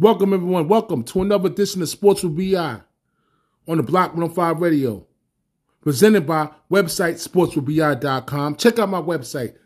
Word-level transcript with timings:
Welcome, 0.00 0.32
everyone. 0.32 0.66
Welcome 0.66 1.04
to 1.04 1.20
another 1.20 1.48
edition 1.48 1.82
of 1.82 1.88
Sports 1.90 2.22
with 2.22 2.34
BI 2.34 2.80
on 3.68 3.76
the 3.76 3.82
Block 3.82 4.14
105 4.14 4.62
Radio. 4.62 5.06
Presented 5.82 6.26
by 6.26 6.48
website 6.70 7.16
sportswithbi.com. 7.16 8.56
Check 8.56 8.78
out 8.78 8.88
my 8.88 9.02
website, 9.02 9.56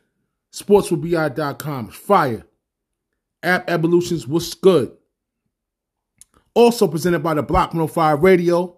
sportswithbi.com. 0.53 1.91
Fire. 1.91 2.45
App 3.45 3.71
Evolutions, 3.71 4.27
what's 4.27 4.55
good? 4.55 4.91
Also 6.53 6.89
presented 6.89 7.21
by 7.21 7.35
the 7.35 7.43
Block 7.45 7.69
105 7.69 8.21
Radio. 8.25 8.77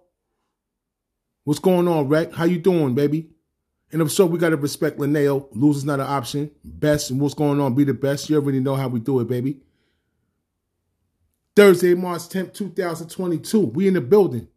What's 1.43 1.59
going 1.59 1.87
on, 1.87 2.07
Rec? 2.07 2.33
How 2.33 2.45
you 2.45 2.59
doing, 2.59 2.93
baby? 2.93 3.31
And 3.91 4.03
if 4.03 4.11
so, 4.11 4.27
we 4.27 4.37
got 4.37 4.49
to 4.49 4.57
respect 4.57 4.99
Linneo. 4.99 5.47
Lose 5.53 5.77
is 5.77 5.85
not 5.85 6.01
an 6.01 6.05
option. 6.05 6.51
Best 6.63 7.09
and 7.09 7.19
what's 7.19 7.33
going 7.33 7.59
on, 7.59 7.73
be 7.73 7.83
the 7.83 7.95
best. 7.95 8.29
You 8.29 8.35
already 8.35 8.59
know 8.59 8.75
how 8.75 8.89
we 8.89 8.99
do 8.99 9.19
it, 9.21 9.27
baby. 9.27 9.61
Thursday, 11.57 11.95
March 11.95 12.29
10th, 12.29 12.53
2022. 12.53 13.59
We 13.59 13.87
in 13.87 13.95
the 13.95 14.01
building. 14.01 14.47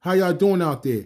How 0.00 0.12
y'all 0.12 0.32
doing 0.32 0.62
out 0.62 0.82
there? 0.84 1.04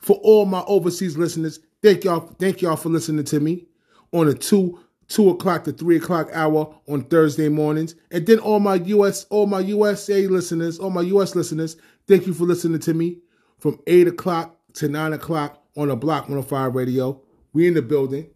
For 0.00 0.16
all 0.16 0.46
my 0.46 0.64
overseas 0.66 1.16
listeners, 1.16 1.60
thank 1.80 2.02
y'all, 2.02 2.26
thank 2.40 2.60
y'all 2.60 2.74
for 2.74 2.88
listening 2.88 3.24
to 3.26 3.38
me 3.38 3.68
on 4.10 4.26
a 4.26 4.34
two, 4.34 4.80
two 5.06 5.30
o'clock 5.30 5.62
to 5.62 5.72
three 5.72 5.98
o'clock 5.98 6.28
hour 6.32 6.74
on 6.88 7.04
Thursday 7.04 7.48
mornings. 7.48 7.94
And 8.10 8.26
then 8.26 8.40
all 8.40 8.58
my 8.58 8.74
US, 8.74 9.26
all 9.30 9.46
my 9.46 9.60
USA 9.60 10.26
listeners, 10.26 10.80
all 10.80 10.90
my 10.90 11.02
US 11.02 11.36
listeners, 11.36 11.76
thank 12.08 12.26
you 12.26 12.34
for 12.34 12.46
listening 12.46 12.80
to 12.80 12.94
me 12.94 13.18
from 13.60 13.78
eight 13.86 14.08
o'clock 14.08 14.56
to 14.74 14.88
nine 14.88 15.12
o'clock 15.12 15.62
on 15.76 15.86
the 15.86 15.94
Block 15.94 16.22
105 16.22 16.74
Radio. 16.74 17.22
We 17.52 17.68
in 17.68 17.74
the 17.74 17.82
building. 17.82 18.28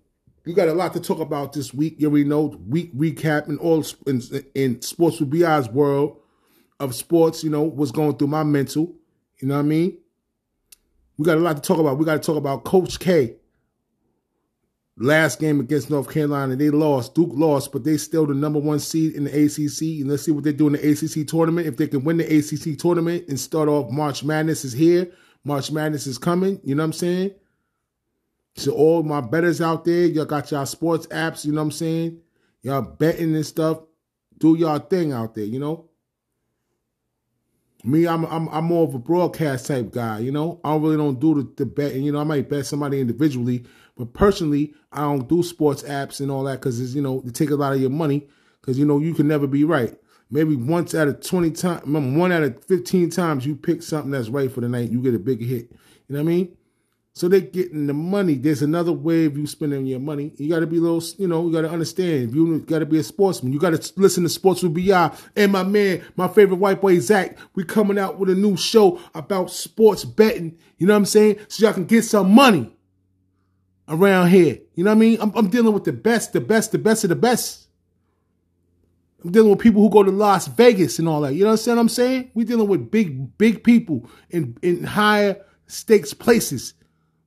We 0.46 0.54
got 0.54 0.68
a 0.68 0.74
lot 0.74 0.92
to 0.92 1.00
talk 1.00 1.18
about 1.18 1.52
this 1.52 1.74
week. 1.74 1.96
You 1.98 2.08
know 2.24 2.56
week 2.68 2.96
recap 2.96 3.48
and 3.48 3.58
all 3.58 3.84
in, 4.06 4.22
in 4.54 4.80
sports 4.80 5.18
with 5.18 5.28
BI's 5.28 5.68
world 5.68 6.20
of 6.78 6.94
sports. 6.94 7.42
You 7.42 7.50
know 7.50 7.62
what's 7.62 7.90
going 7.90 8.16
through 8.16 8.28
my 8.28 8.44
mental. 8.44 8.94
You 9.40 9.48
know 9.48 9.54
what 9.54 9.60
I 9.60 9.64
mean? 9.64 9.98
We 11.18 11.24
got 11.24 11.36
a 11.36 11.40
lot 11.40 11.56
to 11.56 11.62
talk 11.62 11.78
about. 11.78 11.98
We 11.98 12.04
got 12.04 12.22
to 12.22 12.26
talk 12.26 12.36
about 12.36 12.62
Coach 12.62 13.00
K. 13.00 13.36
Last 14.98 15.40
game 15.40 15.60
against 15.60 15.90
North 15.90 16.10
Carolina, 16.10 16.56
they 16.56 16.70
lost. 16.70 17.14
Duke 17.14 17.32
lost, 17.34 17.70
but 17.70 17.84
they 17.84 17.98
still 17.98 18.24
the 18.24 18.32
number 18.32 18.58
one 18.58 18.78
seed 18.78 19.14
in 19.14 19.24
the 19.24 19.30
ACC. 19.30 20.00
And 20.00 20.08
let's 20.08 20.22
see 20.22 20.30
what 20.30 20.44
they 20.44 20.52
do 20.52 20.68
in 20.68 20.72
the 20.74 20.90
ACC 20.90 21.26
tournament. 21.26 21.66
If 21.66 21.76
they 21.76 21.86
can 21.86 22.04
win 22.04 22.16
the 22.18 22.24
ACC 22.24 22.78
tournament 22.78 23.24
and 23.28 23.38
start 23.38 23.68
off 23.68 23.90
March 23.90 24.22
Madness 24.22 24.64
is 24.64 24.72
here. 24.72 25.10
March 25.44 25.70
Madness 25.70 26.06
is 26.06 26.18
coming. 26.18 26.60
You 26.64 26.76
know 26.76 26.82
what 26.82 26.86
I'm 26.86 26.92
saying? 26.94 27.32
So 28.56 28.72
all 28.72 29.02
my 29.02 29.20
betters 29.20 29.60
out 29.60 29.84
there, 29.84 30.06
y'all 30.06 30.24
got 30.24 30.50
y'all 30.50 30.66
sports 30.66 31.06
apps, 31.08 31.44
you 31.44 31.52
know 31.52 31.60
what 31.60 31.66
I'm 31.66 31.70
saying? 31.72 32.20
Y'all 32.62 32.82
betting 32.82 33.34
and 33.34 33.44
stuff. 33.46 33.80
Do 34.38 34.56
y'all 34.56 34.78
thing 34.78 35.12
out 35.12 35.34
there, 35.34 35.44
you 35.44 35.58
know? 35.58 35.90
Me, 37.84 38.08
I'm 38.08 38.24
I'm 38.24 38.48
I'm 38.48 38.64
more 38.64 38.88
of 38.88 38.94
a 38.94 38.98
broadcast 38.98 39.66
type 39.66 39.92
guy, 39.92 40.18
you 40.18 40.32
know. 40.32 40.60
I 40.64 40.74
really 40.74 40.96
don't 40.96 41.20
do 41.20 41.34
the, 41.34 41.52
the 41.56 41.66
betting, 41.66 42.02
you 42.02 42.10
know. 42.10 42.18
I 42.18 42.24
might 42.24 42.48
bet 42.48 42.66
somebody 42.66 43.00
individually, 43.00 43.64
but 43.96 44.12
personally, 44.12 44.74
I 44.90 45.02
don't 45.02 45.28
do 45.28 45.42
sports 45.42 45.84
apps 45.84 46.20
and 46.20 46.30
all 46.30 46.42
that 46.44 46.60
because 46.60 46.80
it's 46.80 46.94
you 46.94 47.02
know 47.02 47.20
they 47.24 47.30
take 47.30 47.50
a 47.50 47.54
lot 47.56 47.74
of 47.74 47.80
your 47.80 47.90
money 47.90 48.26
because 48.60 48.78
you 48.78 48.86
know 48.86 48.98
you 48.98 49.14
can 49.14 49.28
never 49.28 49.46
be 49.46 49.62
right. 49.62 49.94
Maybe 50.30 50.56
once 50.56 50.94
out 50.96 51.06
of 51.06 51.20
twenty 51.20 51.52
times, 51.52 51.82
one 51.86 52.32
out 52.32 52.42
of 52.42 52.64
fifteen 52.64 53.08
times 53.10 53.46
you 53.46 53.54
pick 53.54 53.82
something 53.82 54.10
that's 54.10 54.30
right 54.30 54.50
for 54.50 54.62
the 54.62 54.68
night, 54.68 54.90
you 54.90 55.00
get 55.00 55.14
a 55.14 55.20
big 55.20 55.40
hit. 55.40 55.70
You 56.08 56.16
know 56.16 56.18
what 56.18 56.20
I 56.20 56.34
mean? 56.34 56.56
So 57.16 57.28
they're 57.28 57.40
getting 57.40 57.86
the 57.86 57.94
money. 57.94 58.34
There's 58.34 58.60
another 58.60 58.92
way 58.92 59.24
of 59.24 59.38
you 59.38 59.46
spending 59.46 59.86
your 59.86 60.00
money. 60.00 60.34
You 60.36 60.50
got 60.50 60.60
to 60.60 60.66
be 60.66 60.76
a 60.76 60.80
little, 60.80 61.02
you 61.16 61.26
know, 61.26 61.46
you 61.46 61.50
got 61.50 61.62
to 61.62 61.70
understand. 61.70 62.34
You 62.34 62.58
got 62.60 62.80
to 62.80 62.84
be 62.84 62.98
a 62.98 63.02
sportsman. 63.02 63.54
You 63.54 63.58
got 63.58 63.70
to 63.70 63.92
listen 63.98 64.22
to 64.24 64.28
Sports 64.28 64.62
with 64.62 64.74
BI. 64.74 65.10
And 65.34 65.50
my 65.50 65.62
man, 65.62 66.04
my 66.16 66.28
favorite 66.28 66.58
white 66.58 66.82
boy, 66.82 66.98
Zach, 66.98 67.38
we 67.54 67.64
coming 67.64 67.98
out 67.98 68.18
with 68.18 68.28
a 68.28 68.34
new 68.34 68.54
show 68.58 69.00
about 69.14 69.50
sports 69.50 70.04
betting. 70.04 70.58
You 70.76 70.86
know 70.86 70.92
what 70.92 70.98
I'm 70.98 71.06
saying? 71.06 71.38
So 71.48 71.64
y'all 71.64 71.72
can 71.72 71.86
get 71.86 72.02
some 72.02 72.32
money 72.32 72.76
around 73.88 74.28
here. 74.28 74.58
You 74.74 74.84
know 74.84 74.90
what 74.90 74.96
I 74.96 75.00
mean? 75.00 75.18
I'm, 75.18 75.32
I'm 75.34 75.48
dealing 75.48 75.72
with 75.72 75.84
the 75.84 75.94
best, 75.94 76.34
the 76.34 76.42
best, 76.42 76.72
the 76.72 76.78
best 76.78 77.02
of 77.02 77.08
the 77.08 77.16
best. 77.16 77.68
I'm 79.24 79.32
dealing 79.32 79.48
with 79.48 79.60
people 79.60 79.80
who 79.80 79.88
go 79.88 80.02
to 80.02 80.10
Las 80.10 80.48
Vegas 80.48 80.98
and 80.98 81.08
all 81.08 81.22
that. 81.22 81.32
You 81.32 81.44
know 81.44 81.52
what 81.52 81.66
I'm 81.66 81.88
saying? 81.88 82.32
We're 82.34 82.44
dealing 82.44 82.68
with 82.68 82.90
big, 82.90 83.38
big 83.38 83.64
people 83.64 84.06
in, 84.28 84.58
in 84.60 84.84
higher 84.84 85.42
stakes 85.66 86.12
places 86.12 86.74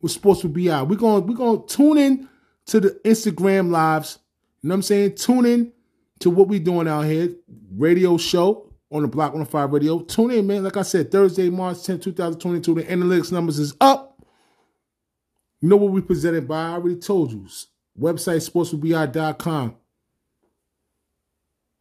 with 0.01 0.11
Sports 0.11 0.43
with 0.43 0.53
BI. 0.53 0.81
We're 0.83 0.95
going 0.95 1.25
we're 1.27 1.35
going 1.35 1.65
to 1.65 1.75
tune 1.75 1.97
in 1.97 2.29
to 2.67 2.79
the 2.79 2.99
Instagram 3.05 3.71
lives. 3.71 4.19
You 4.61 4.69
know 4.69 4.73
what 4.73 4.77
I'm 4.77 4.81
saying? 4.83 5.15
Tune 5.15 5.45
in 5.45 5.73
to 6.19 6.29
what 6.29 6.47
we 6.47 6.59
doing 6.59 6.87
out 6.87 7.03
here. 7.03 7.29
Radio 7.75 8.17
show 8.17 8.73
on 8.91 9.01
the 9.03 9.07
Block 9.07 9.33
105 9.33 9.71
Radio. 9.71 9.99
Tune 10.01 10.31
in, 10.31 10.47
man. 10.47 10.63
Like 10.63 10.77
I 10.77 10.81
said, 10.81 11.11
Thursday, 11.11 11.49
March 11.49 11.83
10, 11.83 11.99
2022. 11.99 12.75
The 12.75 12.83
analytics 12.83 13.31
numbers 13.31 13.59
is 13.59 13.73
up. 13.79 14.21
You 15.61 15.69
know 15.69 15.77
what 15.77 15.91
we 15.91 16.01
presented 16.01 16.47
by? 16.47 16.61
I 16.61 16.71
already 16.73 16.97
told 16.97 17.31
you. 17.31 17.47
Website 17.99 18.49
sportswithbi.com. 18.49 19.75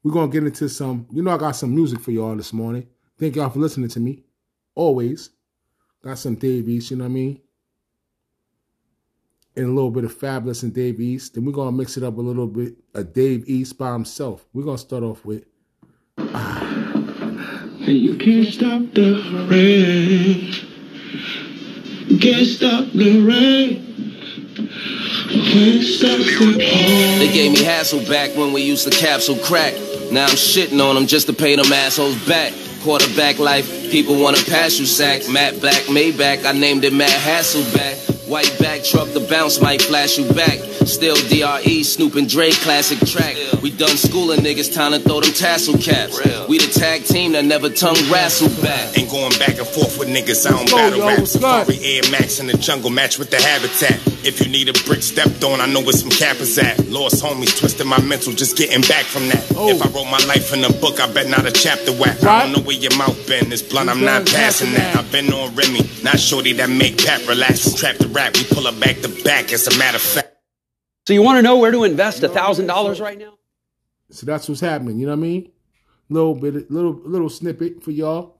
We're 0.02 0.12
to 0.12 0.28
get 0.28 0.44
into 0.44 0.68
some, 0.68 1.06
you 1.12 1.22
know, 1.22 1.32
I 1.32 1.38
got 1.38 1.52
some 1.52 1.74
music 1.74 2.00
for 2.00 2.12
y'all 2.12 2.34
this 2.36 2.52
morning. 2.52 2.88
Thank 3.18 3.36
y'all 3.36 3.50
for 3.50 3.58
listening 3.58 3.88
to 3.90 4.00
me. 4.00 4.24
Always. 4.74 5.30
Got 6.02 6.18
some 6.18 6.36
Dave 6.36 6.68
East, 6.68 6.90
you 6.90 6.96
know 6.96 7.04
what 7.04 7.10
I 7.10 7.14
mean? 7.14 7.40
And 9.58 9.66
a 9.66 9.72
little 9.72 9.90
bit 9.90 10.04
of 10.04 10.16
Fabolous 10.16 10.62
and 10.62 10.72
Dave 10.72 11.00
East. 11.00 11.34
Then 11.34 11.44
we're 11.44 11.50
gonna 11.50 11.72
mix 11.72 11.96
it 11.96 12.04
up 12.04 12.16
a 12.16 12.20
little 12.20 12.46
bit 12.46 12.76
of 12.94 13.12
Dave 13.12 13.42
East 13.48 13.76
by 13.76 13.92
himself. 13.92 14.46
We're 14.52 14.62
gonna 14.62 14.78
start 14.78 15.02
off 15.02 15.24
with 15.24 15.46
And 16.16 17.96
you 17.96 18.16
can't 18.18 18.46
stop 18.46 18.82
the 18.94 19.14
rain. 19.50 20.52
Can't 22.20 22.46
stop 22.46 22.92
the 22.92 23.20
rain. 23.20 24.14
Can't 25.28 25.82
stop 25.82 26.18
the 26.18 26.54
rain. 26.56 27.18
They 27.18 27.32
gave 27.32 27.50
me 27.50 27.64
hassle 27.64 28.04
back 28.06 28.36
when 28.36 28.52
we 28.52 28.62
used 28.62 28.84
to 28.84 28.96
capsule 28.96 29.38
crack. 29.38 29.74
Now 30.12 30.26
I'm 30.26 30.36
shitting 30.36 30.80
on 30.80 30.94
them 30.94 31.08
just 31.08 31.26
to 31.26 31.32
pay 31.32 31.56
them 31.56 31.72
assholes 31.72 32.16
back. 32.28 32.52
Quarterback 32.84 33.40
life, 33.40 33.90
people 33.90 34.22
wanna 34.22 34.38
pass 34.46 34.78
you 34.78 34.86
sack. 34.86 35.28
Matt 35.28 35.60
Black 35.60 35.82
Maybach, 35.88 36.44
I 36.44 36.52
named 36.52 36.84
it 36.84 36.92
Matt 36.92 37.10
Hasselbeck. 37.10 38.07
White 38.28 38.58
back 38.58 38.84
truck, 38.84 39.08
the 39.14 39.20
bounce 39.20 39.58
might 39.58 39.80
flash 39.80 40.18
you 40.18 40.30
back. 40.34 40.58
Still 40.86 41.16
DRE, 41.16 41.82
Snoop 41.82 42.14
and 42.14 42.28
Dre 42.28 42.50
classic 42.50 42.98
track. 43.08 43.36
We 43.62 43.70
done 43.70 43.96
schooling 43.96 44.40
niggas, 44.40 44.72
time 44.74 44.92
to 44.92 44.98
throw 44.98 45.20
them 45.20 45.32
tassel 45.32 45.78
caps. 45.78 46.20
We 46.46 46.58
the 46.58 46.70
tag 46.78 47.04
team 47.04 47.32
that 47.32 47.46
never 47.46 47.70
tongue 47.70 47.96
wrestle 48.12 48.50
back. 48.62 48.98
Ain't 48.98 49.10
going 49.10 49.32
back 49.38 49.56
and 49.56 49.66
forth 49.66 49.98
with 49.98 50.08
niggas, 50.08 50.46
I 50.46 50.50
don't 50.50 50.70
battle 50.70 51.00
rap. 51.06 51.18
what's? 51.20 51.32
Safari 51.32 51.78
Air 51.82 52.02
Max 52.10 52.38
in 52.38 52.46
the 52.48 52.58
jungle, 52.58 52.90
match 52.90 53.18
with 53.18 53.30
the 53.30 53.40
habitat. 53.40 54.17
If 54.24 54.40
you 54.40 54.50
need 54.50 54.68
a 54.68 54.72
brick 54.84 55.02
stepped 55.02 55.42
on, 55.44 55.60
I 55.60 55.66
know 55.66 55.80
where 55.80 55.92
some 55.92 56.10
cappers 56.10 56.58
at. 56.58 56.88
Lost 56.88 57.22
homies, 57.22 57.58
twisted 57.58 57.86
my 57.86 58.00
mental, 58.02 58.32
just 58.32 58.56
getting 58.56 58.82
back 58.82 59.04
from 59.04 59.28
that. 59.28 59.44
Oh. 59.56 59.68
If 59.70 59.80
I 59.82 59.88
wrote 59.90 60.10
my 60.10 60.18
life 60.26 60.52
in 60.52 60.64
a 60.64 60.72
book, 60.72 61.00
I 61.00 61.10
bet 61.12 61.28
not 61.28 61.46
a 61.46 61.52
chapter 61.52 61.92
whack. 61.92 62.22
I 62.24 62.42
don't 62.44 62.52
know 62.52 62.62
where 62.66 62.76
your 62.76 62.96
mouth 62.96 63.16
been, 63.26 63.52
It's 63.52 63.62
blunt, 63.62 63.88
I'm 63.88 64.00
not 64.04 64.26
passing 64.26 64.68
passing 64.68 64.72
that. 64.72 64.94
that. 64.94 65.04
I've 65.04 65.12
been 65.12 65.32
on 65.32 65.54
Remy, 65.54 65.80
not 66.02 66.18
shorty 66.18 66.52
that 66.54 66.68
make 66.70 66.98
pap 67.04 67.26
relax. 67.28 67.72
Trap 67.74 67.96
the 67.98 68.08
rap, 68.08 68.34
we 68.36 68.44
pull 68.44 68.64
her 68.70 68.78
back 68.80 69.00
to 69.00 69.08
back, 69.24 69.52
as 69.52 69.66
a 69.66 69.78
matter 69.78 69.96
of 69.96 70.02
fact. 70.02 70.34
So 71.06 71.14
you 71.14 71.22
want 71.22 71.38
to 71.38 71.42
know 71.42 71.56
where 71.58 71.70
to 71.70 71.84
invest 71.84 72.22
a 72.22 72.28
thousand 72.28 72.66
dollars 72.66 73.00
right 73.00 73.18
now? 73.18 73.34
So 74.10 74.26
that's 74.26 74.48
what's 74.48 74.60
happening. 74.60 74.98
You 74.98 75.06
know 75.06 75.12
what 75.12 75.18
I 75.18 75.22
mean? 75.22 75.52
Little 76.10 76.34
bit, 76.34 76.70
little 76.70 77.00
little 77.04 77.28
snippet 77.28 77.82
for 77.82 77.90
y'all. 77.92 78.37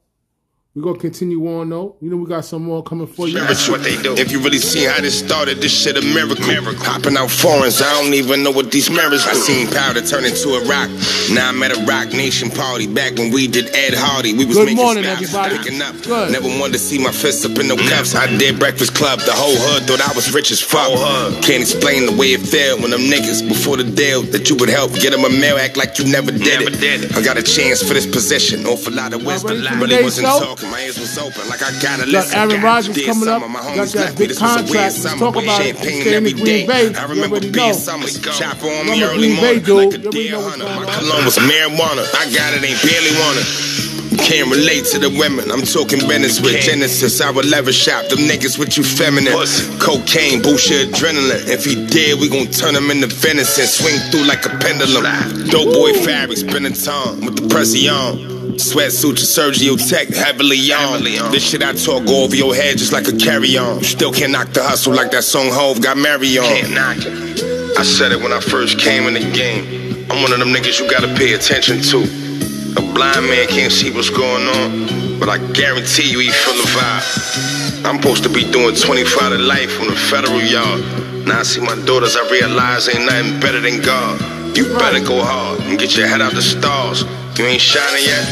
We're 0.78 0.84
gonna 0.94 0.99
continue 1.00 1.43
on 1.59 1.71
though. 1.71 1.97
You 2.00 2.09
know 2.09 2.16
we 2.19 2.27
got 2.28 2.44
some 2.44 2.62
more 2.62 2.84
coming 2.84 3.09
for 3.09 3.27
you. 3.27 3.34
That's 3.34 3.69
what 3.69 3.83
they 3.83 4.00
do. 4.00 4.15
If 4.15 4.31
you 4.31 4.39
really 4.39 4.59
see 4.59 4.84
how 4.84 5.00
this 5.00 5.19
started, 5.19 5.59
this 5.59 5.72
shit 5.75 5.97
a 5.97 6.03
miracle. 6.03 6.44
Hopping 6.87 7.16
out 7.16 7.33
foreigns, 7.33 7.83
I 7.83 7.91
don't 8.00 8.15
even 8.15 8.44
know 8.44 8.53
what 8.53 8.71
these 8.71 8.88
mirrors 8.88 9.25
do. 9.25 9.31
I 9.31 9.34
seen 9.34 9.67
powder 9.67 10.00
turn 10.06 10.25
into 10.25 10.50
a 10.55 10.62
rock. 10.71 10.88
Now 11.34 11.49
I'm 11.49 11.61
at 11.65 11.77
a 11.77 11.83
Roc 11.84 12.12
Nation 12.15 12.49
party. 12.49 12.87
Back 12.87 13.19
when 13.19 13.32
we 13.32 13.49
did 13.49 13.75
Ed 13.75 13.94
Hardy, 13.99 14.35
we 14.35 14.44
was 14.47 14.55
Good 14.55 14.67
making 14.67 14.76
morning, 14.85 15.02
styles, 15.02 15.35
everybody. 15.35 15.58
picking 15.58 15.82
up. 15.82 16.00
Good. 16.00 16.31
Never 16.31 16.47
wanted 16.47 16.75
to 16.75 16.79
see 16.79 17.02
my 17.02 17.11
fists 17.11 17.44
up 17.44 17.58
in 17.58 17.67
no 17.67 17.76
cuffs. 17.76 18.14
I 18.14 18.29
did 18.38 18.61
Breakfast 18.61 18.94
Club. 18.94 19.19
The 19.26 19.35
whole 19.35 19.56
hood 19.58 19.82
thought 19.91 19.99
I 20.00 20.14
was 20.14 20.32
rich 20.32 20.52
as 20.52 20.62
fuck. 20.62 20.94
Can't 21.43 21.62
explain 21.67 22.06
the 22.06 22.14
way 22.14 22.38
it 22.38 22.47
felt 22.47 22.82
when 22.82 22.93
them 22.93 23.11
niggas 23.11 23.43
before 23.49 23.76
the 23.79 23.82
deal 23.85 24.23
that 24.31 24.49
you 24.49 24.55
would 24.55 24.69
help 24.70 24.93
get 24.94 25.11
them 25.11 25.25
a 25.25 25.29
mail. 25.43 25.58
Act 25.58 25.76
like 25.76 25.99
you 25.99 26.05
never 26.06 26.31
did 26.31 26.62
it. 26.62 27.17
I 27.17 27.23
got 27.23 27.37
a 27.37 27.43
chance 27.43 27.82
for 27.82 27.94
this 27.94 28.06
position. 28.06 28.64
Awful 28.64 28.93
lot 28.94 29.12
of 29.12 29.26
wisdom. 29.26 29.58
ready 29.58 29.67
for 29.67 29.75
Really 29.75 29.88
today's 29.88 30.05
wasn't 30.05 30.29
show? 30.29 30.38
talking. 30.55 30.68
My 30.70 30.81
ears 30.82 30.99
was 30.99 31.17
open 31.19 31.49
like 31.49 31.62
I 31.62 31.73
gotta 31.81 32.05
Got 32.05 32.09
listen. 32.09 32.38
Aaron 32.38 32.62
Rodgers 32.62 32.97
coming 33.06 33.29
up. 33.29 33.41
summer, 33.43 33.49
my 33.49 33.75
Got 33.75 33.88
that 33.88 34.19
big 34.19 34.37
contract. 34.37 34.70
Let's 34.70 34.97
summer. 34.97 35.19
talk 35.19 35.43
about 35.43 35.61
it. 35.65 35.76
Staying 35.76 36.06
in 36.06 36.15
every 36.15 36.32
Green 36.32 36.44
day. 36.44 36.67
Bay. 36.67 36.94
I 36.94 37.05
remember 37.06 37.41
being 37.41 37.53
know. 37.53 37.73
summers. 37.73 38.19
Chop 38.20 38.62
on 38.62 38.87
me 38.87 39.03
early 39.03 39.35
morning 39.35 39.65
like 39.65 39.94
a 39.94 40.11
deer 40.11 40.37
hunter. 40.37 40.65
My 40.65 40.85
cologne 40.99 41.25
was 41.25 41.38
marijuana. 41.38 42.05
I 42.15 42.29
got 42.35 42.53
it, 42.53 42.62
ain't 42.65 42.81
barely 42.85 43.12
wanna. 43.19 43.88
Can't 44.19 44.50
relate 44.50 44.85
to 44.93 44.99
the 44.99 45.09
women. 45.09 45.50
I'm 45.50 45.62
talking 45.62 46.00
business 46.06 46.41
with 46.41 46.61
Genesis, 46.61 47.20
our 47.20 47.32
leather 47.32 47.73
shop. 47.73 48.09
Them 48.09 48.19
niggas 48.29 48.59
with 48.59 48.76
you 48.76 48.85
feminine. 48.85 49.32
Cocaine, 49.81 50.43
bullshit, 50.43 50.91
adrenaline. 50.91 51.49
If 51.49 51.65
he 51.65 51.75
dead, 51.87 52.20
we 52.20 52.29
gon' 52.29 52.53
turn 52.53 52.75
him 52.75 52.91
into 52.91 53.06
venison. 53.06 53.67
Swing 53.67 53.99
through 54.11 54.26
like 54.26 54.44
a 54.44 54.50
pendulum. 54.59 55.05
Dope 55.49 55.73
boy 55.73 55.94
fabric, 56.05 56.38
spinning 56.38 56.75
tongue 56.75 57.25
with 57.25 57.37
the 57.37 57.49
pressy 57.49 57.88
on. 57.88 58.38
Sweatsuit 58.59 59.17
to 59.17 59.25
Sergio 59.25 59.79
Tech, 59.79 60.09
heavily 60.09 60.73
on. 60.73 61.05
This 61.31 61.49
shit 61.49 61.62
I 61.62 61.73
talk 61.73 62.05
go 62.06 62.25
over 62.25 62.35
your 62.35 62.55
head 62.55 62.76
just 62.76 62.93
like 62.93 63.06
a 63.06 63.17
carry 63.17 63.56
on. 63.56 63.85
Still 63.85 64.12
can't 64.12 64.32
knock 64.32 64.49
the 64.49 64.64
hustle 64.64 64.94
like 64.94 65.12
that 65.12 65.25
song 65.25 65.47
Hove 65.50 65.81
got 65.81 65.97
Mary 65.97 66.37
on. 66.38 66.44
Can't 66.44 66.75
knock 66.75 66.97
it. 66.99 67.79
I 67.79 67.85
said 67.85 68.11
it 68.11 68.21
when 68.21 68.32
I 68.32 68.41
first 68.41 68.79
came 68.81 69.05
in 69.05 69.14
the 69.14 69.21
game. 69.32 70.06
I'm 70.11 70.23
one 70.23 70.32
of 70.32 70.38
them 70.41 70.49
niggas 70.49 70.81
you 70.81 70.91
gotta 70.91 71.14
pay 71.14 71.35
attention 71.35 71.81
to. 71.82 72.27
A 72.76 72.82
blind 72.93 73.26
man 73.26 73.47
can't 73.49 73.73
see 73.73 73.91
what's 73.91 74.11
going 74.11 74.47
on, 74.47 75.19
but 75.19 75.29
I 75.29 75.38
guarantee 75.53 76.11
you 76.11 76.19
he 76.19 76.31
feel 76.31 76.55
the 76.55 76.69
vibe. 76.76 77.87
I'm 77.87 77.97
supposed 78.00 78.23
to 78.25 78.29
be 78.29 78.44
doing 78.50 78.75
25 78.75 79.32
to 79.32 79.38
life 79.38 79.81
on 79.81 79.87
the 79.87 79.97
federal 79.97 80.41
yard. 80.43 80.82
Now 81.26 81.41
I 81.41 81.43
see 81.44 81.61
my 81.61 81.76
daughters, 81.87 82.17
I 82.17 82.29
realize 82.31 82.88
ain't 82.88 83.06
nothing 83.06 83.41
better 83.41 83.61
than 83.61 83.81
God. 83.81 84.20
You 84.56 84.65
better 84.76 85.00
go 85.00 85.23
hard 85.23 85.61
and 85.61 85.79
get 85.79 85.97
your 85.97 86.06
head 86.06 86.20
out 86.20 86.32
the 86.32 86.43
stars. 86.43 87.05
You 87.38 87.47
ain't 87.47 87.62
shining 87.62 88.05
yet? 88.05 88.25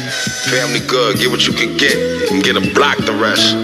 Family 0.50 0.80
good, 0.80 1.18
get 1.18 1.30
what 1.30 1.46
you 1.46 1.52
can 1.52 1.76
get 1.76 1.96
and 2.30 2.42
get 2.42 2.56
a 2.56 2.74
block 2.74 2.98
the 2.98 3.12
rest. 3.12 3.54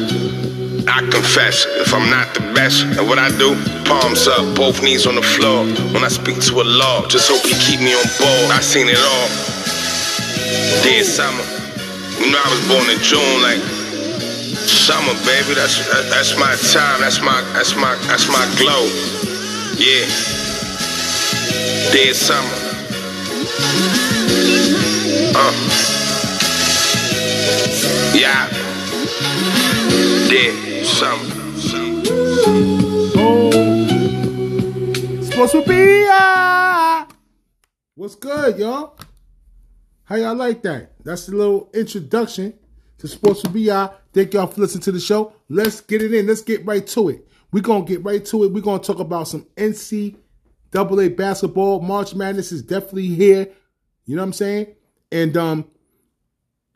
I 0.89 1.01
confess, 1.11 1.67
if 1.67 1.93
I'm 1.93 2.09
not 2.11 2.33
the 2.35 2.41
best 2.55 2.85
at 2.99 3.05
what 3.05 3.19
I 3.19 3.29
do, 3.37 3.55
palms 3.85 4.27
up, 4.27 4.57
both 4.57 4.83
knees 4.83 5.07
on 5.07 5.17
the 5.17 5.23
floor. 5.23 5.67
When 5.93 6.05
I 6.05 6.09
speak 6.09 6.41
to 6.49 6.61
a 6.61 6.65
law, 6.65 7.07
just 7.09 7.29
hope 7.31 7.43
he 7.43 7.55
keep 7.59 7.81
me 7.81 7.95
on 7.95 8.07
board. 8.19 8.51
I 8.51 8.61
seen 8.61 8.89
it 8.89 8.99
all. 8.99 9.81
Dead 10.83 11.05
summer. 11.05 11.45
You 12.21 12.31
know 12.31 12.39
I 12.39 12.49
was 12.51 12.63
born 12.69 12.89
in 12.91 12.99
June, 13.03 13.43
like 13.43 13.63
summer, 14.67 15.15
baby. 15.25 15.55
That's 15.55 15.79
that, 15.89 16.11
that's 16.11 16.37
my 16.39 16.55
time. 16.73 17.01
That's 17.01 17.21
my 17.21 17.41
that's 17.53 17.75
my 17.77 17.95
that's 18.07 18.29
my 18.29 18.45
glow. 18.59 18.85
Yeah. 19.79 20.07
Dead 21.93 22.15
summer. 22.15 22.57
Uh. 25.35 25.53
Yeah. 28.15 28.49
Dead 30.29 30.87
summer. 30.87 31.29
Supposed 35.25 35.53
to 35.53 35.63
be 35.63 36.07
ah. 36.09 37.07
What's 37.95 38.15
good, 38.17 38.59
y'all? 38.59 38.97
How 40.05 40.17
y'all 40.17 40.35
like 40.35 40.63
that? 40.63 40.93
That's 41.05 41.29
a 41.29 41.33
little 41.33 41.71
introduction 41.73 42.55
to 42.99 43.09
Sports 43.09 43.43
with 43.43 43.55
BI. 43.55 43.91
Thank 44.13 44.35
y'all 44.35 44.47
for 44.47 44.61
listening 44.61 44.83
to 44.83 44.93
the 44.93 45.01
show. 45.01 45.33
Let's 45.49 45.81
get 45.81 46.03
it 46.03 46.13
in. 46.13 46.27
Let's 46.27 46.43
get 46.43 46.65
right 46.67 46.87
to 46.89 47.09
it. 47.11 47.27
We're 47.53 47.63
going 47.63 47.85
to 47.85 47.93
get 47.93 48.05
right 48.05 48.25
to 48.27 48.45
it. 48.45 48.53
We're 48.53 48.63
going 48.63 48.81
to 48.81 48.87
talk 48.87 48.99
about 48.99 49.29
some 49.29 49.47
NCAA 49.57 51.17
basketball. 51.17 51.81
March 51.81 52.15
Madness 52.15 52.51
is 52.53 52.63
definitely 52.63 53.09
here. 53.09 53.49
You 54.07 54.17
know 54.17 54.23
what 54.23 54.27
I'm 54.27 54.33
saying? 54.33 54.75
And 55.11 55.37
um, 55.37 55.71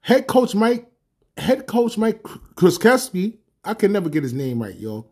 head 0.00 0.26
coach 0.26 0.54
Mike, 0.54 0.90
head 1.36 1.66
coach 1.66 1.98
Mike 1.98 2.22
Krzyzewski, 2.22 3.38
I 3.64 3.74
can 3.74 3.92
never 3.92 4.08
get 4.08 4.22
his 4.22 4.32
name 4.32 4.62
right, 4.62 4.76
yo. 4.76 5.06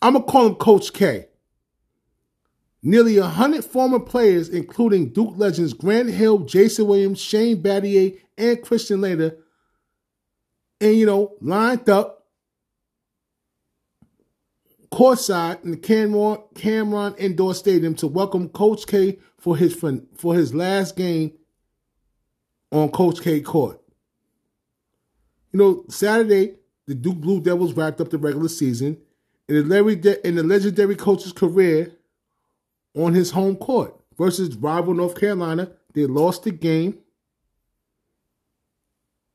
I'm 0.00 0.12
going 0.12 0.24
to 0.24 0.30
call 0.30 0.46
him 0.46 0.54
Coach 0.54 0.92
K. 0.92 1.26
Nearly 2.86 3.18
100 3.18 3.64
former 3.64 3.98
players, 3.98 4.48
including 4.48 5.08
Duke 5.08 5.34
legends 5.36 5.72
Grant 5.72 6.08
Hill, 6.08 6.38
Jason 6.38 6.86
Williams, 6.86 7.20
Shane 7.20 7.60
Battier, 7.60 8.16
and 8.38 8.62
Christian 8.62 9.00
Laettner, 9.00 9.36
and, 10.80 10.94
you 10.94 11.04
know, 11.04 11.34
lined 11.40 11.90
up 11.90 12.28
courtside 14.92 15.64
in 15.64 15.72
the 15.72 15.76
Cameron, 15.76 16.38
Cameron 16.54 17.16
Indoor 17.18 17.56
Stadium 17.56 17.96
to 17.96 18.06
welcome 18.06 18.50
Coach 18.50 18.86
K 18.86 19.18
for 19.36 19.56
his 19.56 19.74
for 20.14 20.36
his 20.36 20.54
last 20.54 20.94
game 20.94 21.32
on 22.70 22.90
Coach 22.90 23.20
K 23.20 23.40
court. 23.40 23.82
You 25.50 25.58
know, 25.58 25.84
Saturday, 25.88 26.54
the 26.86 26.94
Duke 26.94 27.16
Blue 27.16 27.40
Devils 27.40 27.72
wrapped 27.72 28.00
up 28.00 28.10
the 28.10 28.18
regular 28.18 28.48
season 28.48 28.98
in 29.48 29.56
the, 29.56 30.20
the 30.36 30.42
legendary 30.44 30.94
coach's 30.94 31.32
career 31.32 31.95
on 32.96 33.14
his 33.14 33.30
home 33.30 33.56
court 33.56 33.94
versus 34.18 34.56
rival 34.56 34.94
North 34.94 35.18
Carolina. 35.18 35.70
They 35.94 36.06
lost 36.06 36.44
the 36.44 36.50
game. 36.50 36.98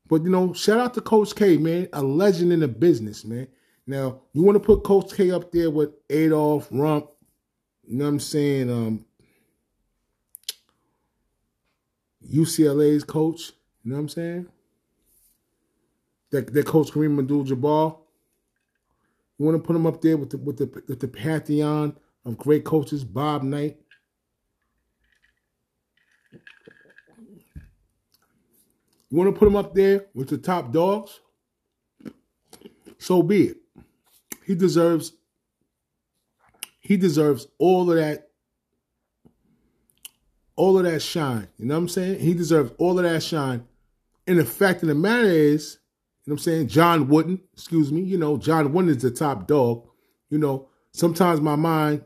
But, 0.08 0.24
you 0.24 0.30
know, 0.30 0.52
shout 0.52 0.80
out 0.80 0.94
to 0.96 1.02
Coach 1.02 1.36
K, 1.36 1.58
man, 1.58 1.88
a 1.94 2.04
legend 2.04 2.52
in 2.52 2.60
the 2.60 2.68
business, 2.68 3.24
man. 3.24 3.48
Now, 3.88 4.22
you 4.34 4.44
want 4.44 4.56
to 4.56 4.60
put 4.60 4.84
Coach 4.84 5.16
K 5.16 5.32
up 5.32 5.52
there 5.52 5.70
with 5.72 5.92
Adolph 6.10 6.68
Rupp, 6.72 7.16
you 7.88 7.98
know 7.98 8.06
what 8.06 8.10
I'm 8.10 8.20
saying? 8.20 8.70
Um, 8.70 9.06
UCLA's 12.32 13.04
coach, 13.04 13.52
you 13.84 13.92
know 13.92 13.96
what 13.96 14.02
I'm 14.02 14.10
saying? 14.10 14.48
That, 16.32 16.54
that 16.54 16.66
coach 16.66 16.92
Kareem 16.92 17.20
Abdul-Jabbar. 17.20 17.98
You 19.38 19.46
want 19.46 19.58
to 19.62 19.66
put 19.66 19.76
him 19.76 19.88
up 19.88 20.02
there 20.02 20.18
with 20.18 20.30
the 20.30 20.38
with 20.38 20.58
the 20.58 20.84
with 20.88 21.00
the 21.00 21.08
pantheon 21.08 21.98
of 22.26 22.38
great 22.38 22.64
coaches, 22.64 23.04
Bob 23.04 23.44
Knight. 23.44 23.78
You 29.10 29.18
want 29.18 29.34
to 29.34 29.38
put 29.38 29.48
him 29.48 29.58
up 29.58 29.76
there 29.76 30.06
with 30.14 30.30
the 30.30 30.38
top 30.38 30.72
dogs? 30.72 31.20
So 32.98 33.22
be 33.22 33.48
it. 33.48 33.58
He 34.46 34.56
deserves 34.56 35.14
he 36.80 36.98
deserves 36.98 37.48
all 37.58 37.90
of 37.90 37.98
that 37.98 38.30
all 40.56 40.78
of 40.78 40.84
that 40.86 41.02
shine. 41.02 41.48
You 41.58 41.66
know 41.66 41.76
what 41.76 41.82
I'm 41.82 41.90
saying? 41.90 42.20
He 42.20 42.34
deserves 42.34 42.72
all 42.78 42.98
of 43.00 43.04
that 43.04 43.24
shine. 43.24 43.66
And 44.28 44.38
the 44.38 44.46
fact 44.46 44.84
of 44.84 44.90
the 44.90 44.96
matter 44.96 45.28
is, 45.28 45.80
you 46.26 46.32
know 46.32 46.34
what 46.34 46.42
I'm 46.42 46.44
saying? 46.44 46.68
John 46.68 47.08
Wooden, 47.08 47.42
excuse 47.54 47.92
me, 47.92 48.02
you 48.02 48.18
know, 48.18 48.38
John 48.38 48.72
Wooden 48.72 48.92
is 48.92 49.02
the 49.02 49.12
top 49.12 49.48
dog. 49.48 49.88
You 50.30 50.38
know, 50.38 50.70
sometimes 50.94 51.42
my 51.42 51.56
mind, 51.56 52.06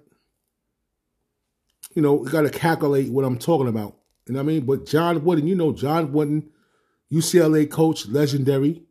you 1.95 2.01
know, 2.01 2.19
got 2.19 2.41
to 2.41 2.49
calculate 2.49 3.09
what 3.09 3.25
I'm 3.25 3.39
talking 3.39 3.69
about. 3.69 3.95
You 4.27 4.33
know 4.33 4.43
what 4.43 4.51
I 4.51 4.53
mean? 4.53 4.65
But 4.65 4.85
John 4.85 5.23
Wooden, 5.23 5.47
you 5.47 5.55
know, 5.55 5.71
John 5.71 6.11
Wooden, 6.11 6.49
UCLA 7.11 7.69
coach, 7.69 8.07
legendary. 8.07 8.83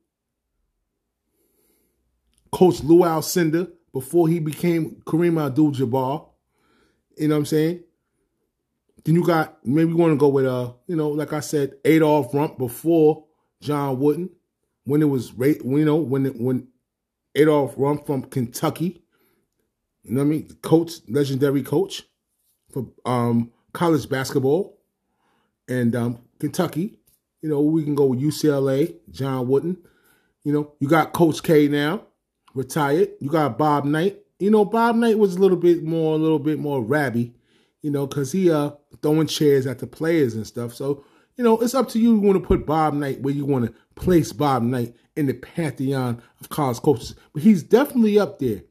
Coach 2.50 2.82
Lew 2.82 3.00
Alcindor 3.00 3.70
before 3.92 4.28
he 4.28 4.38
became 4.40 5.02
Kareem 5.04 5.44
Abdul-Jabbar. 5.44 6.28
You 7.18 7.28
know 7.28 7.34
what 7.34 7.38
I'm 7.38 7.46
saying? 7.46 7.84
Then 9.04 9.16
you 9.16 9.24
got 9.24 9.64
maybe 9.66 9.90
you 9.90 9.96
want 9.96 10.12
to 10.12 10.16
go 10.16 10.28
with 10.28 10.46
uh, 10.46 10.72
you 10.86 10.96
know, 10.96 11.10
like 11.10 11.32
I 11.32 11.40
said, 11.40 11.74
Adolph 11.84 12.32
Rupp 12.32 12.56
before 12.56 13.26
John 13.61 13.99
Wooden, 13.99 14.30
when 14.84 15.02
it 15.02 15.06
was 15.06 15.32
you 15.37 15.84
know 15.84 15.96
when 15.96 16.26
it, 16.26 16.40
when 16.40 16.68
Adolph 17.34 17.75
Rupp 17.76 18.06
from 18.06 18.23
Kentucky, 18.23 19.02
you 20.04 20.12
know 20.14 20.20
what 20.20 20.26
I 20.26 20.30
mean, 20.30 20.49
coach, 20.62 20.92
legendary 21.08 21.62
coach 21.62 22.04
for 22.75 22.87
um 23.07 23.50
college 23.73 24.09
basketball, 24.09 24.78
and 25.69 25.97
um 25.97 26.19
Kentucky. 26.40 26.99
You 27.40 27.49
know, 27.49 27.61
we 27.61 27.85
can 27.85 27.95
go 27.95 28.07
with 28.07 28.21
UCLA, 28.21 28.97
John 29.11 29.49
Wooden. 29.49 29.76
You 30.45 30.52
know, 30.52 30.73
you 30.81 30.88
got 30.88 31.12
Coach 31.12 31.43
K 31.43 31.69
now, 31.69 32.07
retired. 32.54 33.11
You 33.21 33.31
got 33.31 33.57
Bob 33.57 33.85
Knight. 33.85 34.19
You 34.38 34.50
know, 34.50 34.64
Bob 34.64 34.97
Knight 34.97 35.19
was 35.19 35.37
a 35.37 35.38
little 35.38 35.57
bit 35.57 35.85
more, 35.85 36.14
a 36.14 36.19
little 36.19 36.38
bit 36.38 36.59
more 36.59 36.83
rabby, 36.83 37.33
you 37.83 37.90
know, 37.90 38.07
because 38.07 38.33
he 38.33 38.50
uh 38.50 38.73
throwing 39.00 39.26
chairs 39.26 39.66
at 39.66 39.78
the 39.78 39.87
players 39.87 40.35
and 40.35 40.47
stuff. 40.47 40.75
So, 40.75 41.04
you 41.37 41.45
know, 41.45 41.59
it's 41.61 41.75
up 41.75 41.88
to 41.90 41.99
you. 41.99 42.14
You 42.14 42.21
want 42.21 42.43
to 42.43 42.47
put 42.47 42.66
Bob 42.66 42.95
Knight 42.95 43.21
where 43.21 43.35
you 43.35 43.45
want 43.45 43.66
to 43.66 43.75
place 43.95 44.33
Bob 44.33 44.62
Knight 44.62 44.95
in 45.16 45.26
the 45.26 45.35
pantheon 45.35 46.21
of 46.40 46.49
college 46.49 46.78
coaches. 46.78 47.14
But 47.33 47.43
he's 47.43 47.62
definitely 47.62 48.19
up 48.19 48.38
there 48.38 48.62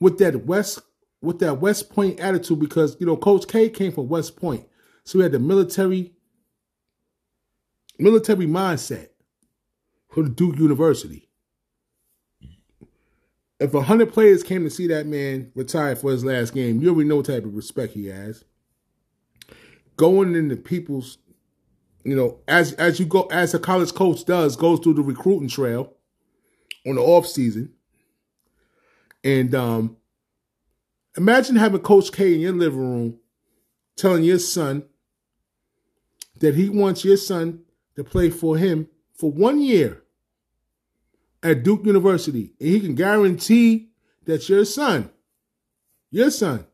with 0.00 0.18
that 0.18 0.46
West 0.46 0.80
with 1.22 1.38
that 1.38 1.60
West 1.60 1.90
Point 1.90 2.20
attitude 2.20 2.58
because 2.60 2.96
you 3.00 3.06
know 3.06 3.16
Coach 3.16 3.46
K 3.48 3.70
came 3.70 3.92
from 3.92 4.08
West 4.08 4.36
Point, 4.36 4.66
so 5.04 5.18
he 5.18 5.22
had 5.22 5.32
the 5.32 5.38
military 5.38 6.12
military 7.98 8.46
mindset 8.46 9.08
for 10.08 10.24
Duke 10.24 10.58
University. 10.58 11.28
If 13.60 13.72
a 13.74 13.82
hundred 13.82 14.12
players 14.12 14.42
came 14.42 14.64
to 14.64 14.70
see 14.70 14.88
that 14.88 15.06
man 15.06 15.52
retire 15.54 15.94
for 15.94 16.10
his 16.10 16.24
last 16.24 16.52
game, 16.52 16.80
you 16.80 16.90
already 16.90 17.08
know 17.08 17.16
what 17.16 17.26
type 17.26 17.44
of 17.44 17.54
respect 17.54 17.94
he 17.94 18.06
has. 18.06 18.44
Going 19.96 20.34
into 20.34 20.56
people's, 20.56 21.18
you 22.04 22.16
know, 22.16 22.40
as 22.48 22.72
as 22.72 22.98
you 22.98 23.06
go 23.06 23.22
as 23.30 23.54
a 23.54 23.60
college 23.60 23.94
coach 23.94 24.24
does, 24.24 24.56
goes 24.56 24.80
through 24.80 24.94
the 24.94 25.02
recruiting 25.02 25.48
trail 25.48 25.94
on 26.84 26.96
the 26.96 27.00
off 27.00 27.26
season. 27.26 27.72
And 29.22 29.54
um 29.54 29.96
imagine 31.16 31.56
having 31.56 31.80
Coach 31.80 32.12
K 32.12 32.34
in 32.34 32.40
your 32.40 32.52
living 32.52 32.78
room 32.78 33.18
telling 33.96 34.24
your 34.24 34.38
son 34.38 34.84
that 36.38 36.54
he 36.54 36.68
wants 36.68 37.04
your 37.04 37.16
son 37.16 37.60
to 37.96 38.04
play 38.04 38.30
for 38.30 38.56
him 38.56 38.88
for 39.14 39.30
one 39.30 39.60
year 39.60 40.02
at 41.42 41.62
Duke 41.62 41.84
University, 41.84 42.54
and 42.58 42.68
he 42.68 42.80
can 42.80 42.94
guarantee 42.94 43.90
that 44.24 44.48
your 44.48 44.64
son, 44.64 45.10
your 46.10 46.30
son, 46.30 46.66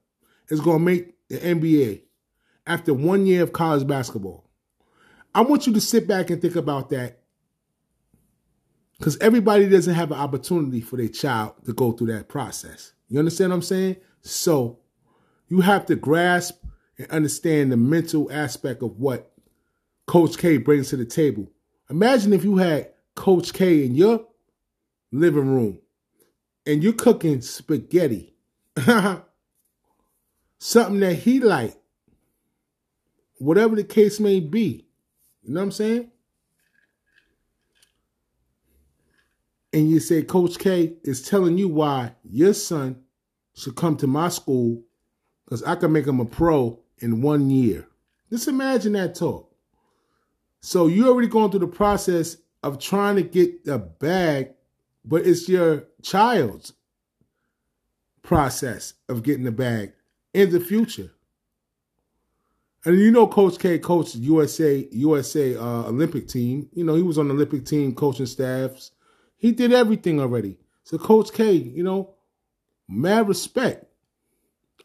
is 0.48 0.60
going 0.60 0.78
to 0.78 0.84
make 0.84 1.14
the 1.28 1.38
NBA 1.38 2.02
after 2.66 2.92
one 2.94 3.26
year 3.26 3.42
of 3.42 3.52
college 3.52 3.86
basketball. 3.86 4.48
I 5.34 5.42
want 5.42 5.66
you 5.66 5.72
to 5.74 5.80
sit 5.80 6.06
back 6.06 6.30
and 6.30 6.40
think 6.40 6.56
about 6.56 6.90
that 6.90 7.20
because 8.98 9.16
everybody 9.18 9.68
doesn't 9.68 9.94
have 9.94 10.10
an 10.10 10.18
opportunity 10.18 10.80
for 10.80 10.96
their 10.96 11.08
child 11.08 11.54
to 11.66 11.72
go 11.72 11.92
through 11.92 12.08
that 12.08 12.28
process. 12.28 12.92
You 13.08 13.18
understand 13.18 13.50
what 13.50 13.56
I'm 13.56 13.62
saying? 13.62 13.96
So 14.22 14.78
you 15.48 15.60
have 15.62 15.86
to 15.86 15.96
grasp 15.96 16.62
and 16.98 17.10
understand 17.10 17.72
the 17.72 17.76
mental 17.76 18.30
aspect 18.32 18.82
of 18.82 18.98
what 18.98 19.32
Coach 20.06 20.38
K 20.38 20.56
brings 20.58 20.90
to 20.90 20.96
the 20.96 21.04
table. 21.04 21.50
Imagine 21.90 22.32
if 22.32 22.44
you 22.44 22.56
had 22.56 22.90
Coach 23.14 23.52
K 23.52 23.84
in 23.84 23.94
your 23.94 24.26
living 25.12 25.48
room 25.48 25.78
and 26.66 26.82
you're 26.82 26.92
cooking 26.92 27.40
spaghetti, 27.40 28.34
something 30.58 31.00
that 31.00 31.14
he 31.14 31.40
like, 31.40 31.76
whatever 33.38 33.76
the 33.76 33.84
case 33.84 34.20
may 34.20 34.40
be. 34.40 34.86
You 35.42 35.54
know 35.54 35.60
what 35.60 35.64
I'm 35.64 35.72
saying? 35.72 36.10
And 39.72 39.90
you 39.90 40.00
say 40.00 40.22
Coach 40.22 40.58
K 40.58 40.94
is 41.04 41.22
telling 41.22 41.58
you 41.58 41.68
why 41.68 42.14
your 42.24 42.54
son 42.54 43.04
should 43.58 43.76
come 43.76 43.96
to 43.96 44.06
my 44.06 44.28
school 44.28 44.82
because 45.44 45.62
I 45.62 45.74
can 45.74 45.92
make 45.92 46.06
him 46.06 46.20
a 46.20 46.24
pro 46.24 46.78
in 46.98 47.22
one 47.22 47.50
year. 47.50 47.88
Just 48.30 48.48
imagine 48.48 48.92
that 48.92 49.14
talk. 49.14 49.52
So 50.60 50.86
you're 50.86 51.08
already 51.08 51.28
going 51.28 51.50
through 51.50 51.60
the 51.60 51.66
process 51.66 52.36
of 52.62 52.78
trying 52.78 53.16
to 53.16 53.22
get 53.22 53.66
a 53.66 53.78
bag, 53.78 54.50
but 55.04 55.26
it's 55.26 55.48
your 55.48 55.84
child's 56.02 56.72
process 58.22 58.94
of 59.08 59.22
getting 59.22 59.44
the 59.44 59.52
bag 59.52 59.92
in 60.34 60.50
the 60.50 60.60
future. 60.60 61.10
And 62.84 62.98
you 62.98 63.10
know, 63.10 63.26
Coach 63.26 63.58
K 63.58 63.78
coached 63.78 64.14
USA 64.16 64.86
USA 64.90 65.56
uh, 65.56 65.84
Olympic 65.84 66.28
team. 66.28 66.68
You 66.72 66.84
know, 66.84 66.94
he 66.94 67.02
was 67.02 67.18
on 67.18 67.28
the 67.28 67.34
Olympic 67.34 67.64
team 67.64 67.94
coaching 67.94 68.26
staffs. 68.26 68.92
He 69.36 69.52
did 69.52 69.72
everything 69.72 70.20
already. 70.20 70.58
So 70.84 70.98
Coach 70.98 71.32
K, 71.32 71.52
you 71.52 71.82
know, 71.82 72.14
mad 72.88 73.28
respect. 73.28 73.84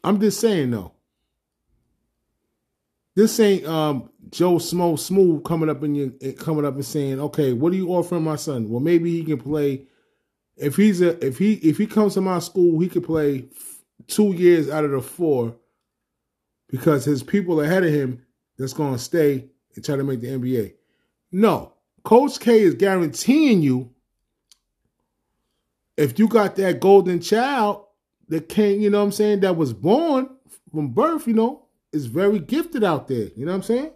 I'm 0.03 0.19
just 0.19 0.39
saying 0.39 0.71
though. 0.71 0.91
This 3.15 3.39
ain't 3.39 3.65
um, 3.65 4.09
Joe 4.29 4.55
Smo 4.55 4.97
Smooth 4.97 5.43
coming 5.43 5.69
up 5.69 5.83
in 5.83 5.95
your 5.95 6.33
coming 6.33 6.65
up 6.65 6.75
and 6.75 6.85
saying, 6.85 7.19
"Okay, 7.19 7.53
what 7.53 7.71
are 7.71 7.77
you 7.77 7.89
offering 7.89 8.23
my 8.23 8.35
son? 8.35 8.69
Well, 8.69 8.79
maybe 8.79 9.11
he 9.11 9.23
can 9.23 9.37
play. 9.37 9.83
If 10.57 10.75
he's 10.75 11.01
a 11.01 11.23
if 11.25 11.37
he 11.37 11.53
if 11.55 11.77
he 11.77 11.87
comes 11.87 12.15
to 12.15 12.21
my 12.21 12.39
school, 12.39 12.79
he 12.79 12.89
could 12.89 13.03
play 13.03 13.45
two 14.07 14.33
years 14.33 14.69
out 14.69 14.83
of 14.83 14.91
the 14.91 15.01
four 15.01 15.55
because 16.69 17.05
his 17.05 17.23
people 17.23 17.61
ahead 17.61 17.83
of 17.83 17.93
him 17.93 18.25
that's 18.57 18.73
going 18.73 18.93
to 18.93 18.99
stay 18.99 19.45
and 19.75 19.85
try 19.85 19.95
to 19.95 20.03
make 20.03 20.21
the 20.21 20.27
NBA. 20.27 20.73
No, 21.31 21.73
Coach 22.03 22.39
K 22.39 22.61
is 22.61 22.75
guaranteeing 22.75 23.61
you 23.61 23.91
if 25.97 26.17
you 26.17 26.27
got 26.27 26.55
that 26.55 26.79
golden 26.79 27.21
child 27.21 27.85
that 28.29 28.49
came, 28.49 28.81
you 28.81 28.89
know 28.89 28.99
what 28.99 29.05
I'm 29.05 29.11
saying, 29.11 29.41
that 29.41 29.57
was 29.57 29.73
born 29.73 30.29
from 30.71 30.89
birth, 30.89 31.27
you 31.27 31.33
know, 31.33 31.67
is 31.91 32.07
very 32.07 32.39
gifted 32.39 32.83
out 32.83 33.07
there. 33.07 33.29
You 33.35 33.45
know 33.45 33.51
what 33.51 33.57
I'm 33.57 33.63
saying? 33.63 33.91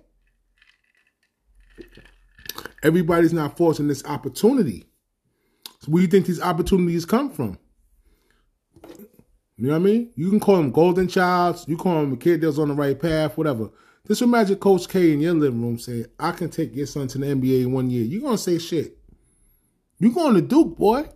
Everybody's 2.83 3.33
not 3.33 3.57
forcing 3.57 3.87
this 3.87 4.05
opportunity. 4.05 4.85
So 5.81 5.91
where 5.91 5.99
do 5.99 6.05
you 6.05 6.07
think 6.07 6.25
these 6.25 6.41
opportunities 6.41 7.05
come 7.05 7.31
from? 7.31 7.57
You 9.57 9.67
know 9.67 9.71
what 9.71 9.79
I 9.79 9.79
mean? 9.79 10.11
You 10.15 10.29
can 10.29 10.39
call 10.39 10.57
them 10.57 10.71
golden 10.71 11.07
childs, 11.07 11.65
you 11.67 11.77
call 11.77 12.01
them 12.01 12.13
a 12.13 12.17
kid 12.17 12.41
that's 12.41 12.59
on 12.59 12.67
the 12.67 12.75
right 12.75 12.99
path, 12.99 13.37
whatever. 13.37 13.69
Just 14.07 14.21
imagine 14.21 14.57
Coach 14.57 14.87
K 14.87 15.11
in 15.11 15.19
your 15.19 15.33
living 15.33 15.61
room 15.61 15.79
saying, 15.79 16.05
I 16.19 16.31
can 16.31 16.49
take 16.49 16.75
your 16.75 16.85
son 16.85 17.07
to 17.09 17.17
the 17.17 17.25
NBA 17.25 17.63
in 17.63 17.71
one 17.71 17.89
year. 17.89 18.03
You're 18.03 18.21
gonna 18.21 18.37
say 18.37 18.59
shit. 18.59 18.97
You 19.99 20.11
going 20.11 20.35
to 20.35 20.41
Duke, 20.41 20.77
boy. 20.77 21.09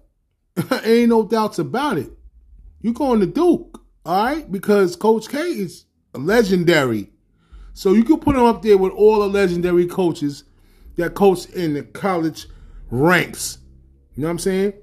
Ain't 0.83 1.09
no 1.09 1.23
doubts 1.23 1.59
about 1.59 1.99
it. 1.99 2.11
You 2.81 2.93
going 2.93 3.19
to 3.19 3.25
Duke, 3.25 3.83
all 4.05 4.25
right? 4.25 4.51
Because 4.51 4.95
Coach 4.95 5.29
K 5.29 5.39
is 5.39 5.85
legendary. 6.13 7.11
So 7.73 7.93
you 7.93 8.03
can 8.03 8.19
put 8.19 8.35
him 8.35 8.43
up 8.43 8.61
there 8.61 8.77
with 8.77 8.91
all 8.93 9.19
the 9.19 9.27
legendary 9.27 9.85
coaches 9.85 10.43
that 10.97 11.13
coach 11.13 11.45
in 11.49 11.73
the 11.73 11.83
college 11.83 12.47
ranks. 12.89 13.59
You 14.15 14.21
know 14.21 14.27
what 14.27 14.31
I'm 14.31 14.39
saying? 14.39 14.73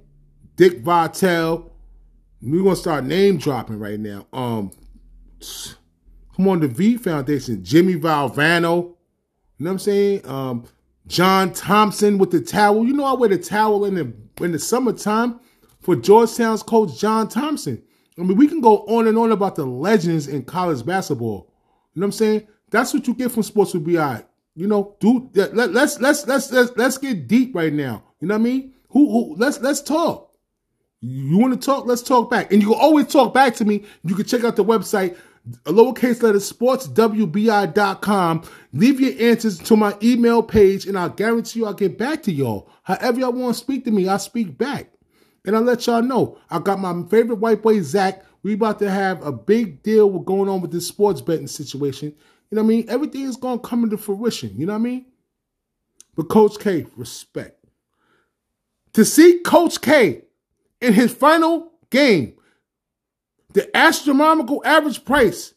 Dick 0.57 0.81
Vitale. 0.81 1.71
We're 2.41 2.63
gonna 2.63 2.77
start 2.77 3.05
name 3.05 3.37
dropping 3.37 3.79
right 3.79 3.99
now. 3.99 4.27
Um 4.33 4.71
come 6.37 6.49
on, 6.49 6.61
the 6.61 6.69
V 6.69 6.97
Foundation, 6.97 7.65
Jimmy 7.65 7.95
Valvano. 7.95 8.95
You 9.59 9.65
know 9.65 9.71
what 9.71 9.71
I'm 9.71 9.79
saying? 9.79 10.27
Um 10.27 10.65
John 11.07 11.53
Thompson 11.53 12.19
with 12.19 12.31
the 12.31 12.41
towel. 12.41 12.87
You 12.87 12.93
know 12.93 13.05
I 13.05 13.13
wear 13.15 13.29
the 13.29 13.39
towel 13.39 13.85
in 13.85 13.95
the 13.95 14.13
in 14.45 14.53
the 14.53 14.59
summertime 14.59 15.41
for 15.81 15.97
Georgetown's 15.97 16.63
coach 16.63 16.99
John 16.99 17.29
Thompson. 17.29 17.83
I 18.19 18.23
mean, 18.23 18.37
we 18.37 18.49
can 18.49 18.61
go 18.61 18.79
on 18.87 19.07
and 19.07 19.17
on 19.17 19.33
about 19.33 19.55
the 19.55 19.65
legends 19.65 20.27
in 20.27 20.45
college 20.45 20.85
basketball. 20.85 21.53
You 21.95 22.01
know 22.01 22.07
what 22.07 22.07
I'm 22.07 22.13
saying? 22.13 22.49
That's 22.71 22.93
what 22.93 23.07
you 23.07 23.15
get 23.15 23.33
from 23.33 23.45
Sports 23.45 23.75
with 23.75 23.85
BI. 23.85 24.25
You 24.55 24.67
know, 24.67 24.97
do 24.99 25.31
let, 25.35 25.55
let's 25.55 26.01
let's 26.01 26.27
let's 26.27 26.51
let's 26.51 26.73
let's 26.77 26.99
get 26.99 27.29
deep 27.29 27.55
right 27.55 27.73
now. 27.73 28.03
You 28.21 28.27
know 28.27 28.35
what 28.35 28.41
I 28.41 28.45
mean? 28.45 28.75
Who 28.91 29.11
who 29.11 29.37
let's 29.37 29.61
let's 29.61 29.81
talk. 29.81 30.33
You 31.01 31.39
want 31.39 31.55
to 31.55 31.61
talk? 31.65 31.87
Let's 31.87 32.03
talk 32.03 32.29
back. 32.29 32.53
And 32.53 32.61
you 32.61 32.71
can 32.71 32.81
always 32.81 33.07
talk 33.07 33.33
back 33.33 33.55
to 33.57 33.65
me. 33.65 33.85
You 34.05 34.17
can 34.17 34.25
check 34.25 34.43
out 34.43 34.57
the 34.57 34.65
website, 34.65 35.17
lowercase 35.65 36.21
letter 36.23 36.39
sportswbi.com. 36.39 38.43
Leave 38.73 39.01
your 39.01 39.31
answers 39.31 39.59
to 39.61 39.77
my 39.77 39.97
email 40.03 40.43
page, 40.43 40.87
and 40.87 40.99
I'll 40.99 41.09
guarantee 41.09 41.61
you 41.61 41.67
I'll 41.67 41.75
get 41.75 41.97
back 41.97 42.25
to 42.25 42.33
y'all. 42.33 42.69
However 42.83 43.21
y'all 43.21 43.33
want 43.33 43.55
to 43.55 43.61
speak 43.61 43.85
to 43.85 43.93
me, 43.93 44.09
I'll 44.09 44.19
speak 44.19 44.59
back. 44.59 44.91
And 45.45 45.57
I'll 45.57 45.63
let 45.63 45.87
y'all 45.87 46.03
know. 46.03 46.39
I 46.51 46.59
got 46.59 46.79
my 46.79 47.03
favorite 47.09 47.37
white 47.39 47.63
boy, 47.63 47.81
Zach. 47.83 48.25
We 48.43 48.55
about 48.55 48.79
to 48.81 48.91
have 48.91 49.25
a 49.25 49.33
big 49.33 49.83
deal 49.83 50.19
going 50.21 50.49
on 50.49 50.61
with 50.61 50.71
this 50.71 50.87
sports 50.87 51.21
betting 51.21 51.47
situation. 51.47 52.15
You 52.51 52.57
know 52.57 52.63
what 52.63 52.67
I 52.67 52.77
mean? 52.77 52.87
Everything 52.89 53.23
is 53.23 53.37
going 53.37 53.61
to 53.61 53.67
come 53.67 53.85
into 53.85 53.99
fruition. 53.99 54.55
You 54.57 54.67
know 54.67 54.73
what 54.73 54.81
I 54.81 54.83
mean? 54.83 55.07
But 56.17 56.29
Coach 56.29 56.59
K, 56.59 56.87
respect. 56.97 57.65
To 58.95 59.05
see 59.05 59.41
Coach 59.41 59.81
K 59.81 60.23
in 60.81 60.93
his 60.93 61.13
final 61.13 61.73
game, 61.91 62.35
the 63.53 63.75
astronomical 63.77 64.63
average 64.65 65.05
price 65.05 65.55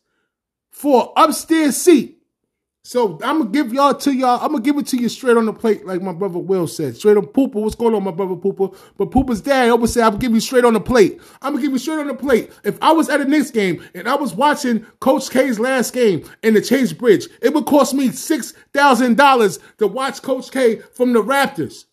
for 0.69 1.13
upstairs 1.15 1.77
seat 1.77 2.20
so 2.83 3.19
I'm 3.23 3.37
gonna 3.39 3.51
give 3.51 3.71
y'all 3.71 3.93
to 3.93 4.11
y'all. 4.11 4.39
I'm 4.41 4.53
gonna 4.53 4.63
give 4.63 4.75
it 4.77 4.87
to 4.87 4.97
you 4.97 5.07
straight 5.07 5.37
on 5.37 5.45
the 5.45 5.53
plate, 5.53 5.85
like 5.85 6.01
my 6.01 6.13
brother 6.13 6.39
Will 6.39 6.65
said. 6.65 6.97
Straight 6.97 7.15
on 7.15 7.27
Pooper. 7.27 7.55
What's 7.55 7.75
going 7.75 7.93
on, 7.93 8.03
my 8.03 8.11
brother 8.11 8.35
Pooper? 8.35 8.75
But 8.97 9.11
Pooper's 9.11 9.39
dad 9.39 9.69
always 9.69 9.93
said, 9.93 10.03
"I'm 10.03 10.13
gonna 10.13 10.21
give 10.21 10.33
you 10.33 10.39
straight 10.39 10.65
on 10.65 10.73
the 10.73 10.79
plate." 10.79 11.21
I'm 11.43 11.53
gonna 11.53 11.61
give 11.61 11.73
you 11.73 11.77
straight 11.77 11.99
on 11.99 12.07
the 12.07 12.15
plate. 12.15 12.51
If 12.63 12.79
I 12.81 12.91
was 12.91 13.07
at 13.07 13.21
a 13.21 13.25
Knicks 13.25 13.51
game 13.51 13.83
and 13.93 14.09
I 14.09 14.15
was 14.15 14.33
watching 14.33 14.83
Coach 14.99 15.29
K's 15.29 15.59
last 15.59 15.93
game 15.93 16.27
in 16.41 16.55
the 16.55 16.61
Chase 16.61 16.91
Bridge, 16.91 17.27
it 17.43 17.53
would 17.53 17.67
cost 17.67 17.93
me 17.93 18.09
six 18.09 18.53
thousand 18.73 19.15
dollars 19.15 19.59
to 19.77 19.85
watch 19.85 20.23
Coach 20.23 20.49
K 20.49 20.77
from 20.77 21.13
the 21.13 21.21
Raptors, 21.21 21.85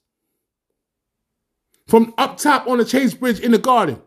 from 1.87 2.14
up 2.16 2.38
top 2.38 2.66
on 2.66 2.78
the 2.78 2.85
Chase 2.87 3.12
Bridge 3.12 3.40
in 3.40 3.52
the 3.52 3.59
Garden. 3.59 4.00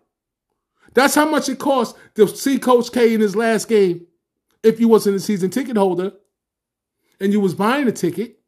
That's 0.95 1.13
how 1.13 1.29
much 1.29 1.47
it 1.47 1.59
costs 1.59 1.97
to 2.15 2.27
see 2.27 2.57
Coach 2.57 2.91
K 2.91 3.13
in 3.13 3.21
his 3.21 3.35
last 3.35 3.67
game. 3.69 4.07
If 4.63 4.79
you 4.79 4.87
wasn't 4.87 5.15
a 5.17 5.19
season 5.19 5.51
ticket 5.51 5.77
holder 5.77 6.13
and 7.21 7.31
you 7.31 7.39
was 7.39 7.53
buying 7.53 7.87
a 7.87 7.91
ticket 7.91 8.39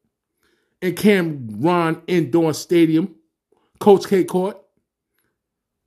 in 0.82 0.96
Cameron 0.96 2.02
Indoor 2.08 2.54
Stadium, 2.54 3.16
Coach 3.80 4.08
K 4.10 4.24
Court, 4.24 4.58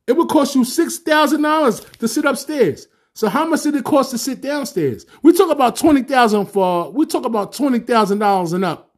it 0.07 0.17
would 0.17 0.29
cost 0.29 0.55
you 0.55 0.63
$6,000 0.63 1.99
to 1.99 2.09
sit 2.09 2.25
upstairs. 2.25 2.87
So 3.13 3.29
how 3.29 3.45
much 3.47 3.63
did 3.63 3.75
it 3.75 3.85
cost 3.85 4.13
to 4.13 4.19
sit 4.19 4.41
downstairs? 4.41 5.05
We 5.23 5.33
talk 5.33 5.51
about 5.51 5.77
20000 5.77 6.47
for, 6.47 6.93
we 6.93 7.07
talk 7.07 7.25
about 7.25 7.53
$20,000 7.53 8.55
and 8.55 8.65
up 8.65 8.97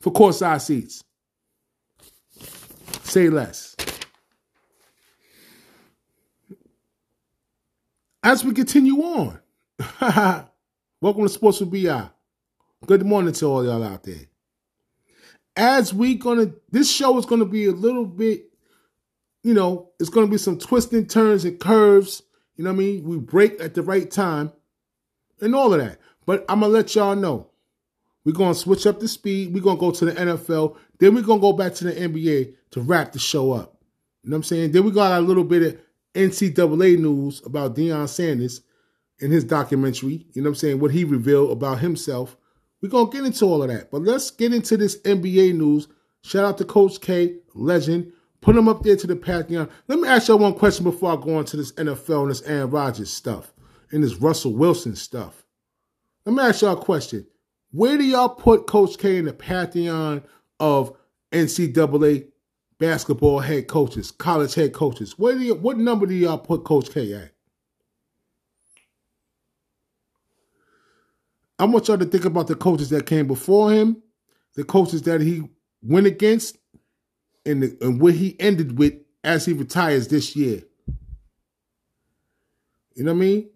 for 0.00 0.12
courtside 0.12 0.62
seats. 0.62 1.04
Say 3.02 3.28
less. 3.28 3.76
As 8.22 8.42
we 8.42 8.52
continue 8.52 8.96
on, 9.02 9.38
welcome 11.00 11.22
to 11.22 11.28
Sports 11.28 11.60
with 11.60 11.70
BI. 11.70 12.08
Good 12.84 13.06
morning 13.06 13.32
to 13.34 13.46
all 13.46 13.64
y'all 13.64 13.82
out 13.82 14.04
there. 14.04 14.26
As 15.56 15.94
we 15.94 16.14
gonna, 16.14 16.52
this 16.70 16.90
show 16.90 17.16
is 17.18 17.24
gonna 17.26 17.46
be 17.46 17.66
a 17.66 17.72
little 17.72 18.04
bit, 18.04 18.44
you 19.42 19.54
know, 19.54 19.90
it's 19.98 20.10
gonna 20.10 20.26
be 20.26 20.38
some 20.38 20.58
twisting 20.58 21.06
turns 21.06 21.44
and 21.44 21.58
curves. 21.58 22.22
You 22.56 22.64
know 22.64 22.70
what 22.70 22.76
I 22.76 22.78
mean? 22.80 23.04
We 23.04 23.18
break 23.18 23.60
at 23.60 23.74
the 23.74 23.82
right 23.82 24.10
time 24.10 24.52
and 25.40 25.54
all 25.54 25.72
of 25.72 25.80
that. 25.80 25.98
But 26.26 26.44
I'm 26.48 26.60
gonna 26.60 26.72
let 26.72 26.94
y'all 26.94 27.16
know 27.16 27.50
We're 28.24 28.32
gonna 28.32 28.54
switch 28.54 28.86
up 28.86 29.00
the 29.00 29.08
speed. 29.08 29.54
We're 29.54 29.62
gonna 29.62 29.78
go 29.80 29.90
to 29.92 30.04
the 30.04 30.12
NFL. 30.12 30.76
Then 30.98 31.14
we're 31.14 31.22
gonna 31.22 31.40
go 31.40 31.52
back 31.54 31.74
to 31.76 31.84
the 31.84 31.92
NBA 31.94 32.54
to 32.72 32.80
wrap 32.80 33.12
the 33.12 33.18
show 33.18 33.52
up. 33.52 33.78
You 34.22 34.30
know 34.30 34.36
what 34.36 34.38
I'm 34.38 34.42
saying? 34.44 34.72
Then 34.72 34.84
we 34.84 34.90
got 34.90 35.18
a 35.18 35.22
little 35.22 35.44
bit 35.44 35.62
of 35.62 35.80
NCAA 36.14 36.98
news 36.98 37.42
about 37.46 37.76
Deion 37.76 38.08
Sanders 38.08 38.62
in 39.20 39.30
his 39.30 39.44
documentary. 39.44 40.26
You 40.34 40.42
know 40.42 40.50
what 40.50 40.56
I'm 40.56 40.56
saying? 40.56 40.80
What 40.80 40.90
he 40.92 41.04
revealed 41.04 41.52
about 41.52 41.78
himself. 41.80 42.36
We're 42.86 42.90
gonna 42.90 43.10
get 43.10 43.24
into 43.24 43.46
all 43.46 43.64
of 43.64 43.68
that. 43.68 43.90
But 43.90 44.02
let's 44.02 44.30
get 44.30 44.54
into 44.54 44.76
this 44.76 45.00
NBA 45.00 45.56
news. 45.56 45.88
Shout 46.22 46.44
out 46.44 46.58
to 46.58 46.64
Coach 46.64 47.00
K, 47.00 47.38
legend. 47.52 48.12
Put 48.40 48.54
him 48.54 48.68
up 48.68 48.84
there 48.84 48.94
to 48.94 49.08
the 49.08 49.16
pantheon. 49.16 49.68
Let 49.88 49.98
me 49.98 50.06
ask 50.06 50.28
y'all 50.28 50.38
one 50.38 50.54
question 50.54 50.84
before 50.84 51.12
I 51.12 51.16
go 51.16 51.40
into 51.40 51.56
this 51.56 51.72
NFL 51.72 52.22
and 52.22 52.30
this 52.30 52.42
Aaron 52.42 52.70
Rodgers 52.70 53.10
stuff 53.10 53.52
and 53.90 54.04
this 54.04 54.14
Russell 54.14 54.54
Wilson 54.54 54.94
stuff. 54.94 55.44
Let 56.24 56.36
me 56.36 56.42
ask 56.44 56.62
y'all 56.62 56.78
a 56.78 56.80
question. 56.80 57.26
Where 57.72 57.98
do 57.98 58.04
y'all 58.04 58.28
put 58.28 58.68
Coach 58.68 58.98
K 58.98 59.16
in 59.16 59.24
the 59.24 59.32
pantheon 59.32 60.22
of 60.60 60.96
NCAA 61.32 62.28
basketball 62.78 63.40
head 63.40 63.66
coaches, 63.66 64.12
college 64.12 64.54
head 64.54 64.72
coaches? 64.72 65.18
Where 65.18 65.34
do 65.34 65.40
you, 65.40 65.54
what 65.56 65.76
number 65.76 66.06
do 66.06 66.14
y'all 66.14 66.38
put 66.38 66.62
Coach 66.62 66.92
K 66.92 67.14
at? 67.14 67.32
I 71.58 71.64
want 71.64 71.88
y'all 71.88 71.98
to 71.98 72.04
think 72.04 72.24
about 72.24 72.48
the 72.48 72.54
coaches 72.54 72.90
that 72.90 73.06
came 73.06 73.26
before 73.26 73.72
him, 73.72 74.02
the 74.54 74.64
coaches 74.64 75.02
that 75.02 75.20
he 75.20 75.42
went 75.82 76.06
against, 76.06 76.58
and, 77.46 77.62
the, 77.62 77.76
and 77.80 78.00
what 78.00 78.14
he 78.14 78.38
ended 78.40 78.78
with 78.78 78.94
as 79.24 79.46
he 79.46 79.52
retires 79.52 80.08
this 80.08 80.36
year. 80.36 80.62
You 82.94 83.04
know 83.04 83.12
what 83.12 83.18
I 83.18 83.20
mean? 83.20 83.50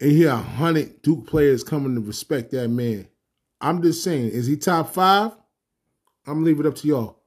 And 0.00 0.10
he 0.10 0.24
a 0.24 0.36
hundred 0.36 1.02
Duke 1.02 1.26
players 1.26 1.62
coming 1.62 1.94
to 1.94 2.00
respect 2.00 2.50
that 2.50 2.68
man. 2.68 3.06
I'm 3.60 3.82
just 3.82 4.02
saying, 4.02 4.30
is 4.30 4.46
he 4.46 4.56
top 4.56 4.92
five? 4.92 5.32
I'm 6.26 6.34
gonna 6.34 6.46
leave 6.46 6.60
it 6.60 6.66
up 6.66 6.74
to 6.76 6.88
y'all. 6.88 7.20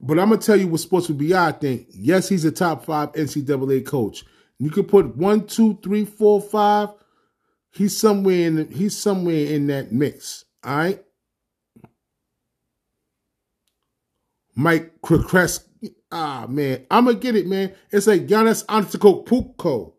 But 0.00 0.18
I'm 0.18 0.30
gonna 0.30 0.40
tell 0.40 0.56
you 0.56 0.68
what 0.68 0.80
Sports 0.80 1.08
with 1.08 1.18
BI 1.18 1.34
I 1.34 1.52
think. 1.52 1.88
Yes, 1.90 2.28
he's 2.28 2.44
a 2.44 2.52
top 2.52 2.84
five 2.84 3.12
NCAA 3.12 3.84
coach. 3.84 4.24
You 4.58 4.70
could 4.70 4.88
put 4.88 5.16
one, 5.16 5.46
two, 5.46 5.78
three, 5.82 6.04
four, 6.04 6.40
five. 6.40 6.90
He's 7.70 7.96
somewhere 7.96 8.46
in 8.46 8.70
he's 8.70 8.96
somewhere 8.96 9.46
in 9.46 9.66
that 9.68 9.92
mix. 9.92 10.44
All 10.64 10.76
right. 10.76 11.04
Mike 14.54 15.00
Krzyzewski. 15.02 15.64
Ah 16.10 16.46
man, 16.48 16.86
I'm 16.90 17.04
gonna 17.04 17.18
get 17.18 17.36
it, 17.36 17.46
man. 17.46 17.74
It's 17.92 18.06
like 18.06 18.26
Giannis 18.26 18.64
Antetokounmpo 18.66 19.92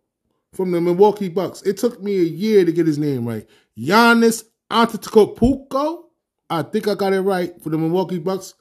from 0.53 0.71
the 0.71 0.81
Milwaukee 0.81 1.29
Bucks. 1.29 1.61
It 1.61 1.77
took 1.77 2.01
me 2.01 2.19
a 2.19 2.23
year 2.23 2.65
to 2.65 2.71
get 2.71 2.87
his 2.87 2.97
name 2.97 3.27
right. 3.27 3.47
Giannis 3.77 4.43
Antetokounmpo. 4.71 6.03
I 6.49 6.63
think 6.63 6.87
I 6.87 6.95
got 6.95 7.13
it 7.13 7.21
right 7.21 7.61
for 7.61 7.69
the 7.69 7.77
Milwaukee 7.77 8.17
Bucks, 8.17 8.55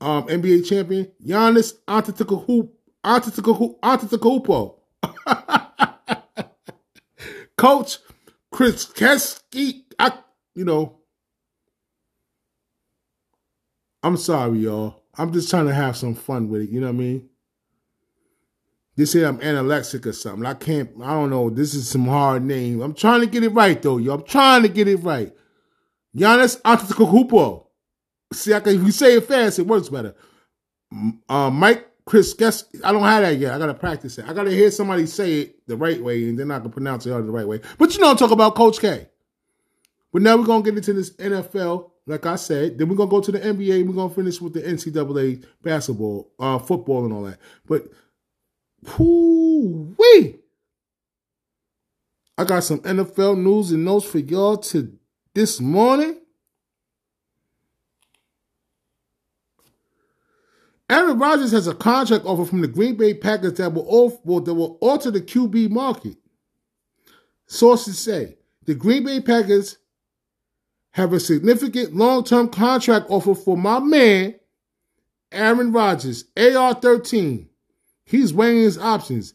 um, 0.00 0.26
NBA 0.26 0.66
champion. 0.66 1.12
Giannis 1.24 1.74
Antetokounmpo. 1.86 2.70
Antetokounmpo. 3.04 4.76
Coach 7.56 7.98
Chris 8.60 8.84
Kesky. 8.84 9.84
I, 9.98 10.12
you 10.54 10.66
know, 10.66 10.98
I'm 14.02 14.18
sorry, 14.18 14.58
y'all. 14.58 15.02
I'm 15.16 15.32
just 15.32 15.48
trying 15.48 15.66
to 15.66 15.72
have 15.72 15.96
some 15.96 16.14
fun 16.14 16.50
with 16.50 16.60
it. 16.60 16.68
You 16.68 16.82
know 16.82 16.88
what 16.88 16.96
I 16.96 16.98
mean? 16.98 17.30
They 18.98 19.06
say 19.06 19.24
I'm 19.24 19.38
anorexic 19.38 20.04
or 20.04 20.12
something. 20.12 20.44
I 20.44 20.52
can't, 20.52 20.90
I 21.02 21.14
don't 21.14 21.30
know. 21.30 21.48
This 21.48 21.72
is 21.72 21.88
some 21.88 22.04
hard 22.04 22.42
name. 22.42 22.82
I'm 22.82 22.92
trying 22.92 23.20
to 23.20 23.26
get 23.26 23.44
it 23.44 23.48
right, 23.48 23.80
though, 23.80 23.96
y'all. 23.96 24.16
I'm 24.16 24.24
trying 24.24 24.60
to 24.60 24.68
get 24.68 24.88
it 24.88 24.96
right. 24.96 25.32
Giannis 26.14 26.60
Antetokounmpo. 26.60 27.64
See, 28.34 28.52
I 28.52 28.60
can, 28.60 28.74
if 28.74 28.82
you 28.82 28.92
say 28.92 29.14
it 29.14 29.24
fast, 29.24 29.58
it 29.58 29.66
works 29.66 29.88
better. 29.88 30.14
Uh, 31.30 31.48
Mike 31.48 31.89
Chris, 32.10 32.34
guess 32.34 32.64
I 32.82 32.90
don't 32.90 33.04
have 33.04 33.22
that 33.22 33.38
yet. 33.38 33.54
I 33.54 33.58
gotta 33.58 33.72
practice 33.72 34.18
it. 34.18 34.24
I 34.26 34.32
gotta 34.32 34.50
hear 34.50 34.72
somebody 34.72 35.06
say 35.06 35.42
it 35.42 35.68
the 35.68 35.76
right 35.76 36.02
way, 36.02 36.28
and 36.28 36.36
then 36.36 36.50
I 36.50 36.58
can 36.58 36.72
pronounce 36.72 37.06
it 37.06 37.10
the 37.10 37.22
right 37.22 37.46
way. 37.46 37.60
But 37.78 37.94
you 37.94 38.00
know, 38.00 38.10
I'm 38.10 38.16
talking 38.16 38.32
about 38.32 38.56
Coach 38.56 38.80
K. 38.80 39.06
But 40.12 40.22
now 40.22 40.36
we're 40.36 40.44
gonna 40.44 40.64
get 40.64 40.76
into 40.76 40.92
this 40.92 41.12
NFL, 41.12 41.92
like 42.06 42.26
I 42.26 42.34
said. 42.34 42.78
Then 42.78 42.88
we're 42.88 42.96
gonna 42.96 43.12
go 43.12 43.20
to 43.20 43.30
the 43.30 43.38
NBA. 43.38 43.86
We're 43.86 43.94
gonna 43.94 44.12
finish 44.12 44.40
with 44.40 44.54
the 44.54 44.60
NCAA 44.60 45.44
basketball, 45.62 46.32
uh, 46.40 46.58
football, 46.58 47.04
and 47.04 47.14
all 47.14 47.22
that. 47.22 47.38
But 47.64 47.86
whoo 48.98 49.94
wee, 49.96 50.34
I 52.36 52.42
got 52.42 52.64
some 52.64 52.80
NFL 52.80 53.40
news 53.40 53.70
and 53.70 53.84
notes 53.84 54.06
for 54.06 54.18
y'all 54.18 54.56
to 54.56 54.98
this 55.34 55.60
morning. 55.60 56.19
Aaron 60.90 61.20
Rodgers 61.20 61.52
has 61.52 61.68
a 61.68 61.74
contract 61.74 62.24
offer 62.24 62.44
from 62.44 62.62
the 62.62 62.66
Green 62.66 62.96
Bay 62.96 63.14
Packers 63.14 63.54
that 63.54 63.72
will, 63.72 64.40
that 64.40 64.54
will 64.54 64.76
alter 64.80 65.12
the 65.12 65.20
QB 65.20 65.70
market. 65.70 66.16
Sources 67.46 67.96
say 67.96 68.36
the 68.64 68.74
Green 68.74 69.04
Bay 69.04 69.20
Packers 69.20 69.78
have 70.90 71.12
a 71.12 71.20
significant 71.20 71.94
long 71.94 72.24
term 72.24 72.48
contract 72.48 73.06
offer 73.08 73.36
for 73.36 73.56
my 73.56 73.78
man, 73.78 74.34
Aaron 75.30 75.70
Rodgers, 75.70 76.24
AR 76.36 76.74
13. 76.74 77.48
He's 78.04 78.34
weighing 78.34 78.58
his 78.58 78.76
options. 78.76 79.34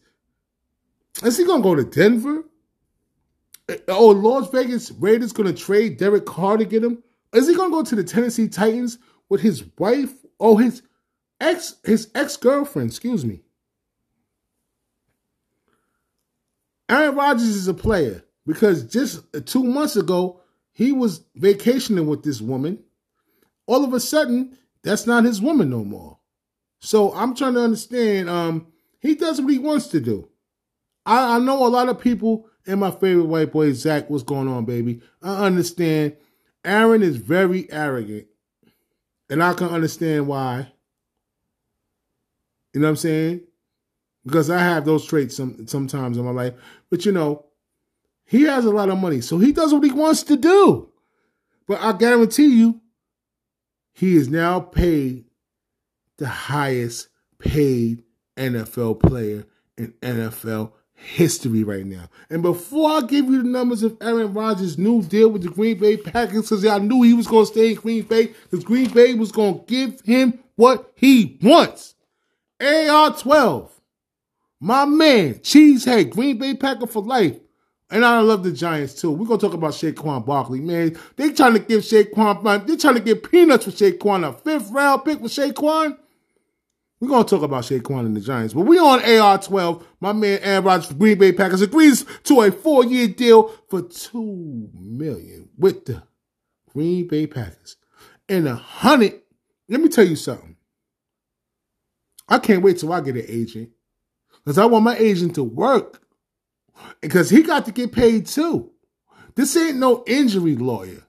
Is 1.22 1.38
he 1.38 1.46
going 1.46 1.62
to 1.62 1.68
go 1.68 1.74
to 1.74 1.84
Denver? 1.84 2.44
Eh, 3.70 3.78
oh, 3.88 4.08
Las 4.08 4.50
Vegas 4.50 4.90
Raiders 4.90 5.32
going 5.32 5.52
to 5.52 5.58
trade 5.58 5.96
Derek 5.96 6.26
Carr 6.26 6.58
to 6.58 6.66
get 6.66 6.84
him? 6.84 7.02
Is 7.32 7.48
he 7.48 7.54
going 7.54 7.70
to 7.70 7.76
go 7.76 7.82
to 7.82 7.94
the 7.94 8.04
Tennessee 8.04 8.48
Titans 8.48 8.98
with 9.30 9.40
his 9.40 9.64
wife? 9.78 10.12
Oh, 10.38 10.58
his 10.58 10.82
ex 11.40 11.76
his 11.84 12.10
ex-girlfriend, 12.14 12.90
excuse 12.90 13.24
me. 13.24 13.42
Aaron 16.88 17.16
Rodgers 17.16 17.48
is 17.48 17.68
a 17.68 17.74
player 17.74 18.24
because 18.46 18.84
just 18.84 19.24
two 19.46 19.64
months 19.64 19.96
ago, 19.96 20.40
he 20.72 20.92
was 20.92 21.24
vacationing 21.34 22.06
with 22.06 22.22
this 22.22 22.40
woman. 22.40 22.82
All 23.66 23.84
of 23.84 23.92
a 23.92 24.00
sudden, 24.00 24.56
that's 24.82 25.06
not 25.06 25.24
his 25.24 25.40
woman 25.40 25.70
no 25.70 25.84
more. 25.84 26.18
So 26.78 27.12
I'm 27.14 27.34
trying 27.34 27.54
to 27.54 27.64
understand. 27.64 28.30
Um, 28.30 28.68
he 29.00 29.14
does 29.14 29.40
what 29.40 29.52
he 29.52 29.58
wants 29.58 29.88
to 29.88 30.00
do. 30.00 30.28
I, 31.04 31.36
I 31.36 31.38
know 31.38 31.66
a 31.66 31.68
lot 31.68 31.88
of 31.88 32.00
people 32.00 32.48
and 32.66 32.80
my 32.80 32.90
favorite 32.90 33.26
white 33.26 33.52
boy, 33.52 33.72
Zach, 33.72 34.10
what's 34.10 34.24
going 34.24 34.48
on, 34.48 34.64
baby? 34.64 35.00
I 35.22 35.46
understand. 35.46 36.16
Aaron 36.64 37.02
is 37.02 37.16
very 37.16 37.70
arrogant. 37.70 38.26
And 39.30 39.42
I 39.42 39.54
can 39.54 39.68
understand 39.68 40.26
why. 40.26 40.72
You 42.76 42.82
know 42.82 42.88
what 42.88 42.90
I'm 42.90 42.96
saying? 42.96 43.40
Because 44.22 44.50
I 44.50 44.58
have 44.58 44.84
those 44.84 45.06
traits 45.06 45.34
some 45.34 45.66
sometimes 45.66 46.18
in 46.18 46.26
my 46.26 46.30
life. 46.30 46.52
But 46.90 47.06
you 47.06 47.12
know, 47.12 47.46
he 48.26 48.42
has 48.42 48.66
a 48.66 48.70
lot 48.70 48.90
of 48.90 48.98
money, 48.98 49.22
so 49.22 49.38
he 49.38 49.50
does 49.50 49.72
what 49.72 49.82
he 49.82 49.92
wants 49.92 50.24
to 50.24 50.36
do. 50.36 50.90
But 51.66 51.80
I 51.80 51.94
guarantee 51.94 52.54
you, 52.54 52.82
he 53.94 54.14
is 54.14 54.28
now 54.28 54.60
paid 54.60 55.24
the 56.18 56.28
highest 56.28 57.08
paid 57.38 58.02
NFL 58.36 59.00
player 59.00 59.46
in 59.78 59.94
NFL 60.02 60.72
history 60.92 61.64
right 61.64 61.86
now. 61.86 62.10
And 62.28 62.42
before 62.42 62.90
I 62.90 63.00
give 63.06 63.24
you 63.24 63.42
the 63.42 63.48
numbers 63.48 63.84
of 63.84 63.96
Aaron 64.02 64.34
Rodgers' 64.34 64.76
new 64.76 65.02
deal 65.02 65.30
with 65.30 65.44
the 65.44 65.48
Green 65.48 65.78
Bay 65.78 65.96
Packers, 65.96 66.50
because 66.50 66.66
I 66.66 66.76
knew 66.76 67.00
he 67.00 67.14
was 67.14 67.26
going 67.26 67.46
to 67.46 67.52
stay 67.52 67.70
in 67.70 67.76
Green 67.76 68.02
Bay, 68.02 68.34
because 68.50 68.66
Green 68.66 68.90
Bay 68.90 69.14
was 69.14 69.32
going 69.32 69.60
to 69.60 69.64
give 69.64 70.02
him 70.02 70.40
what 70.56 70.92
he 70.94 71.38
wants. 71.40 71.94
AR12, 72.60 73.70
my 74.60 74.84
man, 74.84 75.34
Cheesehead, 75.34 76.10
Green 76.10 76.38
Bay 76.38 76.54
Packer 76.54 76.86
for 76.86 77.02
life. 77.02 77.36
And 77.88 78.04
I 78.04 78.18
love 78.20 78.42
the 78.42 78.50
Giants 78.50 79.00
too. 79.00 79.12
We're 79.12 79.26
gonna 79.26 79.40
talk 79.40 79.54
about 79.54 79.72
Saquon 79.72 80.26
Barkley, 80.26 80.60
man. 80.60 80.98
They 81.16 81.32
trying 81.32 81.52
to 81.52 81.60
give 81.60 81.82
Saquon, 81.82 82.66
they 82.66 82.76
trying 82.76 82.94
to 82.94 83.00
get 83.00 83.30
peanuts 83.30 83.64
for 83.64 83.70
Saquon, 83.70 84.28
a 84.28 84.32
fifth 84.32 84.70
round 84.70 85.04
pick 85.04 85.20
with 85.20 85.32
Saquon. 85.32 85.96
We're 86.98 87.08
gonna 87.08 87.24
talk 87.24 87.42
about 87.42 87.64
Saquon 87.64 88.06
and 88.06 88.16
the 88.16 88.20
Giants, 88.20 88.54
but 88.54 88.62
we 88.62 88.78
on 88.78 89.00
AR12. 89.00 89.84
My 90.00 90.12
man 90.12 90.40
Aaron 90.42 90.64
Rodgers 90.64 90.92
Green 90.94 91.18
Bay 91.18 91.30
Packers 91.30 91.62
agrees 91.62 92.04
to 92.24 92.40
a 92.40 92.50
four-year 92.50 93.08
deal 93.08 93.48
for 93.68 93.82
two 93.82 94.70
million 94.72 95.50
with 95.58 95.84
the 95.84 96.02
Green 96.72 97.06
Bay 97.06 97.26
Packers 97.26 97.76
and 98.28 98.48
a 98.48 98.54
hundred. 98.56 99.20
Let 99.68 99.80
me 99.80 99.88
tell 99.88 100.06
you 100.06 100.16
something. 100.16 100.55
I 102.28 102.38
can't 102.38 102.62
wait 102.62 102.78
till 102.78 102.92
I 102.92 103.00
get 103.00 103.16
an 103.16 103.24
agent 103.28 103.70
because 104.44 104.58
I 104.58 104.66
want 104.66 104.84
my 104.84 104.96
agent 104.96 105.34
to 105.36 105.44
work 105.44 106.02
because 107.00 107.30
he 107.30 107.42
got 107.42 107.64
to 107.66 107.72
get 107.72 107.92
paid 107.92 108.26
too. 108.26 108.70
This 109.34 109.56
ain't 109.56 109.76
no 109.76 110.02
injury 110.06 110.56
lawyer. 110.56 111.02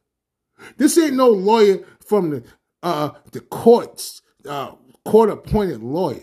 This 0.77 0.97
ain't 0.97 1.13
no 1.13 1.29
lawyer 1.29 1.83
from 2.05 2.29
the 2.29 2.43
uh, 2.83 3.11
the 3.31 3.39
courts, 3.41 4.21
uh, 4.47 4.71
court 5.05 5.29
appointed 5.29 5.81
lawyer. 5.81 6.21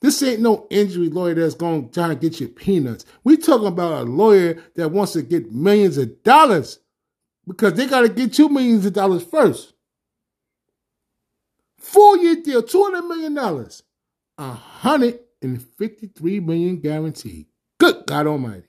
This 0.00 0.22
ain't 0.22 0.40
no 0.40 0.66
injury 0.70 1.08
lawyer 1.08 1.34
that's 1.34 1.54
going 1.54 1.88
to 1.88 1.92
try 1.92 2.08
to 2.08 2.14
get 2.14 2.40
you 2.40 2.48
peanuts. 2.48 3.04
We 3.22 3.36
talking 3.36 3.66
about 3.66 4.02
a 4.02 4.04
lawyer 4.04 4.62
that 4.76 4.90
wants 4.90 5.12
to 5.12 5.22
get 5.22 5.52
millions 5.52 5.98
of 5.98 6.22
dollars 6.22 6.78
because 7.46 7.74
they 7.74 7.86
got 7.86 8.02
to 8.02 8.08
get 8.08 8.32
two 8.32 8.48
millions 8.48 8.86
of 8.86 8.94
dollars 8.94 9.24
first. 9.24 9.74
Four 11.76 12.18
year 12.18 12.36
deal, 12.36 12.62
two 12.62 12.82
hundred 12.82 13.02
million 13.02 13.34
dollars, 13.34 13.82
hundred 14.40 15.20
and 15.42 15.62
fifty 15.62 16.08
three 16.08 16.40
million 16.40 16.78
guaranteed. 16.80 17.46
Good 17.78 18.04
God 18.06 18.26
Almighty! 18.26 18.66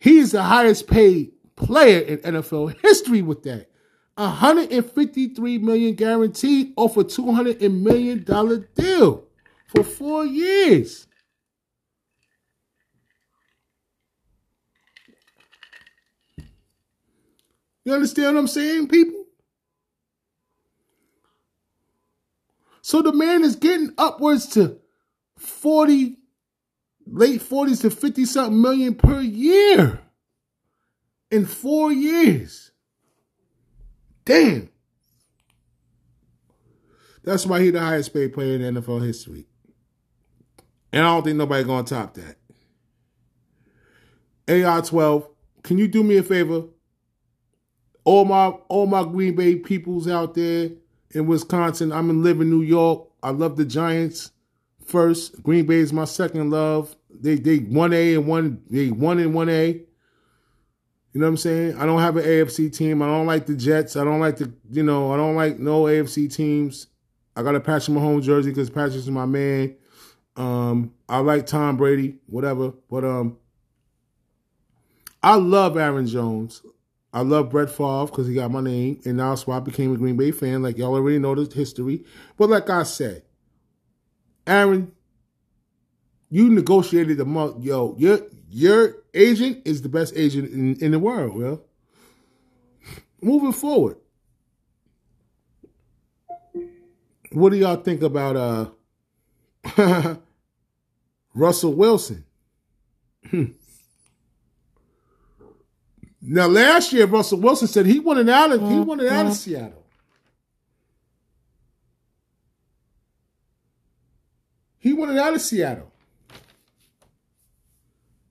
He's 0.00 0.32
the 0.32 0.42
highest 0.42 0.86
paid 0.88 1.32
player 1.56 2.00
in 2.00 2.18
NFL 2.18 2.80
history 2.82 3.22
with 3.22 3.42
that. 3.44 3.70
153 4.16 5.58
million 5.58 5.94
guaranteed 5.94 6.72
off 6.76 6.96
a 6.96 7.04
200 7.04 7.60
million 7.70 8.24
dollar 8.24 8.58
deal 8.74 9.24
for 9.66 9.84
four 9.84 10.24
years. 10.24 11.06
You 17.84 17.94
understand 17.94 18.34
what 18.34 18.40
I'm 18.40 18.48
saying, 18.48 18.88
people? 18.88 19.25
So 22.86 23.02
the 23.02 23.12
man 23.12 23.42
is 23.42 23.56
getting 23.56 23.92
upwards 23.98 24.46
to 24.50 24.78
40, 25.38 26.18
late 27.08 27.40
40s 27.40 27.80
to 27.80 27.90
50 27.90 28.24
something 28.24 28.62
million 28.62 28.94
per 28.94 29.20
year 29.20 29.98
in 31.32 31.46
four 31.46 31.90
years. 31.90 32.70
Damn. 34.24 34.68
That's 37.24 37.44
why 37.44 37.60
he's 37.60 37.72
the 37.72 37.80
highest 37.80 38.14
paid 38.14 38.32
player 38.32 38.54
in 38.54 38.76
NFL 38.76 39.04
history. 39.04 39.48
And 40.92 41.04
I 41.04 41.08
don't 41.08 41.24
think 41.24 41.38
nobody 41.38 41.64
gonna 41.64 41.82
top 41.82 42.14
that. 42.14 42.36
AR12, 44.46 45.28
can 45.64 45.76
you 45.76 45.88
do 45.88 46.04
me 46.04 46.18
a 46.18 46.22
favor? 46.22 46.66
All 48.04 48.24
my 48.24 48.50
all 48.68 48.86
my 48.86 49.02
Green 49.02 49.34
Bay 49.34 49.56
peoples 49.56 50.06
out 50.06 50.34
there 50.34 50.70
in 51.16 51.26
Wisconsin. 51.26 51.92
I'm 51.92 52.10
in 52.10 52.22
live 52.22 52.40
in 52.40 52.50
New 52.50 52.62
York. 52.62 53.08
I 53.22 53.30
love 53.30 53.56
the 53.56 53.64
Giants 53.64 54.32
first. 54.84 55.42
Green 55.42 55.66
Bay 55.66 55.76
is 55.76 55.92
my 55.92 56.04
second 56.04 56.50
love. 56.50 56.94
They 57.10 57.36
they 57.36 57.58
one 57.58 57.92
A 57.92 58.14
and 58.14 58.26
one 58.26 58.62
they 58.68 58.90
one 58.90 59.18
and 59.18 59.34
one 59.34 59.48
A. 59.48 59.68
You 61.12 61.20
know 61.20 61.26
what 61.26 61.30
I'm 61.30 61.36
saying? 61.38 61.78
I 61.78 61.86
don't 61.86 62.00
have 62.00 62.18
an 62.18 62.24
AFC 62.24 62.76
team. 62.76 63.00
I 63.00 63.06
don't 63.06 63.26
like 63.26 63.46
the 63.46 63.56
Jets. 63.56 63.96
I 63.96 64.04
don't 64.04 64.20
like 64.20 64.36
the 64.36 64.52
you 64.70 64.82
know 64.82 65.12
I 65.12 65.16
don't 65.16 65.34
like 65.34 65.58
no 65.58 65.84
AFC 65.84 66.32
teams. 66.32 66.88
I 67.34 67.42
got 67.42 67.54
a 67.54 67.60
Patrick 67.60 67.96
Mahomes 67.96 68.22
jersey 68.22 68.50
because 68.50 68.70
Patrick's 68.70 69.06
my 69.06 69.26
man. 69.26 69.76
Um, 70.36 70.92
I 71.08 71.18
like 71.18 71.46
Tom 71.46 71.76
Brady, 71.76 72.16
whatever. 72.26 72.72
But 72.90 73.04
um, 73.04 73.38
I 75.22 75.36
love 75.36 75.78
Aaron 75.78 76.06
Jones. 76.06 76.62
I 77.16 77.20
love 77.20 77.48
Brett 77.48 77.70
Favre 77.70 78.04
because 78.04 78.26
he 78.26 78.34
got 78.34 78.50
my 78.50 78.60
name, 78.60 79.00
and 79.06 79.16
now 79.16 79.30
that's 79.30 79.46
why 79.46 79.56
I 79.56 79.60
became 79.60 79.90
a 79.90 79.96
Green 79.96 80.18
Bay 80.18 80.32
fan. 80.32 80.62
Like 80.62 80.76
y'all 80.76 80.94
already 80.94 81.18
know 81.18 81.34
the 81.34 81.50
history. 81.50 82.04
But 82.36 82.50
like 82.50 82.68
I 82.68 82.82
said, 82.82 83.22
Aaron, 84.46 84.92
you 86.28 86.50
negotiated 86.50 87.16
the 87.16 87.24
month. 87.24 87.64
Yo, 87.64 87.96
your 87.96 88.20
your 88.50 88.96
agent 89.14 89.62
is 89.64 89.80
the 89.80 89.88
best 89.88 90.12
agent 90.14 90.52
in, 90.52 90.76
in 90.84 90.90
the 90.90 90.98
world. 90.98 91.40
Yo, 91.40 91.62
moving 93.22 93.52
forward, 93.52 93.96
what 97.32 97.48
do 97.48 97.56
y'all 97.56 97.76
think 97.76 98.02
about 98.02 98.74
uh 99.74 100.16
Russell 101.34 101.72
Wilson? 101.72 102.26
Now, 106.28 106.48
last 106.48 106.92
year, 106.92 107.06
Russell 107.06 107.40
Wilson 107.40 107.68
said 107.68 107.86
he 107.86 108.00
wanted 108.00 108.28
out 108.28 108.50
of 108.50 108.60
he 108.60 108.66
mm-hmm. 108.66 108.84
wanted 108.84 109.08
out 109.08 109.26
of 109.26 109.34
Seattle. 109.34 109.84
He 114.78 114.92
wanted 114.92 115.18
out 115.18 115.34
of 115.34 115.40
Seattle. 115.40 115.92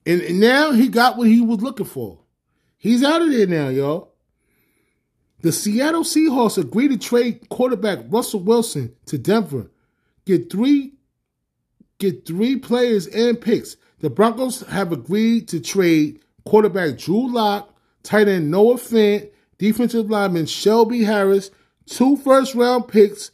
And, 0.06 0.22
and 0.22 0.40
now 0.40 0.72
he 0.72 0.88
got 0.88 1.18
what 1.18 1.28
he 1.28 1.42
was 1.42 1.62
looking 1.62 1.86
for. 1.86 2.20
He's 2.78 3.04
out 3.04 3.22
of 3.22 3.32
there 3.32 3.48
now, 3.48 3.70
y'all. 3.70 4.14
The 5.42 5.52
Seattle 5.52 6.04
Seahawks 6.04 6.58
agreed 6.58 6.90
to 6.90 6.98
trade 6.98 7.50
quarterback 7.50 8.00
Russell 8.10 8.42
Wilson 8.42 8.96
to 9.06 9.18
Denver. 9.18 9.72
Get 10.26 10.52
three 10.52 10.94
get 11.98 12.26
three 12.26 12.58
players 12.58 13.08
and 13.08 13.40
picks. 13.40 13.78
The 14.00 14.10
Broncos 14.10 14.62
have 14.62 14.92
agreed 14.92 15.48
to 15.50 15.60
trade 15.60 16.20
quarterback 16.46 16.98
Drew 16.98 17.32
Lock, 17.32 17.75
tight 18.06 18.28
end 18.28 18.52
Noah 18.52 18.76
Fant, 18.76 19.30
defensive 19.58 20.10
lineman 20.10 20.46
Shelby 20.46 21.04
Harris, 21.04 21.52
two 21.86 22.16
first 22.18 22.56
round 22.56 22.88
picks 22.88 23.32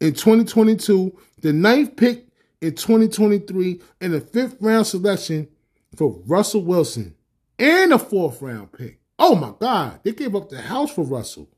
in 0.00 0.14
2022, 0.14 1.18
the 1.42 1.52
ninth 1.52 1.96
pick 1.96 2.28
in 2.60 2.74
2023, 2.74 3.80
and 4.00 4.12
the 4.12 4.20
fifth 4.20 4.56
round 4.60 4.86
selection 4.86 5.48
for 5.96 6.20
Russell 6.26 6.62
Wilson, 6.64 7.14
and 7.58 7.92
a 7.92 7.98
fourth 7.98 8.40
round 8.40 8.72
pick. 8.72 9.00
Oh 9.18 9.34
my 9.34 9.52
God, 9.58 10.00
they 10.04 10.12
gave 10.12 10.36
up 10.36 10.48
the 10.48 10.60
house 10.60 10.92
for 10.92 11.04
Russell. 11.04 11.48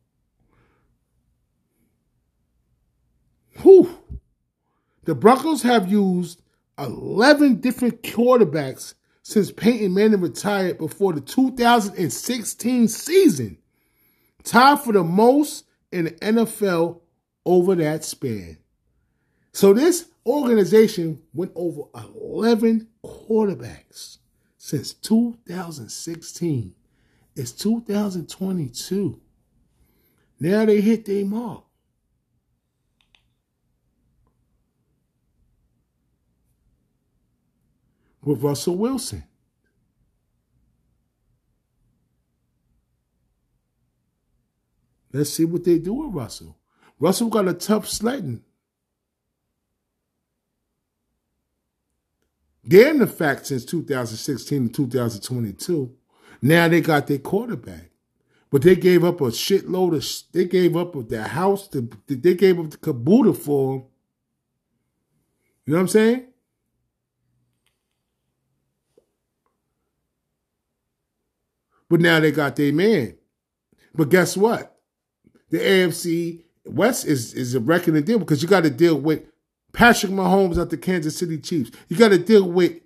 Whew. 3.62 3.98
The 5.04 5.14
Broncos 5.14 5.62
have 5.62 5.90
used 5.90 6.40
11 6.78 7.60
different 7.60 8.02
quarterbacks 8.02 8.94
since 9.22 9.52
Peyton 9.52 9.94
Manning 9.94 10.20
retired 10.20 10.78
before 10.78 11.12
the 11.12 11.20
2016 11.20 12.88
season, 12.88 13.58
tied 14.42 14.80
for 14.80 14.92
the 14.92 15.04
most 15.04 15.64
in 15.92 16.06
the 16.06 16.10
NFL 16.12 17.00
over 17.44 17.74
that 17.74 18.04
span. 18.04 18.58
So 19.52 19.72
this 19.72 20.08
organization 20.26 21.22
went 21.34 21.52
over 21.54 21.82
11 21.94 22.88
quarterbacks 23.04 24.18
since 24.56 24.92
2016. 24.94 26.74
It's 27.36 27.52
2022. 27.52 29.20
Now 30.38 30.64
they 30.64 30.80
hit 30.80 31.04
their 31.04 31.24
mark. 31.24 31.64
With 38.22 38.42
Russell 38.42 38.76
Wilson. 38.76 39.24
Let's 45.12 45.30
see 45.30 45.44
what 45.44 45.64
they 45.64 45.78
do 45.78 45.94
with 45.94 46.14
Russell. 46.14 46.56
Russell 46.98 47.28
got 47.28 47.48
a 47.48 47.54
tough 47.54 47.88
sledding. 47.88 48.42
They're 52.62 52.90
in 52.90 52.98
the 52.98 53.06
fact 53.06 53.46
since 53.46 53.64
2016 53.64 54.68
to 54.68 54.72
2022. 54.72 55.96
Now 56.42 56.68
they 56.68 56.80
got 56.80 57.06
their 57.06 57.18
quarterback. 57.18 57.90
But 58.50 58.62
they 58.62 58.76
gave 58.76 59.04
up 59.04 59.20
a 59.20 59.26
shitload 59.26 59.96
of, 59.96 60.32
they 60.32 60.44
gave 60.44 60.76
up 60.76 60.94
their 61.08 61.28
house, 61.28 61.68
they 61.68 62.34
gave 62.34 62.58
up 62.58 62.70
the 62.70 62.76
caboodle 62.76 63.34
for 63.34 63.74
him. 63.74 63.84
You 65.64 65.72
know 65.72 65.78
what 65.78 65.82
I'm 65.82 65.88
saying? 65.88 66.26
But 71.90 72.00
now 72.00 72.20
they 72.20 72.30
got 72.30 72.56
their 72.56 72.72
man. 72.72 73.18
But 73.94 74.08
guess 74.08 74.36
what? 74.36 74.78
The 75.50 75.58
AFC 75.58 76.44
West 76.64 77.04
is, 77.04 77.34
is 77.34 77.54
a 77.54 77.60
reckoning 77.60 78.04
deal 78.04 78.20
because 78.20 78.42
you 78.42 78.48
got 78.48 78.62
to 78.62 78.70
deal 78.70 78.94
with 78.94 79.24
Patrick 79.72 80.12
Mahomes 80.12 80.60
at 80.60 80.70
the 80.70 80.78
Kansas 80.78 81.18
City 81.18 81.38
Chiefs. 81.38 81.72
You 81.88 81.96
got 81.96 82.10
to 82.10 82.18
deal 82.18 82.48
with 82.48 82.80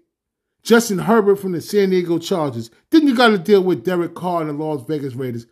Justin 0.62 0.99
Herbert 0.99 1.37
from 1.37 1.53
the 1.53 1.61
San 1.61 1.90
Diego 1.90 2.19
Chargers. 2.19 2.71
Then 2.90 3.07
you 3.07 3.14
got 3.14 3.29
to 3.29 3.38
deal 3.38 3.62
with 3.62 3.85
Derek 3.85 4.14
Carr 4.14 4.40
and 4.40 4.51
the 4.51 4.55
Las 4.55 4.83
Vegas 4.88 5.14
Raiders. 5.14 5.47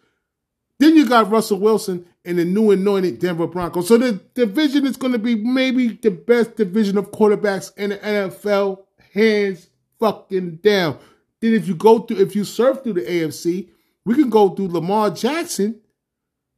Then 0.79 0.97
you 0.97 1.07
got 1.07 1.31
Russell 1.31 1.61
Wilson 1.61 2.07
and 2.25 2.39
the 2.39 2.45
new 2.47 2.71
anointed 2.71 3.19
Denver 3.19 3.47
Broncos. 3.47 3.89
So 3.89 3.99
the 3.99 4.13
division 4.35 4.87
is 4.87 4.97
going 4.97 5.13
to 5.13 5.19
be 5.19 5.35
maybe 5.35 5.89
the 5.89 6.11
best 6.11 6.57
division 6.57 6.97
of 6.97 7.13
quarterbacks 7.13 7.77
in 7.77 7.91
the 7.91 7.99
NFL, 7.99 8.85
hands 9.13 9.69
fucking 10.01 10.57
down. 10.57 10.99
Then 11.43 11.55
if 11.55 11.67
you 11.67 11.75
go 11.75 11.99
through, 11.99 12.19
if 12.19 12.37
you 12.37 12.45
surf 12.45 12.83
through 12.83 12.93
the 12.93 13.01
AFC, 13.01 13.69
we 14.05 14.15
can 14.15 14.31
go 14.31 14.51
through 14.51 14.69
Lamar 14.69 15.11
Jackson. 15.11 15.81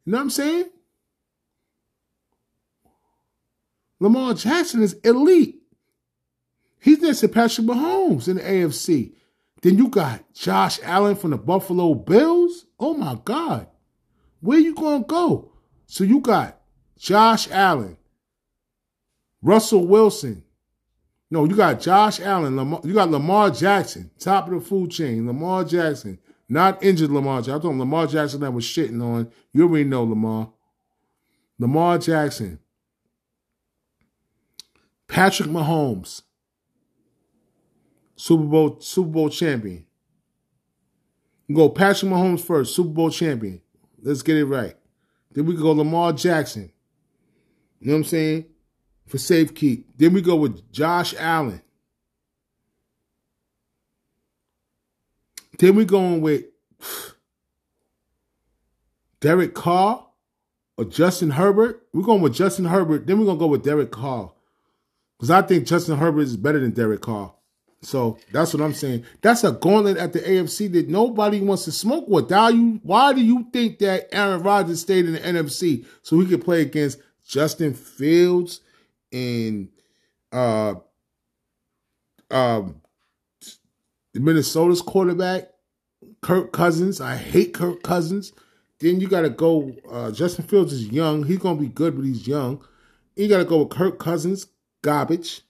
You 0.05 0.13
know 0.13 0.19
what 0.19 0.25
I'm 0.25 0.31
saying? 0.31 0.71
Lamar 3.99 4.35
Jackson 4.35 4.83
is 4.83 4.93
elite. 5.03 5.63
He's 6.81 7.01
next 7.01 7.21
to 7.21 7.29
Patrick 7.29 7.67
Mahomes 7.67 8.29
in 8.29 8.37
the 8.37 8.43
AFC. 8.43 9.15
Then 9.63 9.79
you 9.79 9.89
got 9.89 10.35
Josh 10.35 10.79
Allen 10.83 11.17
from 11.17 11.31
the 11.31 11.39
Buffalo 11.39 11.95
Bills. 11.95 12.67
Oh 12.79 12.93
my 12.93 13.17
God. 13.25 13.67
Where 14.41 14.59
you 14.59 14.75
gonna 14.75 15.05
go? 15.05 15.51
So 15.87 16.05
you 16.05 16.21
got 16.21 16.61
Josh 16.99 17.51
Allen, 17.51 17.97
Russell 19.41 19.87
Wilson, 19.87 20.44
no, 21.31 21.45
you 21.45 21.57
got 21.57 21.81
Josh 21.81 22.21
Allen. 22.21 22.57
Lamar, 22.57 22.81
you 22.85 22.95
got 22.95 23.11
Lamar 23.11 23.51
Jackson, 23.51 24.11
top 24.19 24.47
of 24.47 24.55
the 24.55 24.61
food 24.61 24.91
chain. 24.91 25.27
Lamar 25.27 25.65
Jackson, 25.65 26.19
Not 26.49 26.83
injured 26.83 27.11
Lamar 27.11 27.39
Jackson. 27.41 27.55
I'm 27.55 27.61
talking 27.61 27.79
Lamar 27.79 28.07
Jackson 28.07 28.41
that 28.41 28.53
was 28.53 28.65
shitting 28.65 29.03
on. 29.03 29.31
You 29.53 29.63
already 29.65 29.85
know 29.85 30.05
Lamar. 30.05 30.53
Lamar 31.59 31.99
Jackson. 31.99 32.61
Patrick 35.09 35.49
Mahomes. 35.49 36.23
Super 38.17 38.45
Bowl 38.45 38.81
Super 38.81 39.09
Bowl 39.11 39.29
champion. 39.29 39.87
go 41.53 41.69
Patrick 41.69 42.13
Mahomes 42.13 42.41
first, 42.41 42.75
Super 42.75 42.91
Bowl 42.91 43.11
champion. 43.11 43.61
Let's 44.03 44.23
get 44.23 44.37
it 44.37 44.45
right. 44.45 44.77
Then 45.33 45.47
we 45.47 45.57
go 45.57 45.73
Lamar 45.73 46.13
Jackson. 46.13 46.71
You 47.81 47.89
know 47.89 47.95
what 47.95 47.99
I'm 47.99 48.05
saying? 48.05 48.45
For 49.07 49.19
safe 49.19 49.55
keep. 49.55 49.97
Then 49.97 50.13
we 50.13 50.23
go 50.23 50.37
with 50.37 50.73
Josh 50.73 51.15
Allen. 51.19 51.61
Then 55.59 55.77
we 55.77 55.85
going 55.85 56.21
with 56.21 56.45
Derek 59.21 59.55
Carr 59.55 60.07
or 60.77 60.85
Justin 60.85 61.31
Herbert. 61.31 61.87
We're 61.93 62.03
going 62.03 62.23
with 62.23 62.35
Justin 62.35 62.65
Herbert. 62.65 63.07
Then 63.07 63.19
we're 63.19 63.27
going 63.27 63.39
to 63.39 63.41
go 63.41 63.47
with 63.47 63.65
Derek 63.65 63.91
Carr. 63.91 64.33
Because 65.17 65.31
I 65.31 65.43
think 65.43 65.67
Justin 65.67 65.99
Herbert 65.99 66.23
is 66.23 66.37
better 66.37 66.59
than 66.59 66.73
Derek 66.73 67.03
Carr. 67.03 67.33
So 67.83 68.19
that's 68.33 68.53
what 68.53 68.63
I'm 68.63 68.75
saying. 68.75 69.05
That's 69.21 69.45
a 69.45 69.53
gauntlet 69.53 69.99
at 69.99 70.13
the 70.13 70.21
AFC 70.21 70.73
that 70.73 70.89
nobody 70.89 71.41
wants 71.41 71.65
to 71.67 71.73
smoke 71.73 72.09
with. 72.09 72.31
Why, 72.31 72.49
you, 72.51 72.81
why 72.83 73.13
do 73.13 73.23
you 73.23 73.47
think 73.53 73.79
that 73.81 74.09
Aaron 74.13 74.43
Rodgers 74.43 74.81
stayed 74.81 75.07
in 75.07 75.13
the 75.13 75.21
NFC 75.21 75.85
so 76.03 76.19
he 76.19 76.27
could 76.27 76.45
play 76.45 76.63
against 76.63 76.99
Justin 77.27 77.75
Fields 77.75 78.61
and 79.15 79.69
uh, 80.33 80.75
um, 82.31 82.83
Minnesota's 84.13 84.83
quarterback, 84.83 85.45
Kirk 86.21 86.53
Cousins. 86.53 87.01
I 87.01 87.17
hate 87.17 87.55
Kirk 87.55 87.83
Cousins. 87.83 88.33
Then 88.81 89.01
you 89.01 89.09
got 89.09 89.23
to 89.23 89.31
go. 89.31 89.73
Uh, 89.91 90.11
Justin 90.11 90.45
Fields 90.45 90.73
is 90.73 90.89
young. 90.89 91.25
He's 91.25 91.39
gonna 91.39 91.61
be 91.61 91.69
good, 91.69 91.95
but 91.95 92.05
he's 92.05 92.27
young. 92.27 92.63
You 93.17 93.29
got 93.29 93.39
to 93.39 93.45
go 93.45 93.63
with 93.63 93.71
Kirk 93.71 93.99
Cousins, 94.01 94.49
garbage. 94.83 95.43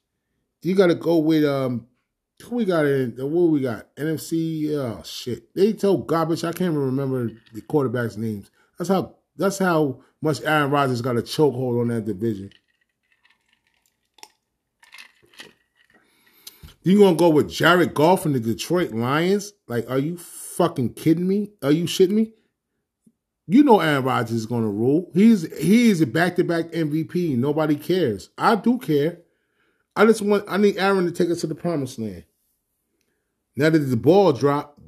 You 0.63 0.75
got 0.75 0.89
to 0.89 0.95
go 0.95 1.17
with 1.17 1.45
um, 1.45 1.87
who 2.43 2.57
we 2.57 2.65
got 2.67 2.85
in? 2.85 3.13
What 3.17 3.51
we 3.51 3.61
got? 3.61 3.95
NFC. 3.97 4.71
Oh 4.75 5.03
shit, 5.05 5.55
they 5.55 5.73
told 5.73 6.07
garbage. 6.07 6.45
I 6.45 6.53
can't 6.53 6.73
even 6.73 6.79
remember 6.79 7.31
the 7.55 7.63
quarterbacks' 7.63 8.19
names. 8.19 8.51
That's 8.79 8.91
how. 8.91 9.17
That's 9.37 9.59
how 9.59 10.01
much 10.23 10.43
Aaron 10.43 10.71
Rodgers 10.71 11.03
got 11.03 11.17
a 11.17 11.23
chokehold 11.23 11.81
on 11.81 11.89
that 11.89 12.05
division. 12.05 12.53
You 16.85 16.99
gonna 16.99 17.17
go 17.17 17.31
with 17.31 17.51
Jared 17.51 17.95
Goff 17.95 18.27
and 18.27 18.35
the 18.35 18.41
Detroit 18.41 18.93
Lions? 18.93 19.55
Like, 19.69 19.89
are 19.89 19.99
you 19.99 20.19
fucking 20.19 20.93
kidding 20.93 21.27
me? 21.27 21.51
Are 21.63 21.73
you 21.73 21.85
shitting 21.85 22.11
me? 22.11 22.35
You 23.47 23.65
know 23.65 23.81
Aaron 23.81 24.05
Rodgers 24.05 24.33
is 24.33 24.47
gonna 24.47 24.69
rule. 24.69 25.11
He's 25.15 25.51
he 25.59 25.89
is 25.89 26.03
a 26.03 26.07
back 26.07 26.37
to 26.37 26.45
back 26.45 26.67
MVP. 26.73 27.39
Nobody 27.39 27.77
cares. 27.77 28.29
I 28.37 28.57
do 28.57 28.79
care. 28.79 29.21
I 29.97 30.05
just 30.05 30.21
want 30.21 30.45
I 30.47 30.59
need 30.59 30.77
Aaron 30.77 31.07
to 31.07 31.11
take 31.11 31.31
us 31.31 31.41
to 31.41 31.47
the 31.47 31.55
promised 31.55 31.99
land. 31.99 32.25
Now 33.57 33.71
that 33.71 33.79
the 33.79 33.97
ball 33.97 34.33
dropped, 34.35 34.79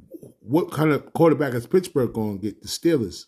what 0.40 0.70
kind 0.70 0.92
of 0.92 1.14
quarterback 1.14 1.54
is 1.54 1.66
Pittsburgh 1.66 2.12
gonna 2.12 2.36
get? 2.36 2.60
The 2.60 2.68
Steelers. 2.68 3.24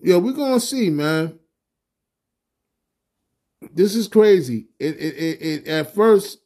Yeah, 0.00 0.18
we're 0.18 0.32
gonna 0.34 0.60
see, 0.60 0.90
man 0.90 1.40
this 3.74 3.94
is 3.94 4.08
crazy. 4.08 4.68
It, 4.78 4.96
it, 4.96 5.14
it, 5.14 5.42
it, 5.42 5.68
at 5.68 5.94
first 5.94 6.38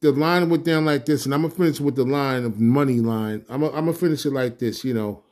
the 0.00 0.12
line 0.12 0.48
went 0.48 0.64
down 0.64 0.84
like 0.84 1.06
this, 1.06 1.24
and 1.24 1.34
I'm 1.34 1.42
gonna 1.42 1.54
finish 1.54 1.80
with 1.80 1.96
the 1.96 2.04
line 2.04 2.44
of 2.44 2.60
money 2.60 3.00
line. 3.00 3.44
I'm 3.48 3.60
gonna, 3.60 3.72
I'm 3.72 3.86
gonna 3.86 3.96
finish 3.96 4.26
it 4.26 4.32
like 4.32 4.58
this, 4.58 4.84
you 4.84 4.94
know. 4.94 5.22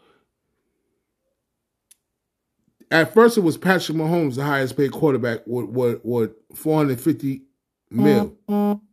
At 2.91 3.13
first, 3.13 3.37
it 3.37 3.41
was 3.41 3.57
Patrick 3.57 3.97
Mahomes, 3.97 4.37
the 4.37 4.45
highest 4.45 4.77
paid 4.77 4.93
quarterback, 4.93 5.41
with 5.47 5.67
what 5.67 6.05
what 6.05 6.37
450 6.55 7.43
mil, 7.91 8.37
mm-hmm. 8.49 8.85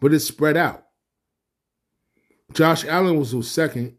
but 0.00 0.12
it 0.12 0.20
spread 0.20 0.56
out. 0.56 0.86
Josh 2.52 2.84
Allen 2.84 3.18
was 3.18 3.32
the 3.32 3.42
second 3.42 3.96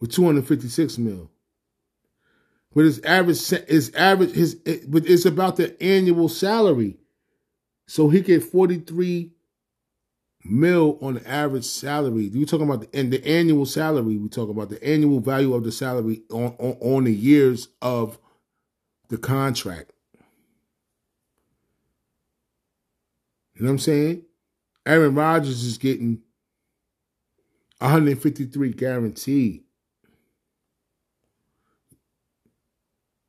with 0.00 0.12
256 0.12 0.98
mil. 0.98 1.30
But 2.74 2.84
his 2.84 3.00
average, 3.02 3.48
his 3.48 3.92
average, 3.94 4.32
his, 4.32 4.54
but 4.88 5.06
it's 5.06 5.24
about 5.24 5.56
the 5.56 5.80
annual 5.82 6.28
salary. 6.28 6.98
So 7.86 8.08
he 8.08 8.20
get 8.20 8.42
43 8.42 9.30
mil 10.44 10.98
on 11.00 11.14
the 11.14 11.28
average 11.28 11.64
salary. 11.64 12.24
You 12.24 12.44
talking 12.46 12.68
about 12.68 12.80
the, 12.80 12.98
and 12.98 13.12
the 13.12 13.24
annual 13.26 13.66
salary? 13.66 14.16
We 14.16 14.28
talk 14.28 14.48
about 14.48 14.70
the 14.70 14.82
annual 14.82 15.20
value 15.20 15.54
of 15.54 15.64
the 15.64 15.72
salary 15.72 16.22
on, 16.30 16.56
on, 16.58 16.76
on 16.80 17.04
the 17.04 17.14
years 17.14 17.68
of 17.80 18.18
the 19.08 19.18
contract. 19.18 19.92
You 23.54 23.62
know 23.62 23.68
what 23.68 23.72
I'm 23.74 23.78
saying? 23.78 24.22
Aaron 24.84 25.14
Rodgers 25.14 25.62
is 25.62 25.78
getting 25.78 26.22
153 27.78 28.72
guaranteed. 28.72 29.63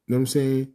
Know 0.08 0.18
what 0.18 0.22
I'm 0.22 0.28
saying? 0.28 0.74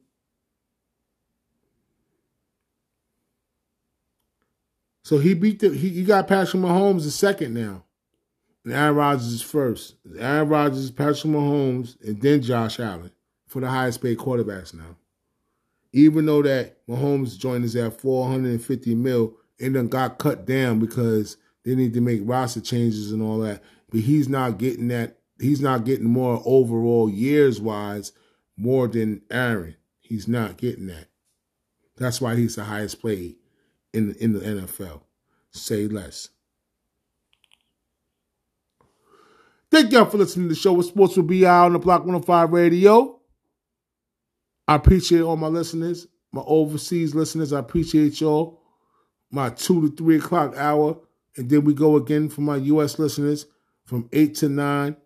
So 5.03 5.19
he 5.19 5.35
beat 5.35 5.59
the 5.59 5.71
he, 5.71 5.89
he 5.89 6.05
got 6.05 6.29
Patrick 6.29 6.63
Mahomes 6.63 7.05
the 7.05 7.11
second 7.11 7.55
now. 7.55 7.85
And 8.65 8.75
Aaron 8.75 8.95
Rodgers 8.95 9.27
is 9.27 9.43
first. 9.43 9.97
Aaron 10.19 10.49
Rodgers, 10.49 10.91
Patrick 10.91 11.33
Mahomes, 11.33 12.01
and 12.03 12.21
then 12.21 12.43
Josh 12.43 12.79
Allen 12.79 13.11
for 13.47 13.61
the 13.61 13.69
highest 13.69 14.03
paid 14.03 14.19
quarterbacks 14.19 14.75
now. 14.75 14.97
Even 15.93 16.27
though 16.27 16.43
that 16.43 16.87
Mahomes 16.87 17.39
joined 17.39 17.65
us 17.65 17.75
at 17.75 18.01
450 18.01 18.95
mil, 18.95 19.35
and 19.61 19.77
then 19.77 19.89
got 19.89 20.19
cut 20.19 20.47
down 20.47 20.79
because 20.79 21.37
they 21.65 21.75
need 21.75 21.93
to 21.95 22.01
make 22.01 22.21
roster 22.25 22.61
changes 22.61 23.13
and 23.13 23.23
all 23.23 23.39
that. 23.41 23.63
But 23.91 24.01
he's 24.01 24.29
not 24.29 24.59
getting 24.59 24.89
that. 24.89 25.19
He's 25.39 25.61
not 25.61 25.85
getting 25.85 26.09
more 26.09 26.43
overall 26.45 27.09
years 27.09 27.61
wise 27.61 28.13
more 28.61 28.89
than 28.89 29.23
Aaron. 29.31 29.77
He's 30.01 30.29
not 30.29 30.59
getting 30.59 30.87
that. 30.89 31.07
That's 31.97 32.21
why 32.21 32.37
he's 32.37 32.57
the 32.57 32.65
highest 32.65 33.03
paid 33.03 33.37
in 33.93 34.09
the, 34.09 34.23
in 34.23 34.33
the 34.33 34.41
NFL. 34.41 35.03
Say 35.51 35.87
less. 35.87 36.29
Thank 39.71 39.93
y'all 39.93 40.05
for 40.05 40.19
listening 40.19 40.49
to 40.49 40.55
the 40.55 40.61
show 40.61 40.73
with 40.73 40.87
Sports 40.87 41.17
will 41.17 41.23
be 41.25 41.47
out 41.47 41.67
on 41.67 41.73
the 41.75 41.79
Block 41.79 42.01
105 42.01 42.53
Radio. 42.53 43.21
I 44.67 44.75
appreciate 44.75 45.23
all 45.23 45.37
my 45.37 45.47
listeners, 45.47 46.07
my 46.33 46.43
overseas 46.45 47.15
listeners. 47.15 47.53
I 47.53 47.61
appreciate 47.61 48.21
y'all. 48.21 48.61
My 49.31 49.51
two 49.51 49.89
to 49.89 49.97
three 49.97 50.19
o'clock 50.19 50.55
hour. 50.57 50.99
And 51.37 51.49
then 51.49 51.65
we 51.65 51.73
go 51.73 51.97
again 51.97 52.29
for 52.29 52.41
my 52.41 52.57
U.S. 52.57 52.99
listeners 52.99 53.47
from 53.85 54.09
eight 54.13 54.35
to 54.37 54.49
nine 54.49 54.97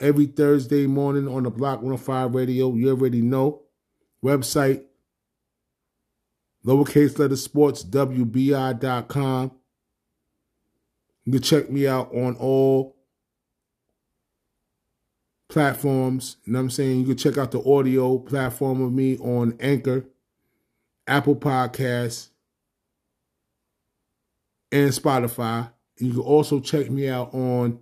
every 0.00 0.26
Thursday 0.26 0.86
morning 0.86 1.28
on 1.28 1.44
the 1.44 1.50
Block 1.50 1.78
105 1.78 2.34
Radio. 2.34 2.74
You 2.74 2.90
already 2.90 3.22
know. 3.22 3.62
Website, 4.24 4.84
lowercase 6.64 7.18
letter 7.18 7.36
sports, 7.36 7.84
WBI.com. 7.84 9.52
You 11.24 11.32
can 11.32 11.42
check 11.42 11.70
me 11.70 11.86
out 11.86 12.14
on 12.14 12.36
all 12.36 12.96
platforms. 15.48 16.36
You 16.44 16.52
know 16.52 16.58
what 16.58 16.64
I'm 16.64 16.70
saying? 16.70 17.00
You 17.00 17.06
can 17.06 17.16
check 17.16 17.38
out 17.38 17.50
the 17.50 17.62
audio 17.62 18.18
platform 18.18 18.80
of 18.82 18.92
me 18.92 19.16
on 19.18 19.56
Anchor, 19.60 20.06
Apple 21.06 21.36
Podcasts, 21.36 22.28
and 24.72 24.90
Spotify. 24.90 25.70
You 25.98 26.12
can 26.12 26.20
also 26.20 26.60
check 26.60 26.90
me 26.90 27.08
out 27.08 27.32
on 27.34 27.80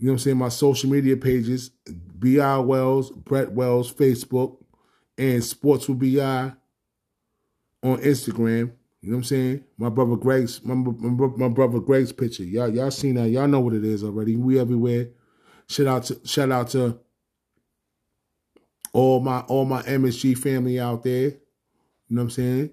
you 0.00 0.06
know 0.06 0.12
what 0.12 0.14
I'm 0.14 0.18
saying? 0.20 0.36
My 0.38 0.48
social 0.48 0.88
media 0.88 1.14
pages, 1.14 1.72
BI 1.86 2.58
Wells, 2.58 3.10
Brett 3.10 3.52
Wells, 3.52 3.92
Facebook, 3.92 4.56
and 5.18 5.44
Sports 5.44 5.90
with 5.90 5.98
BI 5.98 6.52
on 7.82 7.98
Instagram. 7.98 8.72
You 9.02 9.10
know 9.10 9.16
what 9.16 9.18
I'm 9.18 9.24
saying? 9.24 9.64
My 9.76 9.90
brother 9.90 10.16
Greg's 10.16 10.64
my, 10.64 10.72
my, 10.72 11.26
my 11.36 11.48
brother 11.48 11.80
Greg's 11.80 12.12
picture. 12.12 12.44
Y'all 12.44 12.70
y'all 12.70 12.90
seen 12.90 13.16
that. 13.16 13.28
Y'all 13.28 13.46
know 13.46 13.60
what 13.60 13.74
it 13.74 13.84
is 13.84 14.02
already. 14.02 14.36
We 14.36 14.58
everywhere. 14.58 15.08
Shout 15.68 15.86
out 15.86 16.04
to 16.04 16.18
shout 16.24 16.50
out 16.50 16.68
to 16.70 16.98
all 18.94 19.20
my 19.20 19.40
all 19.40 19.66
my 19.66 19.82
MSG 19.82 20.38
family 20.38 20.80
out 20.80 21.02
there. 21.02 21.24
You 21.24 21.36
know 22.08 22.22
what 22.22 22.24
I'm 22.24 22.30
saying? 22.30 22.70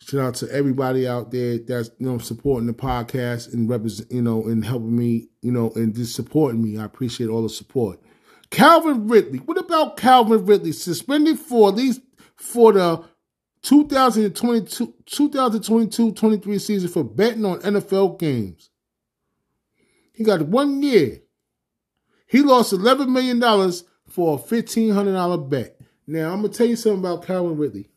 Shout 0.00 0.20
out 0.20 0.34
to 0.36 0.50
everybody 0.50 1.06
out 1.06 1.30
there 1.30 1.58
that's 1.58 1.90
you 1.98 2.06
know 2.06 2.18
supporting 2.18 2.66
the 2.66 2.72
podcast 2.72 3.52
and 3.52 3.68
represent 3.68 4.10
you 4.10 4.22
know 4.22 4.44
and 4.44 4.64
helping 4.64 4.96
me 4.96 5.28
you 5.42 5.52
know 5.52 5.70
and 5.74 5.94
just 5.94 6.14
supporting 6.14 6.62
me. 6.62 6.78
I 6.78 6.84
appreciate 6.84 7.28
all 7.28 7.42
the 7.42 7.48
support. 7.48 8.00
Calvin 8.50 9.08
Ridley. 9.08 9.38
What 9.40 9.58
about 9.58 9.96
Calvin 9.96 10.46
Ridley 10.46 10.72
suspended 10.72 11.38
for 11.38 11.68
at 11.68 11.74
least 11.74 12.00
for 12.36 12.72
the 12.72 13.04
2022 13.62 14.94
2022-23 15.10 16.60
season 16.60 16.88
for 16.88 17.04
betting 17.04 17.44
on 17.44 17.60
NFL 17.60 18.18
games. 18.18 18.70
He 20.12 20.24
got 20.24 20.42
one 20.42 20.82
year. 20.82 21.20
He 22.26 22.42
lost 22.42 22.72
$11 22.72 23.08
million 23.08 23.40
for 24.08 24.36
a 24.36 24.40
$1,500 24.40 25.48
bet. 25.48 25.80
Now, 26.06 26.32
I'm 26.32 26.40
going 26.40 26.52
to 26.52 26.58
tell 26.58 26.66
you 26.66 26.76
something 26.76 27.00
about 27.00 27.26
Calvin 27.26 27.56
Ridley. 27.56 27.90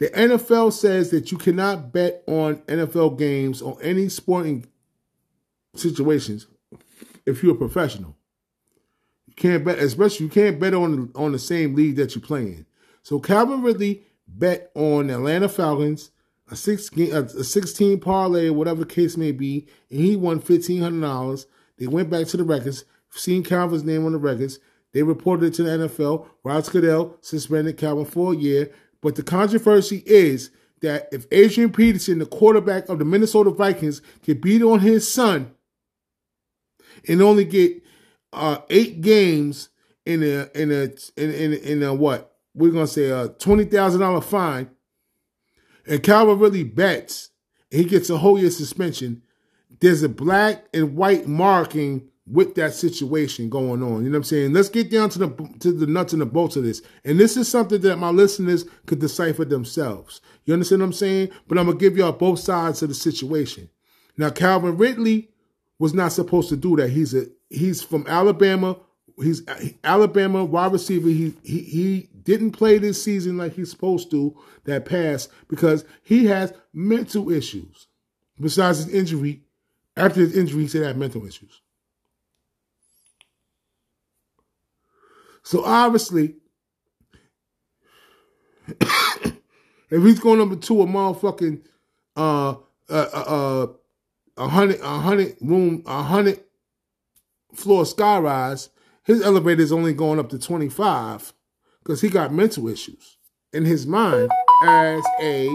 The 0.00 0.08
NFL 0.08 0.72
says 0.72 1.10
that 1.10 1.30
you 1.30 1.36
cannot 1.36 1.92
bet 1.92 2.24
on 2.26 2.56
NFL 2.62 3.18
games 3.18 3.60
or 3.60 3.76
any 3.82 4.08
sporting 4.08 4.64
situations 5.76 6.46
if 7.26 7.42
you're 7.42 7.54
a 7.54 7.58
professional. 7.58 8.16
You 9.26 9.34
can't 9.34 9.62
bet, 9.62 9.78
especially 9.78 10.24
you 10.24 10.32
can't 10.32 10.58
bet 10.58 10.72
on 10.72 11.12
on 11.14 11.32
the 11.32 11.38
same 11.38 11.74
league 11.74 11.96
that 11.96 12.14
you're 12.14 12.22
playing. 12.22 12.64
So 13.02 13.20
Calvin 13.20 13.60
Ridley 13.60 14.02
bet 14.26 14.70
on 14.74 15.10
Atlanta 15.10 15.50
Falcons 15.50 16.10
a 16.50 16.56
six 16.56 16.90
a 16.96 17.44
16 17.44 18.00
parlay, 18.00 18.48
whatever 18.48 18.80
the 18.80 18.86
case 18.86 19.18
may 19.18 19.32
be, 19.32 19.66
and 19.90 20.00
he 20.00 20.16
won 20.16 20.40
fifteen 20.40 20.80
hundred 20.80 21.02
dollars. 21.06 21.46
They 21.76 21.86
went 21.86 22.08
back 22.08 22.26
to 22.28 22.38
the 22.38 22.44
records, 22.44 22.86
seen 23.10 23.42
Calvin's 23.42 23.84
name 23.84 24.06
on 24.06 24.12
the 24.12 24.18
records. 24.18 24.60
They 24.92 25.02
reported 25.02 25.46
it 25.46 25.54
to 25.54 25.62
the 25.62 25.88
NFL. 25.88 26.26
Ross 26.42 26.70
Goodell 26.70 27.18
suspended 27.20 27.76
Calvin 27.76 28.06
for 28.06 28.32
a 28.32 28.36
year. 28.36 28.72
But 29.02 29.16
the 29.16 29.22
controversy 29.22 30.02
is 30.06 30.50
that 30.80 31.08
if 31.12 31.26
Adrian 31.30 31.72
Peterson, 31.72 32.18
the 32.18 32.26
quarterback 32.26 32.88
of 32.88 32.98
the 32.98 33.04
Minnesota 33.04 33.50
Vikings, 33.50 34.02
can 34.22 34.40
beat 34.40 34.62
on 34.62 34.80
his 34.80 35.10
son 35.12 35.52
and 37.08 37.22
only 37.22 37.44
get 37.44 37.82
uh, 38.32 38.58
eight 38.68 39.00
games 39.00 39.70
in 40.06 40.22
a 40.22 40.48
in 40.54 40.70
a 40.70 40.90
in 41.16 41.30
in, 41.32 41.52
in 41.54 41.82
a 41.82 41.94
what 41.94 42.36
we're 42.54 42.72
gonna 42.72 42.86
say 42.86 43.10
a 43.10 43.28
twenty 43.28 43.64
thousand 43.64 44.00
dollar 44.00 44.20
fine, 44.20 44.70
and 45.86 46.02
Calvin 46.02 46.38
Ridley 46.38 46.64
bets 46.64 47.30
and 47.70 47.80
he 47.80 47.86
gets 47.86 48.10
a 48.10 48.18
whole 48.18 48.38
year 48.38 48.50
suspension. 48.50 49.22
There's 49.80 50.02
a 50.02 50.08
black 50.08 50.66
and 50.74 50.96
white 50.96 51.26
marking 51.26 52.08
with 52.30 52.54
that 52.54 52.74
situation 52.74 53.48
going 53.50 53.82
on. 53.82 54.04
You 54.04 54.10
know 54.10 54.10
what 54.10 54.16
I'm 54.18 54.24
saying? 54.24 54.52
Let's 54.52 54.68
get 54.68 54.90
down 54.90 55.10
to 55.10 55.18
the 55.18 55.56
to 55.60 55.72
the 55.72 55.86
nuts 55.86 56.12
and 56.12 56.22
the 56.22 56.26
bolts 56.26 56.56
of 56.56 56.62
this. 56.62 56.80
And 57.04 57.18
this 57.18 57.36
is 57.36 57.48
something 57.48 57.80
that 57.82 57.96
my 57.96 58.10
listeners 58.10 58.64
could 58.86 59.00
decipher 59.00 59.44
themselves. 59.44 60.20
You 60.44 60.54
understand 60.54 60.82
what 60.82 60.86
I'm 60.86 60.92
saying? 60.92 61.30
But 61.48 61.58
I'm 61.58 61.66
gonna 61.66 61.78
give 61.78 61.96
y'all 61.96 62.12
both 62.12 62.38
sides 62.38 62.82
of 62.82 62.88
the 62.88 62.94
situation. 62.94 63.68
Now, 64.16 64.30
Calvin 64.30 64.76
Ridley 64.76 65.30
was 65.78 65.94
not 65.94 66.12
supposed 66.12 66.48
to 66.50 66.56
do 66.56 66.76
that. 66.76 66.90
He's 66.90 67.14
a 67.14 67.26
he's 67.48 67.82
from 67.82 68.06
Alabama. 68.06 68.76
He's 69.20 69.42
Alabama 69.82 70.44
wide 70.44 70.72
receiver. 70.72 71.08
He 71.08 71.34
he 71.42 71.58
he 71.60 72.08
didn't 72.22 72.52
play 72.52 72.78
this 72.78 73.02
season 73.02 73.38
like 73.38 73.54
he's 73.54 73.70
supposed 73.70 74.10
to. 74.12 74.36
That 74.64 74.84
pass 74.84 75.28
because 75.48 75.84
he 76.02 76.26
has 76.26 76.52
mental 76.72 77.30
issues. 77.30 77.88
Besides 78.38 78.84
his 78.84 78.94
injury, 78.94 79.42
after 79.96 80.20
his 80.20 80.36
injury, 80.36 80.62
he 80.62 80.68
said 80.68 80.82
he 80.82 80.86
had 80.86 80.98
mental 80.98 81.26
issues. 81.26 81.60
So 85.42 85.64
obviously, 85.64 86.36
if 89.90 90.02
he's 90.02 90.20
going 90.20 90.38
number 90.38 90.56
two, 90.56 90.82
a 90.82 90.86
motherfucking 90.86 91.62
uh 92.16 92.54
uh 92.88 92.92
uh 92.92 93.66
a 94.36 94.48
hundred 94.48 94.80
a 94.80 94.98
hundred 94.98 95.36
room 95.40 95.82
a 95.86 96.02
hundred 96.02 96.40
floor 97.54 97.84
skyrise, 97.84 98.68
his 99.04 99.22
elevator 99.22 99.62
is 99.62 99.72
only 99.72 99.94
going 99.94 100.18
up 100.18 100.28
to 100.30 100.38
twenty 100.38 100.68
five 100.68 101.32
because 101.82 102.00
he 102.00 102.08
got 102.08 102.32
mental 102.32 102.68
issues 102.68 103.18
in 103.52 103.64
his 103.64 103.86
mind 103.86 104.30
as 104.64 105.02
a 105.20 105.48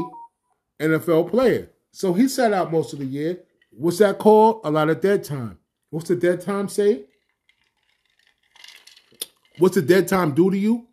NFL 0.82 1.30
player. 1.30 1.70
So 1.92 2.14
he 2.14 2.28
sat 2.28 2.52
out 2.52 2.72
most 2.72 2.94
of 2.94 3.00
the 3.00 3.06
year. 3.06 3.40
What's 3.72 4.00
that 4.00 4.20
called? 4.20 4.62
A 4.64 4.72
lot 4.72 4.90
of 4.90 5.02
dead 5.02 5.24
time. 5.24 5.60
What's 5.90 6.10
the 6.10 6.16
dead 6.16 6.42
time 6.42 6.68
say? 6.68 7.06
What's 9.58 9.76
the 9.76 9.82
dead 9.82 10.08
time 10.08 10.34
do 10.34 10.52
to 10.52 10.58
you? 10.58 10.88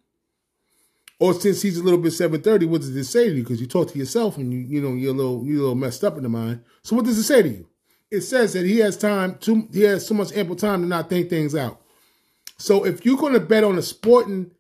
Or 1.19 1.35
since 1.35 1.63
he's 1.63 1.79
a 1.79 1.83
little 1.83 2.01
bit 2.01 2.11
730, 2.13 2.67
what 2.67 2.81
does 2.81 2.97
it 2.97 3.05
say 3.05 3.29
to 3.29 3.35
you? 3.35 3.43
Because 3.43 3.61
you 3.61 3.67
talk 3.69 3.93
to 3.93 3.99
yourself 3.99 4.37
and 4.37 4.53
you, 4.53 4.59
you 4.59 4.81
know, 4.81 4.95
you're 4.95 5.15
a 5.15 5.17
little 5.17 5.45
you're 5.45 5.59
a 5.59 5.61
little 5.61 5.75
messed 5.77 6.03
up 6.03 6.17
in 6.17 6.25
the 6.25 6.29
mind. 6.29 6.65
So 6.83 6.97
what 6.97 7.05
does 7.05 7.17
it 7.17 7.23
say 7.23 7.43
to 7.43 7.49
you? 7.49 7.69
It 8.11 8.23
says 8.23 8.53
that 8.55 8.67
he 8.67 8.79
has 8.79 8.97
time 8.97 9.37
to 9.43 9.69
he 9.73 9.83
has 9.83 10.07
so 10.07 10.15
much 10.15 10.33
ample 10.33 10.57
time 10.57 10.83
to 10.83 10.89
not 10.89 11.09
think 11.09 11.31
things 11.31 11.55
out. 11.55 11.81
So 12.59 12.85
if 12.85 13.05
you're 13.07 13.17
gonna 13.17 13.41
bet 13.41 13.65
on 13.65 13.79
a 13.79 13.83
sporting 13.83 14.51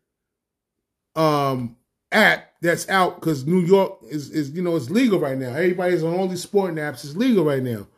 um 1.16 1.76
app 2.12 2.52
that's 2.60 2.88
out 2.88 3.16
because 3.20 3.46
New 3.46 3.60
York 3.60 3.98
is 4.08 4.30
is 4.30 4.50
you 4.50 4.62
know 4.62 4.76
it's 4.76 4.90
legal 4.90 5.18
right 5.18 5.36
now. 5.36 5.48
Everybody's 5.48 6.04
on 6.04 6.14
all 6.14 6.28
these 6.28 6.42
sporting 6.42 6.76
apps. 6.76 7.04
It's 7.04 7.16
legal 7.16 7.44
right 7.44 7.62
now, 7.62 7.88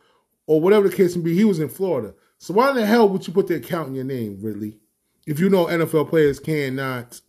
or 0.47 0.59
whatever 0.59 0.89
the 0.89 0.95
case 0.95 1.15
may 1.15 1.23
be. 1.23 1.35
He 1.35 1.45
was 1.45 1.59
in 1.59 1.69
Florida, 1.69 2.15
so 2.39 2.53
why 2.53 2.71
in 2.71 2.75
the 2.75 2.85
hell 2.85 3.07
would 3.09 3.27
you 3.27 3.33
put 3.33 3.47
the 3.47 3.55
account 3.55 3.89
in 3.89 3.95
your 3.95 4.05
name, 4.05 4.39
Ridley? 4.41 4.79
If 5.25 5.39
you 5.39 5.49
know 5.49 5.65
NFL 5.65 6.09
players 6.09 6.39
cannot 6.39 7.21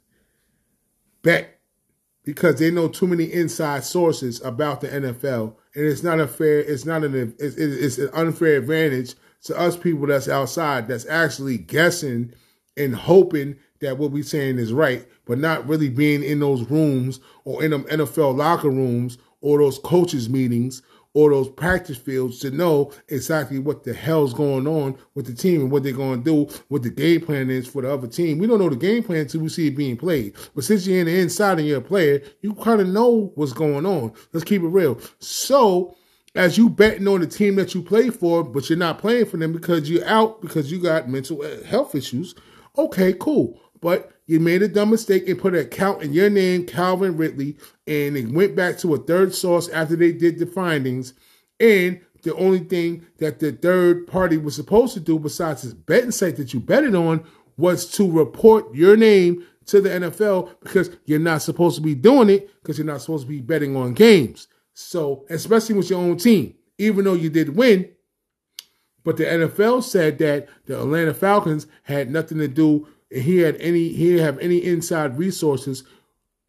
bet 1.22 1.60
because 2.24 2.58
they 2.58 2.70
know 2.70 2.88
too 2.88 3.06
many 3.06 3.32
inside 3.32 3.84
sources 3.84 4.40
about 4.42 4.80
the 4.80 4.88
NFL, 4.88 5.54
and 5.74 5.84
it's 5.84 6.02
not 6.02 6.20
a 6.20 6.26
fair, 6.26 6.58
it's 6.58 6.84
not 6.84 7.04
an, 7.04 7.34
it's, 7.38 7.56
it's 7.56 7.98
an 7.98 8.10
unfair 8.12 8.56
advantage 8.56 9.14
to 9.44 9.58
us 9.58 9.76
people 9.76 10.06
that's 10.06 10.28
outside 10.28 10.88
that's 10.88 11.06
actually 11.06 11.56
guessing 11.56 12.32
and 12.76 12.94
hoping 12.94 13.56
that 13.80 13.96
what 13.98 14.10
we're 14.10 14.22
saying 14.22 14.58
is 14.58 14.72
right, 14.72 15.06
but 15.24 15.38
not 15.38 15.66
really 15.68 15.88
being 15.88 16.22
in 16.22 16.40
those 16.40 16.68
rooms 16.70 17.20
or 17.44 17.62
in 17.62 17.70
them 17.70 17.84
NFL 17.84 18.36
locker 18.36 18.70
rooms 18.70 19.18
or 19.40 19.58
those 19.58 19.78
coaches 19.78 20.28
meetings 20.28 20.82
or 21.16 21.30
those 21.30 21.48
practice 21.48 21.96
fields 21.96 22.38
to 22.40 22.50
know 22.50 22.92
exactly 23.08 23.58
what 23.58 23.84
the 23.84 23.94
hell's 23.94 24.34
going 24.34 24.66
on 24.66 24.94
with 25.14 25.24
the 25.24 25.32
team 25.32 25.62
and 25.62 25.70
what 25.70 25.82
they're 25.82 25.90
going 25.90 26.22
to 26.22 26.46
do, 26.46 26.54
what 26.68 26.82
the 26.82 26.90
game 26.90 27.22
plan 27.22 27.48
is 27.48 27.66
for 27.66 27.80
the 27.80 27.90
other 27.90 28.06
team. 28.06 28.36
We 28.36 28.46
don't 28.46 28.58
know 28.58 28.68
the 28.68 28.76
game 28.76 29.02
plan 29.02 29.20
until 29.20 29.40
we 29.40 29.48
see 29.48 29.68
it 29.68 29.76
being 29.78 29.96
played. 29.96 30.34
But 30.54 30.64
since 30.64 30.86
you're 30.86 31.00
in 31.00 31.06
the 31.06 31.18
inside 31.18 31.58
and 31.58 31.66
you're 31.66 31.78
a 31.78 31.80
player, 31.80 32.20
you 32.42 32.52
kind 32.56 32.82
of 32.82 32.88
know 32.88 33.32
what's 33.34 33.54
going 33.54 33.86
on. 33.86 34.12
Let's 34.34 34.44
keep 34.44 34.60
it 34.60 34.66
real. 34.66 35.00
So, 35.18 35.96
as 36.34 36.58
you 36.58 36.68
betting 36.68 37.08
on 37.08 37.22
the 37.22 37.26
team 37.26 37.54
that 37.54 37.74
you 37.74 37.80
play 37.80 38.10
for, 38.10 38.44
but 38.44 38.68
you're 38.68 38.78
not 38.78 38.98
playing 38.98 39.24
for 39.24 39.38
them 39.38 39.54
because 39.54 39.88
you're 39.88 40.04
out 40.04 40.42
because 40.42 40.70
you 40.70 40.82
got 40.82 41.08
mental 41.08 41.42
health 41.64 41.94
issues, 41.94 42.34
okay, 42.76 43.14
cool. 43.14 43.58
But 43.80 44.12
you 44.26 44.40
made 44.40 44.62
a 44.62 44.68
dumb 44.68 44.90
mistake 44.90 45.28
and 45.28 45.38
put 45.38 45.54
an 45.54 45.60
account 45.60 46.02
in 46.02 46.12
your 46.12 46.28
name, 46.28 46.66
Calvin 46.66 47.16
Ridley, 47.16 47.56
and 47.86 48.16
it 48.16 48.28
went 48.32 48.56
back 48.56 48.78
to 48.78 48.94
a 48.94 48.98
third 48.98 49.34
source 49.34 49.68
after 49.68 49.94
they 49.94 50.12
did 50.12 50.38
the 50.38 50.46
findings. 50.46 51.14
And 51.60 52.00
the 52.22 52.34
only 52.34 52.60
thing 52.60 53.06
that 53.18 53.38
the 53.38 53.52
third 53.52 54.06
party 54.08 54.36
was 54.36 54.56
supposed 54.56 54.94
to 54.94 55.00
do, 55.00 55.18
besides 55.18 55.62
this 55.62 55.72
betting 55.72 56.10
site 56.10 56.36
that 56.36 56.52
you 56.52 56.60
betted 56.60 56.94
on, 56.94 57.24
was 57.56 57.86
to 57.92 58.10
report 58.10 58.74
your 58.74 58.96
name 58.96 59.46
to 59.66 59.80
the 59.80 59.90
NFL 59.90 60.50
because 60.60 60.90
you're 61.04 61.18
not 61.18 61.42
supposed 61.42 61.76
to 61.76 61.82
be 61.82 61.94
doing 61.94 62.28
it 62.28 62.50
because 62.62 62.78
you're 62.78 62.86
not 62.86 63.00
supposed 63.00 63.24
to 63.24 63.28
be 63.28 63.40
betting 63.40 63.76
on 63.76 63.94
games. 63.94 64.48
So, 64.74 65.24
especially 65.30 65.76
with 65.76 65.88
your 65.88 66.00
own 66.00 66.16
team, 66.16 66.54
even 66.78 67.04
though 67.04 67.14
you 67.14 67.30
did 67.30 67.56
win, 67.56 67.88
but 69.04 69.16
the 69.16 69.24
NFL 69.24 69.84
said 69.84 70.18
that 70.18 70.48
the 70.66 70.80
Atlanta 70.80 71.14
Falcons 71.14 71.68
had 71.84 72.10
nothing 72.10 72.38
to 72.38 72.48
do 72.48 72.88
he 73.10 73.38
had 73.38 73.56
any 73.60 73.88
he 73.88 74.10
didn't 74.10 74.24
have 74.24 74.38
any 74.38 74.58
inside 74.58 75.18
resources 75.18 75.84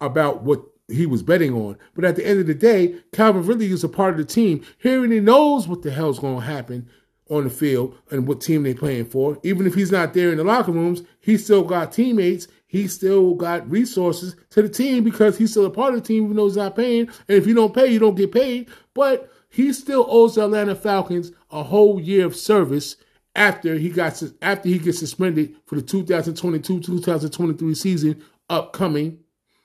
about 0.00 0.42
what 0.42 0.62
he 0.88 1.06
was 1.06 1.22
betting 1.22 1.52
on. 1.52 1.76
But 1.94 2.04
at 2.04 2.16
the 2.16 2.26
end 2.26 2.40
of 2.40 2.46
the 2.46 2.54
day, 2.54 2.96
Calvin 3.12 3.46
Ridley 3.46 3.70
is 3.70 3.84
a 3.84 3.88
part 3.88 4.12
of 4.12 4.18
the 4.18 4.24
team. 4.24 4.64
He 4.78 4.94
already 4.94 5.20
knows 5.20 5.68
what 5.68 5.82
the 5.82 5.90
hell's 5.90 6.18
going 6.18 6.40
to 6.40 6.46
happen 6.46 6.88
on 7.30 7.44
the 7.44 7.50
field 7.50 7.96
and 8.10 8.26
what 8.26 8.40
team 8.40 8.62
they're 8.62 8.74
playing 8.74 9.04
for. 9.04 9.38
Even 9.42 9.66
if 9.66 9.74
he's 9.74 9.92
not 9.92 10.14
there 10.14 10.30
in 10.30 10.38
the 10.38 10.44
locker 10.44 10.72
rooms, 10.72 11.02
he 11.20 11.36
still 11.36 11.62
got 11.62 11.92
teammates. 11.92 12.48
He 12.66 12.88
still 12.88 13.34
got 13.34 13.70
resources 13.70 14.34
to 14.50 14.62
the 14.62 14.68
team 14.68 15.04
because 15.04 15.36
he's 15.36 15.50
still 15.50 15.66
a 15.66 15.70
part 15.70 15.94
of 15.94 16.02
the 16.02 16.06
team, 16.06 16.24
even 16.24 16.36
though 16.36 16.46
he's 16.46 16.56
not 16.56 16.76
paying. 16.76 17.08
And 17.28 17.36
if 17.36 17.46
you 17.46 17.54
don't 17.54 17.74
pay, 17.74 17.88
you 17.88 17.98
don't 17.98 18.14
get 18.14 18.32
paid. 18.32 18.68
But 18.94 19.30
he 19.50 19.72
still 19.72 20.06
owes 20.08 20.34
the 20.34 20.44
Atlanta 20.44 20.74
Falcons 20.74 21.32
a 21.50 21.62
whole 21.62 22.00
year 22.00 22.26
of 22.26 22.36
service 22.36 22.96
after 23.38 23.76
he 23.76 23.88
got 23.88 24.20
after 24.42 24.68
he 24.68 24.78
gets 24.78 24.98
suspended 24.98 25.54
for 25.66 25.76
the 25.76 25.82
2022-2023 25.82 27.76
season 27.76 28.22
upcoming. 28.50 29.20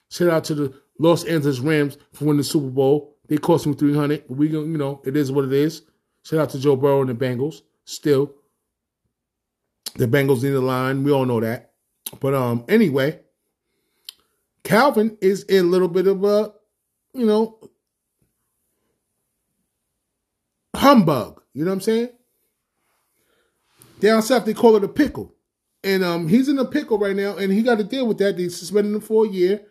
Shout 0.09 0.29
out 0.29 0.43
to 0.45 0.55
the 0.55 0.73
Los 0.99 1.23
Angeles 1.25 1.59
Rams 1.59 1.97
for 2.13 2.25
winning 2.25 2.37
the 2.37 2.43
Super 2.43 2.69
Bowl. 2.69 3.17
They 3.27 3.37
cost 3.37 3.65
him 3.65 3.73
300, 3.73 4.25
but 4.27 4.37
we 4.37 4.49
you 4.49 4.65
know, 4.65 5.01
it 5.05 5.17
is 5.17 5.31
what 5.31 5.45
it 5.45 5.53
is. 5.53 5.81
Shout 6.23 6.39
out 6.39 6.49
to 6.51 6.59
Joe 6.59 6.75
Burrow 6.75 7.01
and 7.01 7.09
the 7.09 7.15
Bengals. 7.15 7.61
Still, 7.85 8.33
the 9.95 10.07
Bengals 10.07 10.43
need 10.43 10.53
a 10.53 10.61
line. 10.61 11.03
We 11.03 11.11
all 11.11 11.25
know 11.25 11.39
that. 11.39 11.71
But 12.19 12.35
um, 12.35 12.65
anyway, 12.69 13.21
Calvin 14.63 15.17
is 15.19 15.43
in 15.43 15.65
a 15.65 15.67
little 15.67 15.87
bit 15.87 16.07
of 16.07 16.23
a, 16.23 16.53
you 17.13 17.25
know, 17.25 17.59
humbug. 20.75 21.41
You 21.53 21.65
know 21.65 21.71
what 21.71 21.75
I'm 21.75 21.81
saying? 21.81 22.09
Down 24.03 24.21
south, 24.21 24.43
they 24.43 24.53
call 24.53 24.75
it 24.75 24.83
a 24.83 24.89
pickle. 24.89 25.33
And 25.81 26.03
um, 26.03 26.27
he's 26.27 26.49
in 26.49 26.59
a 26.59 26.65
pickle 26.65 26.97
right 26.99 27.15
now, 27.15 27.37
and 27.37 27.53
he 27.53 27.63
got 27.63 27.77
to 27.77 27.85
deal 27.85 28.05
with 28.05 28.17
that. 28.17 28.35
They 28.35 28.49
suspended 28.49 28.93
him 28.93 28.99
for 28.99 29.25
a 29.25 29.29
year, 29.29 29.61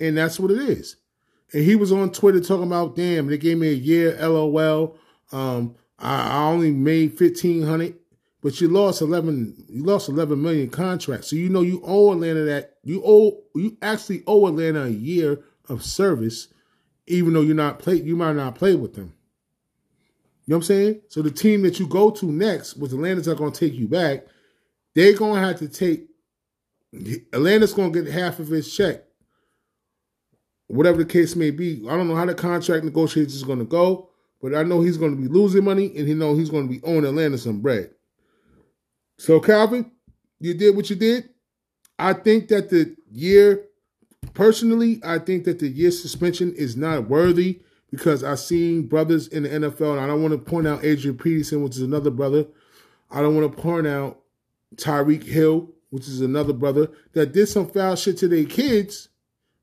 and 0.00 0.16
that's 0.16 0.40
what 0.40 0.50
it 0.50 0.58
is. 0.58 0.96
and 1.52 1.62
he 1.64 1.76
was 1.76 1.92
on 1.92 2.10
Twitter 2.10 2.40
talking 2.40 2.66
about, 2.66 2.96
damn, 2.96 3.26
they 3.26 3.36
gave 3.36 3.58
me 3.58 3.68
a 3.68 3.72
year, 3.72 4.16
lol. 4.20 4.96
Um, 5.32 5.76
I, 5.98 6.30
I 6.30 6.44
only 6.46 6.70
made 6.70 7.18
fifteen 7.18 7.62
hundred, 7.62 7.96
but 8.42 8.58
you 8.60 8.68
lost 8.68 9.02
eleven. 9.02 9.54
You 9.68 9.84
lost 9.84 10.08
eleven 10.08 10.40
million 10.42 10.70
contract, 10.70 11.24
so 11.26 11.36
you 11.36 11.48
know 11.50 11.62
you 11.62 11.82
owe 11.84 12.12
Atlanta 12.12 12.40
that 12.44 12.76
you 12.84 13.02
owe 13.04 13.42
you 13.54 13.76
actually 13.82 14.22
owe 14.26 14.46
Atlanta 14.46 14.84
a 14.84 14.88
year 14.88 15.40
of 15.68 15.84
service, 15.84 16.48
even 17.06 17.34
though 17.34 17.42
you're 17.42 17.54
not 17.54 17.78
play. 17.80 17.96
You 17.96 18.16
might 18.16 18.34
not 18.36 18.54
play 18.54 18.74
with 18.74 18.94
them. 18.94 19.14
You 20.46 20.52
know 20.52 20.56
what 20.58 20.64
I'm 20.64 20.66
saying? 20.66 21.00
So 21.08 21.22
the 21.22 21.30
team 21.30 21.62
that 21.62 21.80
you 21.80 21.86
go 21.86 22.10
to 22.10 22.26
next, 22.26 22.76
with 22.76 22.92
Atlanta's 22.92 23.26
not 23.26 23.38
going 23.38 23.52
to 23.52 23.58
take 23.58 23.78
you 23.78 23.88
back, 23.88 24.26
they're 24.94 25.14
going 25.14 25.40
to 25.40 25.46
have 25.46 25.58
to 25.60 25.68
take. 25.68 26.08
Atlanta's 27.32 27.72
going 27.72 27.92
to 27.92 28.02
get 28.02 28.12
half 28.12 28.38
of 28.38 28.48
his 28.48 28.74
check, 28.74 29.04
whatever 30.66 30.98
the 30.98 31.04
case 31.10 31.34
may 31.34 31.50
be. 31.50 31.82
I 31.88 31.96
don't 31.96 32.08
know 32.08 32.14
how 32.14 32.26
the 32.26 32.34
contract 32.34 32.84
negotiations 32.84 33.34
is 33.34 33.42
going 33.42 33.58
to 33.58 33.64
go, 33.64 34.10
but 34.42 34.54
I 34.54 34.62
know 34.62 34.82
he's 34.82 34.98
going 34.98 35.16
to 35.16 35.20
be 35.20 35.28
losing 35.28 35.64
money, 35.64 35.86
and 35.96 36.06
he 36.06 36.14
know 36.14 36.34
he's 36.34 36.50
going 36.50 36.68
to 36.68 36.72
be 36.72 36.82
owing 36.84 37.06
Atlanta 37.06 37.38
some 37.38 37.60
bread. 37.60 37.90
So 39.18 39.40
Calvin, 39.40 39.90
you 40.40 40.52
did 40.52 40.76
what 40.76 40.90
you 40.90 40.96
did. 40.96 41.30
I 41.98 42.12
think 42.12 42.48
that 42.48 42.68
the 42.68 42.94
year, 43.10 43.64
personally, 44.34 45.00
I 45.02 45.18
think 45.20 45.44
that 45.44 45.58
the 45.58 45.68
year 45.68 45.90
suspension 45.90 46.52
is 46.52 46.76
not 46.76 47.08
worthy 47.08 47.62
because 47.94 48.24
I've 48.24 48.40
seen 48.40 48.88
brothers 48.88 49.28
in 49.28 49.44
the 49.44 49.48
NFL, 49.48 49.92
and 49.92 50.00
I 50.00 50.08
don't 50.08 50.20
want 50.20 50.32
to 50.32 50.38
point 50.38 50.66
out 50.66 50.84
Adrian 50.84 51.16
Peterson, 51.16 51.62
which 51.62 51.76
is 51.76 51.82
another 51.82 52.10
brother. 52.10 52.44
I 53.08 53.20
don't 53.20 53.36
want 53.36 53.54
to 53.54 53.62
point 53.62 53.86
out 53.86 54.20
Tyreek 54.74 55.22
Hill, 55.22 55.70
which 55.90 56.08
is 56.08 56.20
another 56.20 56.52
brother, 56.52 56.90
that 57.12 57.32
did 57.32 57.46
some 57.46 57.68
foul 57.68 57.94
shit 57.94 58.18
to 58.18 58.26
their 58.26 58.46
kids. 58.46 59.10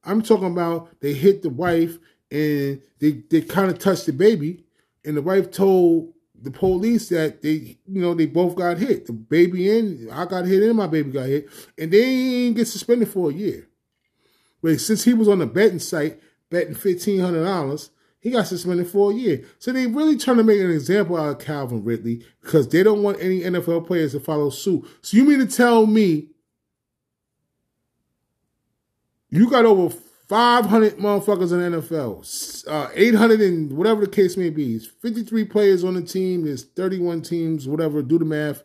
I'm 0.05 0.21
talking 0.21 0.49
about 0.49 0.97
they 1.01 1.11
hit 1.13 1.41
the 1.41 1.49
wife 1.49 1.97
and 2.31 2.81
they, 2.99 3.21
they 3.29 3.41
kind 3.41 3.69
of 3.69 3.79
touched 3.79 4.05
the 4.05 4.13
baby, 4.13 4.63
and 5.03 5.17
the 5.17 5.21
wife 5.21 5.51
told 5.51 6.13
the 6.41 6.51
police 6.51 7.09
that 7.09 7.41
they, 7.41 7.77
you 7.85 8.01
know, 8.01 8.13
they 8.13 8.27
both 8.27 8.55
got 8.55 8.77
hit. 8.77 9.07
The 9.07 9.13
baby 9.13 9.77
and 9.77 10.09
I 10.09 10.25
got 10.25 10.45
hit 10.45 10.63
and 10.63 10.77
my 10.77 10.87
baby 10.87 11.11
got 11.11 11.27
hit, 11.27 11.49
and 11.77 11.91
they 11.91 12.53
get 12.53 12.69
suspended 12.69 13.09
for 13.09 13.29
a 13.29 13.33
year. 13.33 13.67
But 14.63 14.79
since 14.79 15.03
he 15.03 15.13
was 15.13 15.27
on 15.27 15.39
the 15.39 15.45
betting 15.47 15.79
site 15.79 16.21
betting 16.49 16.75
fifteen 16.75 17.19
hundred 17.19 17.43
dollars, 17.43 17.89
he 18.21 18.29
got 18.29 18.45
suspended 18.45 18.87
for 18.87 19.11
a 19.11 19.15
year. 19.15 19.43
So 19.57 19.71
they 19.71 19.87
really 19.87 20.15
trying 20.15 20.37
to 20.37 20.43
make 20.43 20.61
an 20.61 20.69
example 20.69 21.17
out 21.17 21.29
of 21.29 21.39
Calvin 21.39 21.83
Ridley 21.83 22.23
because 22.41 22.67
they 22.69 22.83
don't 22.83 23.01
want 23.01 23.17
any 23.19 23.41
NFL 23.41 23.87
players 23.87 24.11
to 24.13 24.19
follow 24.19 24.51
suit. 24.51 24.87
So 25.01 25.17
you 25.17 25.25
mean 25.25 25.39
to 25.39 25.47
tell 25.47 25.87
me 25.87 26.29
you 29.31 29.49
got 29.49 29.65
over 29.65 29.95
500 30.29 30.97
motherfuckers 30.97 31.51
in 31.51 31.71
the 31.71 31.81
NFL, 31.81 32.67
uh, 32.67 32.89
800 32.93 33.41
and 33.41 33.75
whatever 33.75 34.01
the 34.01 34.11
case 34.11 34.37
may 34.37 34.51
be. 34.51 34.75
It's 34.75 34.85
53 34.85 35.45
players 35.45 35.83
on 35.83 35.95
the 35.95 36.01
team. 36.03 36.45
There's 36.45 36.63
31 36.63 37.23
teams, 37.23 37.67
whatever. 37.67 38.03
Do 38.03 38.19
the 38.19 38.25
math. 38.25 38.61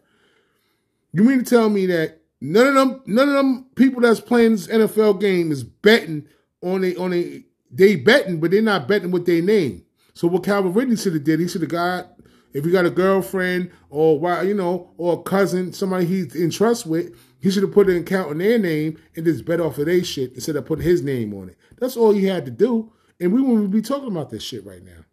You 1.13 1.25
mean 1.25 1.39
to 1.39 1.45
tell 1.45 1.71
me 1.71 1.87
that 1.87 2.21
none 2.43 2.67
of 2.67 2.75
them, 2.75 3.03
none 3.07 3.29
of 3.31 3.35
them 3.35 3.67
people 3.75 4.03
that's 4.03 4.21
playing 4.21 4.53
this 4.53 4.67
NFL 4.67 5.19
game 5.19 5.51
is 5.51 5.65
betting 5.65 6.29
on 6.63 6.85
a 6.85 6.95
on 6.97 7.15
a 7.15 7.43
they 7.71 7.97
betting, 7.97 8.41
but 8.41 8.51
they're 8.51 8.63
not 8.63 8.89
betting 8.89 9.11
with 9.11 9.27
their 9.27 9.43
name. 9.43 9.85
So 10.15 10.29
what 10.29 10.45
Calvin 10.45 10.73
Ridley 10.73 10.97
should 10.97 11.15
have 11.15 11.25
did, 11.25 11.41
he 11.41 11.49
should 11.49 11.63
have 11.63 11.71
got 11.71 12.17
if 12.57 12.65
he 12.65 12.71
got 12.71 12.87
a 12.87 12.91
girlfriend 12.91 13.71
or 13.91 14.43
you 14.43 14.55
know 14.55 14.91
or 14.97 15.21
a 15.21 15.23
cousin, 15.23 15.75
somebody 15.75 16.07
he's 16.07 16.35
in 16.35 16.49
trust 16.51 16.87
with, 16.87 17.15
he 17.39 17.51
should 17.51 17.63
have 17.63 17.73
put 17.73 17.91
an 17.91 17.99
account 17.99 18.31
in 18.31 18.39
their 18.39 18.59
name 18.59 18.99
and 19.15 19.27
just 19.27 19.45
bet 19.45 19.61
off 19.61 19.77
of 19.77 19.85
their 19.85 20.03
shit 20.03 20.33
instead 20.33 20.57
of 20.57 20.65
putting 20.65 20.87
his 20.87 21.03
name 21.03 21.35
on 21.35 21.51
it. 21.51 21.59
That's 21.79 21.99
all 21.99 22.13
he 22.13 22.25
had 22.25 22.47
to 22.47 22.51
do, 22.51 22.91
and 23.21 23.35
we 23.35 23.43
wouldn't 23.43 23.71
be 23.71 23.83
talking 23.83 24.11
about 24.11 24.31
this 24.31 24.43
shit 24.43 24.65
right 24.65 24.83
now. 24.83 25.05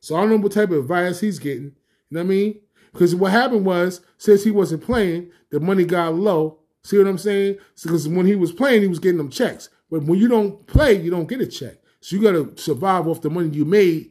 So 0.00 0.14
I 0.14 0.20
don't 0.20 0.30
know 0.30 0.36
what 0.36 0.52
type 0.52 0.70
of 0.70 0.78
advice 0.78 1.20
he's 1.20 1.38
getting. 1.38 1.64
You 1.64 1.72
know 2.10 2.20
what 2.20 2.26
I 2.26 2.28
mean? 2.28 2.60
Because 2.92 3.14
what 3.14 3.32
happened 3.32 3.64
was, 3.64 4.02
since 4.18 4.44
he 4.44 4.50
wasn't 4.50 4.84
playing, 4.84 5.30
the 5.50 5.60
money 5.60 5.84
got 5.84 6.16
low. 6.16 6.58
See 6.84 6.98
what 6.98 7.06
I'm 7.06 7.16
saying? 7.16 7.56
Because 7.82 8.06
when 8.06 8.26
he 8.26 8.34
was 8.34 8.52
playing, 8.52 8.82
he 8.82 8.88
was 8.88 8.98
getting 8.98 9.18
them 9.18 9.30
checks. 9.30 9.70
But 9.90 10.02
when 10.04 10.18
you 10.18 10.28
don't 10.28 10.66
play, 10.66 11.00
you 11.00 11.10
don't 11.10 11.28
get 11.28 11.40
a 11.40 11.46
check. 11.46 11.76
So 12.00 12.16
you 12.16 12.22
got 12.22 12.32
to 12.32 12.60
survive 12.60 13.08
off 13.08 13.22
the 13.22 13.30
money 13.30 13.48
you 13.48 13.64
made 13.64 14.10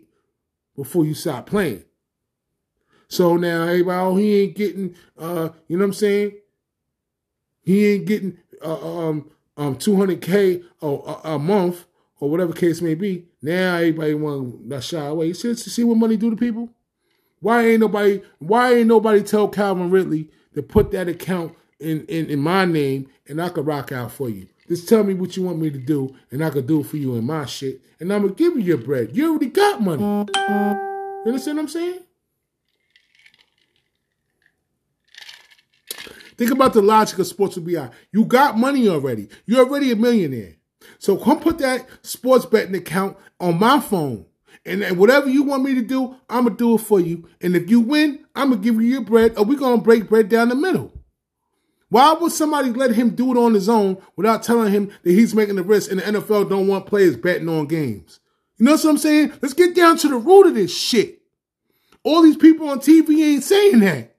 before 0.75 1.05
you 1.05 1.13
stop 1.13 1.45
playing. 1.47 1.83
So 3.07 3.37
now 3.37 3.63
everybody, 3.63 3.99
oh, 3.99 4.15
he 4.15 4.41
ain't 4.41 4.55
getting, 4.55 4.95
uh, 5.17 5.49
you 5.67 5.77
know 5.77 5.83
what 5.83 5.89
I'm 5.89 5.93
saying? 5.93 6.33
He 7.61 7.85
ain't 7.87 8.05
getting 8.05 8.37
uh, 8.63 9.07
um 9.07 9.29
um 9.57 9.75
200k 9.75 10.63
a, 10.81 10.85
a, 10.85 11.35
a 11.35 11.39
month 11.39 11.85
or 12.19 12.29
whatever 12.29 12.53
case 12.53 12.81
may 12.81 12.95
be. 12.95 13.25
Now 13.41 13.75
everybody 13.75 14.13
want 14.13 14.69
to 14.69 14.81
shy 14.81 15.05
away. 15.05 15.27
You 15.27 15.33
see, 15.33 15.55
see 15.55 15.83
what 15.83 15.97
money 15.97 16.17
do 16.17 16.29
to 16.29 16.35
people? 16.35 16.69
Why 17.39 17.67
ain't 17.67 17.81
nobody? 17.81 18.21
Why 18.39 18.73
ain't 18.75 18.87
nobody 18.87 19.21
tell 19.21 19.47
Calvin 19.47 19.89
Ridley 19.89 20.29
to 20.55 20.63
put 20.63 20.91
that 20.91 21.07
account 21.07 21.55
in 21.79 22.05
in, 22.05 22.27
in 22.27 22.39
my 22.39 22.65
name 22.65 23.09
and 23.27 23.41
I 23.41 23.49
could 23.49 23.65
rock 23.65 23.91
out 23.91 24.11
for 24.11 24.29
you? 24.29 24.47
Just 24.67 24.89
tell 24.89 25.03
me 25.03 25.13
what 25.13 25.37
you 25.37 25.43
want 25.43 25.59
me 25.59 25.69
to 25.69 25.77
do, 25.77 26.15
and 26.29 26.43
I 26.43 26.49
can 26.49 26.65
do 26.65 26.81
it 26.81 26.87
for 26.87 26.97
you 26.97 27.15
in 27.15 27.25
my 27.25 27.45
shit, 27.45 27.81
and 27.99 28.11
I'm 28.11 28.23
gonna 28.23 28.33
give 28.33 28.55
you 28.55 28.61
your 28.61 28.77
bread. 28.77 29.15
You 29.15 29.29
already 29.29 29.47
got 29.47 29.81
money. 29.81 30.03
You 30.03 31.23
understand 31.25 31.57
what 31.57 31.63
I'm 31.63 31.69
saying? 31.69 31.99
Think 36.37 36.51
about 36.51 36.73
the 36.73 36.81
logic 36.81 37.17
of 37.17 37.27
sports 37.27 37.57
BI. 37.57 37.89
You 38.11 38.25
got 38.25 38.57
money 38.57 38.87
already. 38.89 39.29
You're 39.45 39.65
already 39.65 39.91
a 39.91 39.95
millionaire. 39.95 40.55
So 40.99 41.17
come 41.17 41.39
put 41.39 41.57
that 41.59 41.87
sports 42.01 42.45
betting 42.45 42.75
account 42.75 43.17
on 43.39 43.57
my 43.57 43.79
phone. 43.79 44.25
And 44.65 44.97
whatever 44.97 45.29
you 45.29 45.43
want 45.43 45.63
me 45.63 45.75
to 45.75 45.81
do, 45.81 46.15
I'm 46.29 46.43
gonna 46.43 46.57
do 46.57 46.75
it 46.75 46.79
for 46.79 46.99
you. 46.99 47.27
And 47.39 47.55
if 47.55 47.69
you 47.69 47.79
win, 47.79 48.25
I'm 48.35 48.49
gonna 48.49 48.61
give 48.61 48.75
you 48.75 48.87
your 48.87 49.01
bread, 49.01 49.37
or 49.37 49.45
we're 49.45 49.57
gonna 49.57 49.81
break 49.81 50.09
bread 50.09 50.27
down 50.27 50.49
the 50.49 50.55
middle. 50.55 50.91
Why 51.89 52.13
would 52.13 52.31
somebody 52.31 52.71
let 52.71 52.91
him 52.91 53.11
do 53.11 53.31
it 53.31 53.37
on 53.37 53.53
his 53.53 53.69
own 53.69 54.01
without 54.15 54.43
telling 54.43 54.73
him 54.73 54.91
that 55.03 55.11
he's 55.11 55.33
making 55.33 55.55
the 55.55 55.63
risk 55.63 55.89
and 55.89 55.99
the 55.99 56.03
NFL 56.03 56.49
don't 56.49 56.67
want 56.67 56.85
players 56.85 57.15
betting 57.15 57.47
on 57.47 57.67
games? 57.67 58.19
You 58.57 58.65
know 58.65 58.73
what 58.73 58.85
I'm 58.85 58.97
saying? 58.97 59.33
Let's 59.41 59.53
get 59.53 59.75
down 59.75 59.97
to 59.97 60.09
the 60.09 60.17
root 60.17 60.47
of 60.47 60.55
this 60.55 60.75
shit. 60.75 61.21
All 62.03 62.23
these 62.23 62.37
people 62.37 62.69
on 62.69 62.79
TV 62.79 63.23
ain't 63.23 63.43
saying 63.43 63.79
that. 63.79 64.15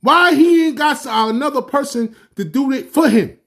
Why 0.00 0.34
he 0.34 0.66
ain't 0.68 0.78
got 0.78 1.04
uh, 1.06 1.28
another 1.28 1.62
person 1.62 2.14
to 2.36 2.44
do 2.44 2.70
it 2.72 2.90
for 2.90 3.08
him? 3.08 3.38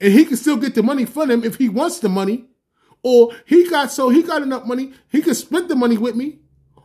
And 0.00 0.12
he 0.12 0.24
can 0.24 0.36
still 0.36 0.56
get 0.56 0.74
the 0.74 0.82
money 0.82 1.04
for 1.04 1.26
them 1.26 1.44
if 1.44 1.56
he 1.56 1.68
wants 1.68 2.00
the 2.00 2.08
money. 2.08 2.46
Or 3.02 3.32
he 3.44 3.68
got 3.68 3.92
so 3.92 4.08
he 4.08 4.22
got 4.22 4.42
enough 4.42 4.66
money, 4.66 4.92
he 5.10 5.20
can 5.20 5.34
split 5.34 5.68
the 5.68 5.76
money 5.76 5.98
with 5.98 6.16
me. 6.16 6.38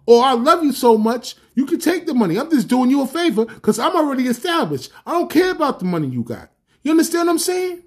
Or 0.10 0.24
I 0.24 0.34
love 0.34 0.64
you 0.64 0.72
so 0.72 0.98
much, 0.98 1.36
you 1.54 1.68
can 1.68 1.80
take 1.80 2.08
the 2.08 2.16
money. 2.16 2.40
I'm 2.40 2.50
just 2.50 2.68
doing 2.68 2.90
you 2.90 3.04
a 3.04 3.06
favor 3.06 3.46
because 3.46 3.78
I'm 3.78 3.96
already 3.96 4.26
established. 4.26 4.92
I 5.06 5.12
don't 5.12 5.30
care 5.30 5.52
about 5.52 5.78
the 5.78 5.86
money 5.86 6.08
you 6.08 6.24
got. 6.24 6.50
You 6.82 6.90
understand 6.90 7.28
what 7.28 7.34
I'm 7.34 7.38
saying? 7.38 7.84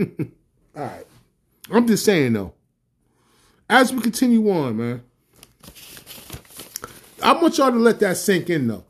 All 0.00 0.08
right. 0.74 1.06
I'm 1.70 1.86
just 1.86 2.04
saying 2.04 2.32
though. 2.32 2.54
As 3.70 3.92
we 3.92 4.00
continue 4.00 4.50
on, 4.50 4.78
man, 4.78 5.02
I 7.22 7.34
want 7.34 7.56
y'all 7.56 7.70
to 7.70 7.78
let 7.78 8.00
that 8.00 8.16
sink 8.16 8.50
in 8.50 8.66
though. 8.66 8.84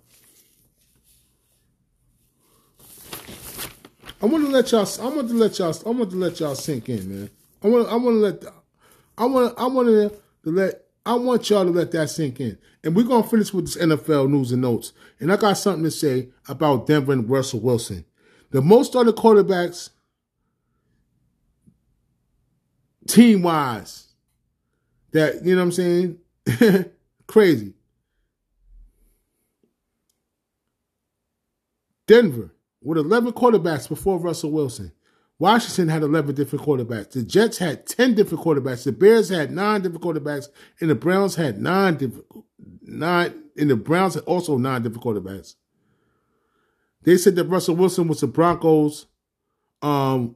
I 4.23 4.27
want 4.27 4.47
to 4.47 4.51
let 4.51 4.73
y'all. 4.73 4.89
I 5.03 5.15
want 5.15 5.29
to 5.29 5.35
let 5.35 5.59
y'all. 5.59 5.77
I 5.85 5.91
want 5.91 6.11
to 6.13 6.17
let 6.17 6.41
y'all 6.41 6.55
sink 6.55 6.89
in, 6.89 7.11
man. 7.11 7.31
I 7.63 7.69
want. 7.69 7.89
I 7.89 7.97
want 7.97 8.15
to 8.15 8.21
let. 8.21 8.45
I 9.19 9.27
want. 9.27 9.55
I 9.59 9.67
want 9.67 9.89
to 9.89 10.23
let 10.45 10.88
I 11.09 11.15
want 11.15 11.49
y'all 11.49 11.65
to 11.65 11.71
let 11.71 11.91
that 11.93 12.11
sink 12.11 12.39
in. 12.39 12.59
And 12.85 12.95
we're 12.95 13.03
going 13.03 13.23
to 13.23 13.29
finish 13.31 13.51
with 13.55 13.65
this 13.65 13.79
NFL 13.79 14.29
news 14.29 14.53
and 14.53 14.61
notes. 14.61 14.93
And 15.19 15.33
I 15.33 15.39
got 15.39 15.55
something 15.55 15.85
to 15.85 15.91
say 15.91 16.29
about 16.51 16.87
Denver 16.87 17.15
and 17.15 17.27
Russell 17.27 17.61
Wilson. 17.61 18.05
The 18.51 18.61
most 18.61 18.95
other 18.95 19.13
quarterbacks, 19.13 19.89
team 23.07 23.41
wise, 23.41 24.09
that, 25.13 25.47
you 25.47 25.57
know 25.57 25.65
what 25.65 25.79
I'm 25.79 26.19
saying? 26.53 26.91
Crazy. 27.27 27.73
Denver 32.07 32.55
with 32.83 32.99
11 32.99 33.33
quarterbacks 33.33 33.89
before 33.89 34.19
Russell 34.19 34.51
Wilson. 34.51 34.93
Washington 35.39 35.89
had 35.89 36.03
11 36.03 36.35
different 36.35 36.65
quarterbacks. 36.65 37.13
The 37.13 37.23
Jets 37.23 37.59
had 37.59 37.87
10 37.87 38.15
different 38.15 38.43
quarterbacks. 38.43 38.85
The 38.85 38.93
Bears 38.93 39.29
had 39.29 39.53
nine 39.53 39.83
different 39.83 40.03
quarterbacks. 40.03 40.49
And 40.81 40.91
the 40.91 40.97
Browns 40.97 41.37
had 41.37 41.61
nine 41.61 41.97
different, 41.97 42.27
nine, 42.83 43.45
and 43.57 43.71
the 43.71 43.77
Browns 43.77 44.15
had 44.15 44.25
also 44.25 44.59
nine 44.59 44.83
different 44.83 45.05
quarterbacks. 45.05 45.55
They 47.05 47.17
said 47.17 47.37
that 47.37 47.45
Russell 47.45 47.77
Wilson 47.77 48.09
was 48.09 48.21
the 48.21 48.27
Broncos, 48.27 49.07
um, 49.81 50.35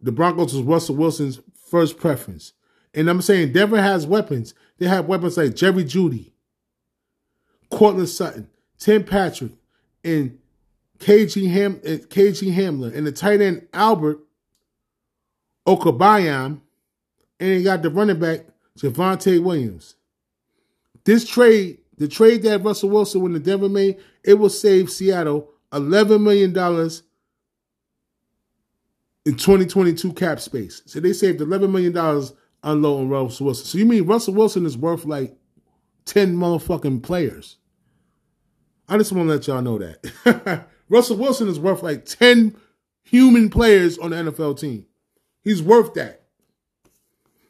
the 0.00 0.12
Broncos 0.12 0.52
was 0.52 0.62
Russell 0.62 0.96
Wilson's 0.96 1.40
first 1.70 1.98
preference. 1.98 2.52
And 2.92 3.08
I'm 3.08 3.22
saying 3.22 3.52
Denver 3.52 3.80
has 3.80 4.06
weapons. 4.06 4.52
They 4.78 4.86
have 4.86 5.06
weapons 5.06 5.38
like 5.38 5.54
Jerry 5.54 5.84
Jeudy, 5.84 6.32
Courtland 7.70 8.10
Sutton, 8.10 8.50
Tim 8.78 9.04
Patrick, 9.04 9.52
and 10.04 10.38
KJ 10.98 11.50
Ham, 11.50 11.76
KJ 11.76 12.54
Hamler, 12.54 12.94
and 12.94 13.06
the 13.06 13.12
tight 13.12 13.40
end 13.40 13.66
Albert 13.72 14.18
Okwuegbunam 15.66 16.60
and 17.40 17.50
they 17.50 17.62
got 17.62 17.82
the 17.82 17.90
running 17.90 18.18
back 18.18 18.40
Javonte 18.78 19.42
Williams. 19.42 19.96
This 21.04 21.26
trade, 21.28 21.78
the 21.98 22.08
trade 22.08 22.42
that 22.44 22.62
Russell 22.62 22.90
Wilson 22.90 23.20
when 23.22 23.32
the 23.32 23.40
Denver 23.40 23.68
made, 23.68 23.96
it 24.24 24.34
will 24.34 24.48
save 24.50 24.90
Seattle 24.90 25.50
eleven 25.72 26.22
million 26.22 26.52
dollars 26.52 27.02
in 29.24 29.36
2022 29.36 30.12
cap 30.14 30.40
space. 30.40 30.82
So 30.86 31.00
they 31.00 31.12
saved 31.12 31.40
eleven 31.40 31.72
million 31.72 31.92
dollars 31.92 32.32
unloading 32.62 33.08
Russell 33.08 33.46
Wilson. 33.46 33.66
So 33.66 33.78
you 33.78 33.86
mean 33.86 34.06
Russell 34.06 34.34
Wilson 34.34 34.66
is 34.66 34.78
worth 34.78 35.04
like 35.04 35.36
ten 36.04 36.36
motherfucking 36.36 37.02
players? 37.02 37.56
I 38.88 38.98
just 38.98 39.12
want 39.12 39.28
to 39.28 39.34
let 39.34 39.46
y'all 39.46 39.62
know 39.62 39.78
that 39.78 40.66
Russell 40.88 41.16
Wilson 41.16 41.48
is 41.48 41.58
worth 41.58 41.82
like 41.82 42.04
ten 42.04 42.56
human 43.02 43.50
players 43.50 43.98
on 43.98 44.10
the 44.10 44.16
NFL 44.16 44.60
team. 44.60 44.86
He's 45.42 45.62
worth 45.62 45.94
that. 45.94 46.22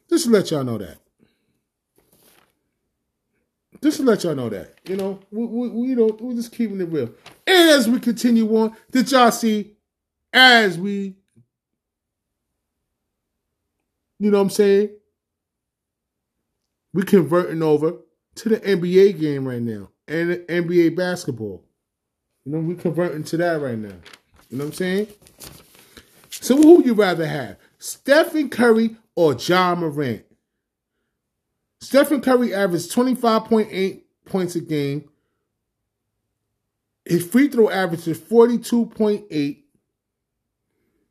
Just 0.09 0.25
to 0.27 0.31
let 0.31 0.51
y'all 0.51 0.65
know 0.65 0.79
that. 0.79 0.99
Just 3.83 3.97
to 3.99 4.03
let 4.05 4.23
y'all 4.23 4.35
know 4.35 4.49
that. 4.49 4.75
You 4.85 4.97
know, 4.97 5.21
we, 5.31 5.45
we, 5.45 5.69
we 5.69 5.95
don't 5.95 6.21
we're 6.21 6.35
just 6.35 6.53
keeping 6.53 6.81
it 6.81 6.89
real. 6.89 7.11
And 7.47 7.71
as 7.71 7.89
we 7.89 7.99
continue 7.99 8.49
on, 8.57 8.77
did 8.91 9.11
y'all 9.11 9.31
see 9.31 9.75
as 10.33 10.79
we 10.79 11.17
you 14.19 14.31
know 14.31 14.39
what 14.39 14.45
I'm 14.45 14.51
saying? 14.51 14.91
We 16.95 17.03
converting 17.03 17.63
over 17.63 17.95
to 18.37 18.49
the 18.49 18.61
NBA 18.61 19.19
game 19.19 19.49
right 19.49 19.61
now 19.61 19.89
and 20.07 20.31
NBA 20.33 20.95
basketball. 20.95 21.65
You 22.45 22.53
know, 22.53 22.59
we 22.61 22.77
converting 22.77 23.25
to 23.25 23.37
that 23.39 23.61
right 23.61 23.79
now. 23.79 23.97
You 24.49 24.59
know 24.59 24.65
what 24.65 24.71
I'm 24.71 24.73
saying? 24.75 25.09
So 26.31 26.57
who 26.57 26.77
would 26.77 26.87
you 26.87 26.95
rather 26.95 27.27
have? 27.27 27.57
Stephen 27.83 28.49
Curry 28.49 28.97
or 29.17 29.35
Ja 29.35 29.75
Morant? 29.75 30.25
Stephen 31.81 32.21
Curry 32.21 32.55
averaged 32.55 32.93
25.8 32.93 34.03
points 34.25 34.55
a 34.55 34.61
game. 34.61 35.09
His 37.05 37.27
free 37.27 37.49
throw 37.49 37.69
average 37.69 38.07
is 38.07 38.21
42.8. 38.21 39.63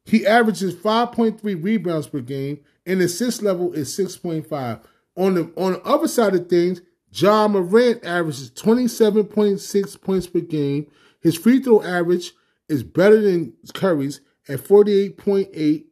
He 0.05 0.26
averages 0.26 0.74
5.3 0.74 1.61
rebounds 1.61 2.07
per 2.07 2.22
game, 2.22 2.61
and 2.86 3.01
assist 3.01 3.41
level 3.41 3.74
is 3.74 3.93
6.5. 3.97 4.82
On 5.17 5.34
the 5.34 5.51
on 5.57 5.74
the 5.74 5.84
other 5.84 6.07
side 6.07 6.36
of 6.36 6.47
things, 6.47 6.80
Ja 7.11 7.49
Morant 7.49 8.05
averages 8.05 8.49
27.6 8.51 10.01
points 10.01 10.28
per 10.28 10.39
game. 10.39 10.88
His 11.19 11.38
free 11.38 11.61
throw 11.61 11.84
average 11.84 12.32
is 12.69 12.82
better 12.82 13.19
than 13.19 13.51
Curry's 13.74 14.22
at 14.47 14.61
48.8. 14.61 15.88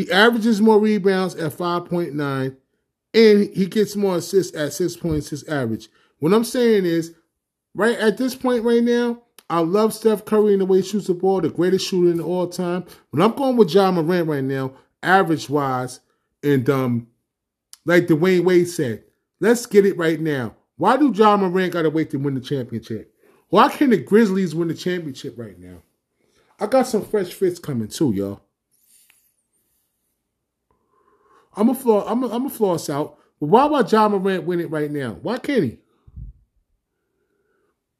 He 0.00 0.10
averages 0.10 0.62
more 0.62 0.80
rebounds 0.80 1.34
at 1.34 1.52
5.9, 1.52 2.56
and 3.12 3.50
he 3.54 3.66
gets 3.66 3.94
more 3.94 4.16
assists 4.16 4.56
at 4.56 4.70
6.6 4.70 5.46
average. 5.46 5.90
What 6.20 6.32
I'm 6.32 6.42
saying 6.42 6.86
is, 6.86 7.14
right 7.74 7.98
at 7.98 8.16
this 8.16 8.34
point 8.34 8.64
right 8.64 8.82
now, 8.82 9.20
I 9.50 9.58
love 9.58 9.92
Steph 9.92 10.24
Curry 10.24 10.52
and 10.52 10.62
the 10.62 10.64
way 10.64 10.78
he 10.78 10.88
shoots 10.88 11.08
the 11.08 11.12
ball, 11.12 11.42
the 11.42 11.50
greatest 11.50 11.86
shooter 11.86 12.10
in 12.10 12.18
all 12.18 12.48
time. 12.48 12.86
But 13.12 13.20
I'm 13.20 13.32
going 13.32 13.58
with 13.58 13.74
Ja 13.74 13.90
Morant 13.92 14.26
right 14.26 14.42
now, 14.42 14.72
average 15.02 15.50
wise, 15.50 16.00
and 16.42 16.70
um, 16.70 17.08
like 17.84 18.06
Dwyane 18.06 18.44
Wade 18.44 18.68
said, 18.68 19.04
let's 19.38 19.66
get 19.66 19.84
it 19.84 19.98
right 19.98 20.18
now. 20.18 20.56
Why 20.78 20.96
do 20.96 21.12
Ja 21.14 21.36
Morant 21.36 21.74
got 21.74 21.82
to 21.82 21.90
wait 21.90 22.08
to 22.12 22.16
win 22.16 22.36
the 22.36 22.40
championship? 22.40 23.14
Why 23.50 23.68
can't 23.68 23.90
the 23.90 23.98
Grizzlies 23.98 24.54
win 24.54 24.68
the 24.68 24.74
championship 24.74 25.34
right 25.36 25.58
now? 25.58 25.82
I 26.58 26.68
got 26.68 26.86
some 26.86 27.04
fresh 27.04 27.34
fits 27.34 27.58
coming 27.58 27.88
too, 27.88 28.14
y'all. 28.14 28.40
I'm 31.56 31.68
a 31.68 31.74
flaw. 31.74 32.04
I'm 32.06 32.22
a, 32.22 32.28
I'm 32.28 32.46
a 32.46 32.50
floss 32.50 32.88
out. 32.88 33.18
Why 33.38 33.64
would 33.64 33.90
Ja 33.90 34.08
Morant 34.08 34.44
win 34.44 34.60
it 34.60 34.70
right 34.70 34.90
now? 34.90 35.18
Why 35.22 35.38
can't 35.38 35.64
he? 35.64 35.78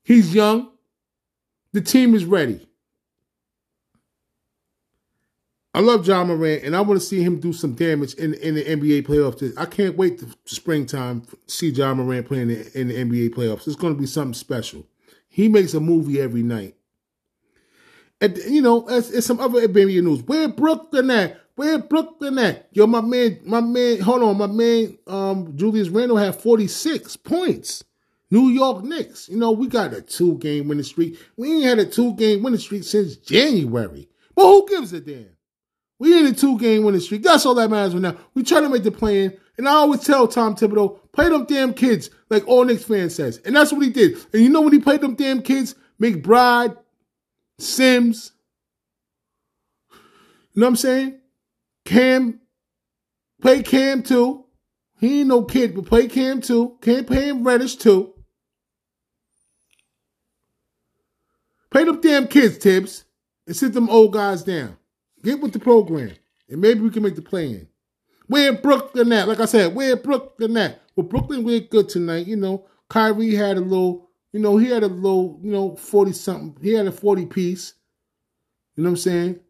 He's 0.03 0.35
young. 0.35 0.71
The 1.73 1.81
team 1.81 2.15
is 2.15 2.25
ready. 2.25 2.67
I 5.73 5.81
love 5.81 6.07
Ja 6.07 6.25
Morant, 6.25 6.65
and 6.65 6.75
I 6.75 6.81
want 6.81 7.01
to 7.01 7.07
see 7.07 7.23
him 7.23 7.39
do 7.39 7.53
some 7.53 7.75
damage 7.75 8.15
in, 8.15 8.35
in 8.35 8.57
the 8.57 8.65
NBA 8.65 9.07
playoffs. 9.07 9.53
I 9.57 9.67
can't 9.67 9.97
wait 9.97 10.19
to 10.19 10.27
springtime 10.45 11.23
see 11.47 11.71
Ja 11.71 11.95
Morant 11.95 12.27
playing 12.27 12.51
in 12.51 12.59
the, 12.59 12.81
in 12.81 12.89
the 12.89 12.95
NBA 12.95 13.35
playoffs. 13.35 13.69
It's 13.69 13.77
going 13.77 13.95
to 13.95 14.01
be 14.01 14.07
something 14.07 14.35
special. 14.35 14.85
He 15.29 15.49
makes 15.49 15.73
a 15.75 15.81
movie 15.81 16.21
every 16.21 16.43
night. 16.43 16.75
And, 18.21 18.37
you 18.39 18.61
know, 18.61 18.87
it's, 18.89 19.11
it's 19.11 19.27
some 19.27 19.41
other 19.41 19.67
NBA 19.67 20.03
news. 20.03 20.23
Where 20.25 20.49
Brooklyn 20.49 21.09
at? 21.11 21.40
Where 21.61 21.77
Brooklyn 21.77 22.39
at? 22.39 22.69
Yo, 22.73 22.87
my 22.87 23.03
man, 23.03 23.39
my 23.45 23.61
man, 23.61 24.01
hold 24.01 24.23
on, 24.23 24.39
my 24.39 24.47
man, 24.47 24.97
um, 25.07 25.55
Julius 25.59 25.91
Randle 25.91 26.17
had 26.17 26.35
46 26.35 27.17
points. 27.17 27.85
New 28.31 28.49
York 28.49 28.83
Knicks. 28.83 29.29
You 29.29 29.37
know, 29.37 29.51
we 29.51 29.67
got 29.67 29.93
a 29.93 30.01
two 30.01 30.39
game 30.39 30.69
winning 30.69 30.85
streak. 30.85 31.19
We 31.37 31.57
ain't 31.57 31.65
had 31.65 31.79
a 31.79 31.85
two 31.85 32.15
game 32.15 32.43
winning 32.43 32.61
streak 32.61 32.85
since 32.85 33.17
January. 33.17 34.09
But 34.35 34.45
who 34.45 34.67
gives 34.71 34.95
a 34.95 35.01
damn? 35.03 35.37
We 35.99 36.19
in 36.19 36.25
a 36.29 36.33
two 36.33 36.59
game 36.59 36.83
winning 36.83 37.03
streak. 37.03 37.25
That's 37.25 37.45
all 37.45 37.57
that 37.57 37.69
matters 37.69 37.93
right 37.93 38.01
now. 38.05 38.17
We 38.33 38.43
try 38.43 38.63
to 38.63 38.69
make 38.71 38.83
the 38.83 38.91
plan. 38.91 39.37
And 39.59 39.69
I 39.69 39.73
always 39.73 40.01
tell 40.01 40.27
Tom 40.29 40.57
Thibodeau, 40.57 41.13
play 41.13 41.29
them 41.29 41.45
damn 41.45 41.75
kids, 41.75 42.09
like 42.31 42.49
all 42.49 42.65
Knicks 42.65 42.85
fans 42.85 43.15
says. 43.15 43.39
And 43.45 43.55
that's 43.55 43.71
what 43.71 43.83
he 43.83 43.91
did. 43.91 44.17
And 44.33 44.43
you 44.43 44.49
know 44.49 44.63
when 44.63 44.73
he 44.73 44.79
played 44.79 45.03
them 45.03 45.15
damn 45.15 45.43
kids? 45.43 45.75
McBride, 46.01 46.79
Sims. 47.59 48.33
You 50.55 50.63
know 50.63 50.65
what 50.65 50.71
I'm 50.71 50.77
saying? 50.77 51.20
Cam, 51.85 52.41
play 53.41 53.63
Cam 53.63 54.03
too. 54.03 54.45
He 54.99 55.21
ain't 55.21 55.29
no 55.29 55.45
kid, 55.45 55.75
but 55.75 55.87
play 55.87 56.09
Cam 56.09 56.41
too. 56.41 56.77
Can't 56.83 57.07
play 57.07 57.29
him 57.29 57.43
Reddish 57.43 57.77
too. 57.77 58.15
Play 61.71 61.85
them 61.85 62.01
damn 62.01 62.27
kids, 62.27 62.57
Thibs, 62.57 63.05
and 63.47 63.57
sit 63.57 63.73
them 63.73 63.89
old 63.89 64.13
guys 64.13 64.43
down. 64.43 64.77
Get 65.23 65.41
with 65.41 65.53
the 65.53 65.59
program, 65.59 66.13
and 66.49 66.61
maybe 66.61 66.81
we 66.81 66.91
can 66.91 67.03
make 67.03 67.15
the 67.15 67.23
play 67.23 67.47
in. 67.47 67.69
Where 68.27 68.53
Brooklyn 68.53 69.13
at? 69.13 69.29
Like 69.29 69.41
I 69.41 69.45
said, 69.45 69.75
where 69.75 69.97
Brooklyn 69.97 70.57
at? 70.57 70.83
Well, 70.97 71.07
Brooklyn 71.07 71.45
went 71.45 71.71
good 71.71 71.89
tonight. 71.89 72.27
You 72.27 72.37
know, 72.37 72.67
Kyrie 72.89 73.35
had 73.35 73.57
a 73.57 73.61
little, 73.61 74.11
you 74.33 74.41
know, 74.41 74.57
he 74.57 74.69
had 74.69 74.83
a 74.83 74.89
little, 74.89 75.39
you 75.43 75.51
know, 75.51 75.77
40 75.77 76.13
something. 76.13 76.57
He 76.63 76.73
had 76.75 76.87
a 76.87 76.93
40 76.93 77.27
piece. 77.27 77.75
You 78.77 78.83
know 78.83 78.91
what 78.91 78.93
I'm 78.93 78.97
saying? 78.99 79.41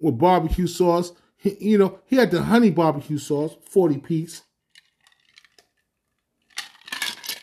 With 0.00 0.18
barbecue 0.18 0.66
sauce. 0.66 1.12
He, 1.42 1.56
you 1.58 1.76
know, 1.76 1.98
he 2.06 2.14
had 2.14 2.30
the 2.30 2.40
honey 2.40 2.70
barbecue 2.70 3.18
sauce, 3.18 3.56
40 3.68 3.98
piece. 3.98 4.42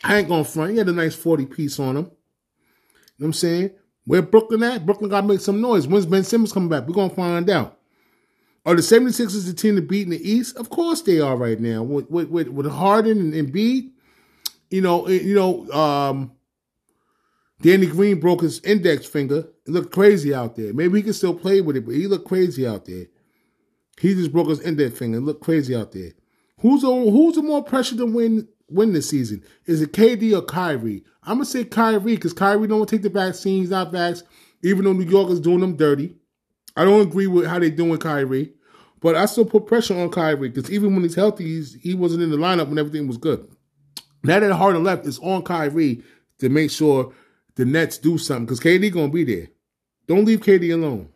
I 0.02 0.16
ain't 0.16 0.28
gonna 0.28 0.42
front. 0.42 0.72
He 0.72 0.78
had 0.78 0.88
a 0.88 0.92
nice 0.92 1.14
40 1.14 1.44
piece 1.44 1.78
on 1.78 1.98
him. 1.98 2.04
You 2.04 2.06
know 2.06 2.10
what 3.18 3.26
I'm 3.26 3.32
saying? 3.34 3.70
Where 4.06 4.22
Brooklyn 4.22 4.62
at? 4.62 4.86
Brooklyn 4.86 5.10
gotta 5.10 5.26
make 5.26 5.40
some 5.40 5.60
noise. 5.60 5.86
When's 5.86 6.06
Ben 6.06 6.24
Simmons 6.24 6.50
coming 6.50 6.70
back? 6.70 6.86
We're 6.86 6.94
gonna 6.94 7.10
find 7.10 7.50
out. 7.50 7.78
Are 8.64 8.74
the 8.74 8.80
76ers 8.80 9.46
the 9.46 9.52
team 9.52 9.76
to 9.76 9.82
beat 9.82 10.04
in 10.04 10.10
the 10.10 10.30
East? 10.30 10.56
Of 10.56 10.70
course 10.70 11.02
they 11.02 11.20
are 11.20 11.36
right 11.36 11.60
now. 11.60 11.82
With 11.82 12.10
with, 12.10 12.48
with, 12.48 12.70
Harden 12.70 13.18
and 13.20 13.34
Embiid, 13.34 13.90
you 14.70 14.80
know, 14.80 15.04
eh, 15.08 15.20
you 15.20 15.34
know, 15.34 15.70
um, 15.72 16.32
Danny 17.60 17.86
Green 17.86 18.18
broke 18.18 18.40
his 18.40 18.60
index 18.60 19.04
finger. 19.04 19.46
It 19.66 19.70
looked 19.70 19.92
crazy 19.92 20.34
out 20.34 20.56
there. 20.56 20.72
Maybe 20.72 21.00
he 21.00 21.02
can 21.02 21.12
still 21.12 21.34
play 21.34 21.60
with 21.60 21.76
it, 21.76 21.84
but 21.84 21.94
he 21.94 22.06
looked 22.06 22.26
crazy 22.26 22.66
out 22.66 22.86
there. 22.86 23.06
He 24.00 24.14
just 24.14 24.32
broke 24.32 24.48
his 24.48 24.60
index 24.62 24.98
finger. 24.98 25.18
It 25.18 25.22
looked 25.22 25.42
crazy 25.42 25.76
out 25.76 25.92
there. 25.92 26.12
Who's 26.60 26.80
who's 26.82 27.34
the 27.34 27.42
more 27.42 27.62
pressure 27.62 27.96
to 27.98 28.06
win 28.06 28.48
win 28.66 28.94
this 28.94 29.10
season? 29.10 29.44
Is 29.66 29.82
it 29.82 29.92
KD 29.92 30.34
or 30.34 30.40
Kyrie? 30.40 31.04
I'm 31.22 31.34
gonna 31.34 31.44
say 31.44 31.64
Kyrie 31.64 32.14
because 32.14 32.32
Kyrie 32.32 32.66
don't 32.66 32.88
take 32.88 33.02
the 33.02 33.10
vaccine. 33.10 33.60
He's 33.60 33.68
not 33.68 33.92
vax, 33.92 34.22
even 34.62 34.84
though 34.84 34.94
New 34.94 35.04
York 35.04 35.28
is 35.30 35.38
doing 35.38 35.60
them 35.60 35.76
dirty. 35.76 36.14
I 36.78 36.84
don't 36.84 37.02
agree 37.02 37.26
with 37.26 37.44
how 37.44 37.58
they're 37.58 37.68
doing 37.68 37.98
Kyrie, 37.98 38.54
but 39.00 39.16
I 39.16 39.26
still 39.26 39.44
put 39.44 39.66
pressure 39.66 39.98
on 39.98 40.08
Kyrie 40.08 40.48
because 40.48 40.70
even 40.70 40.94
when 40.94 41.02
he's 41.02 41.14
healthy, 41.14 41.44
he's, 41.44 41.74
he 41.74 41.94
wasn't 41.94 42.22
in 42.22 42.30
the 42.30 42.38
lineup 42.38 42.68
when 42.68 42.78
everything 42.78 43.06
was 43.06 43.18
good. 43.18 43.46
Now 44.22 44.40
that 44.40 44.52
Harden 44.54 44.82
left, 44.82 45.06
it's 45.06 45.18
on 45.18 45.42
Kyrie 45.42 46.02
to 46.38 46.48
make 46.48 46.70
sure 46.70 47.12
the 47.56 47.66
Nets 47.66 47.98
do 47.98 48.16
something 48.16 48.46
because 48.46 48.60
KD 48.60 48.90
gonna 48.94 49.08
be 49.08 49.24
there. 49.24 49.48
Don't 50.06 50.24
leave 50.24 50.40
KD 50.40 50.72
alone. 50.72 51.10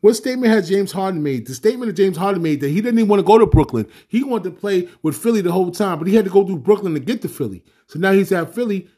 What 0.00 0.14
statement 0.14 0.52
has 0.52 0.68
James 0.68 0.92
Harden 0.92 1.22
made? 1.22 1.46
The 1.46 1.54
statement 1.54 1.88
that 1.88 2.02
James 2.02 2.16
Harden 2.16 2.42
made 2.42 2.60
that 2.60 2.70
he 2.70 2.80
didn't 2.80 2.98
even 2.98 3.08
want 3.08 3.20
to 3.20 3.24
go 3.24 3.38
to 3.38 3.46
Brooklyn. 3.46 3.86
He 4.08 4.24
wanted 4.24 4.44
to 4.44 4.60
play 4.60 4.88
with 5.02 5.16
Philly 5.16 5.42
the 5.42 5.52
whole 5.52 5.70
time, 5.70 5.98
but 5.98 6.08
he 6.08 6.14
had 6.14 6.24
to 6.24 6.30
go 6.30 6.44
through 6.44 6.60
Brooklyn 6.60 6.94
to 6.94 7.00
get 7.00 7.20
to 7.22 7.28
Philly. 7.28 7.62
So 7.86 7.98
now 7.98 8.12
he's 8.12 8.32
at 8.32 8.54
Philly. 8.54 8.88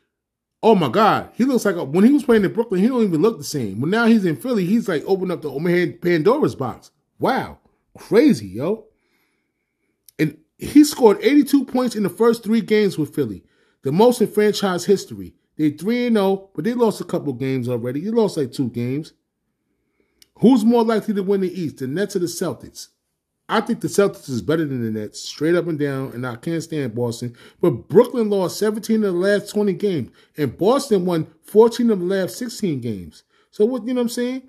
Oh 0.62 0.76
my 0.76 0.88
God, 0.88 1.30
he 1.34 1.44
looks 1.44 1.64
like 1.64 1.74
a, 1.74 1.82
when 1.82 2.04
he 2.04 2.12
was 2.12 2.22
playing 2.22 2.44
in 2.44 2.52
Brooklyn, 2.52 2.80
he 2.80 2.86
don't 2.86 3.02
even 3.02 3.20
look 3.20 3.38
the 3.38 3.44
same. 3.44 3.80
But 3.80 3.88
now 3.88 4.06
he's 4.06 4.24
in 4.24 4.36
Philly, 4.36 4.64
he's 4.64 4.88
like 4.88 5.02
opened 5.06 5.32
up 5.32 5.42
the 5.42 5.98
Pandora's 6.00 6.54
box. 6.54 6.92
Wow, 7.18 7.58
crazy, 7.98 8.46
yo. 8.46 8.86
And 10.20 10.38
he 10.58 10.84
scored 10.84 11.18
82 11.20 11.64
points 11.64 11.96
in 11.96 12.04
the 12.04 12.08
first 12.08 12.44
three 12.44 12.60
games 12.60 12.96
with 12.96 13.12
Philly, 13.12 13.42
the 13.82 13.90
most 13.90 14.20
in 14.20 14.28
franchise 14.28 14.84
history. 14.84 15.34
They 15.56 15.70
3 15.70 16.12
0, 16.12 16.50
but 16.54 16.64
they 16.64 16.74
lost 16.74 17.00
a 17.00 17.04
couple 17.04 17.32
games 17.32 17.68
already. 17.68 18.00
They 18.00 18.10
lost 18.10 18.36
like 18.36 18.52
two 18.52 18.68
games. 18.70 19.14
Who's 20.42 20.64
more 20.64 20.82
likely 20.82 21.14
to 21.14 21.22
win 21.22 21.40
the 21.40 21.60
East, 21.60 21.78
the 21.78 21.86
Nets 21.86 22.16
or 22.16 22.18
the 22.18 22.26
Celtics? 22.26 22.88
I 23.48 23.60
think 23.60 23.80
the 23.80 23.86
Celtics 23.86 24.28
is 24.28 24.42
better 24.42 24.64
than 24.64 24.82
the 24.82 25.00
Nets, 25.00 25.20
straight 25.20 25.54
up 25.54 25.68
and 25.68 25.78
down, 25.78 26.10
and 26.14 26.26
I 26.26 26.34
can't 26.34 26.62
stand 26.62 26.96
Boston. 26.96 27.36
But 27.60 27.88
Brooklyn 27.88 28.28
lost 28.28 28.58
17 28.58 29.04
of 29.04 29.12
the 29.14 29.18
last 29.18 29.50
20 29.50 29.72
games, 29.74 30.10
and 30.36 30.58
Boston 30.58 31.04
won 31.04 31.28
14 31.44 31.90
of 31.90 32.00
the 32.00 32.04
last 32.04 32.38
16 32.38 32.80
games. 32.80 33.22
So 33.52 33.64
what 33.64 33.86
you 33.86 33.94
know 33.94 34.00
what 34.00 34.06
I'm 34.06 34.08
saying? 34.08 34.42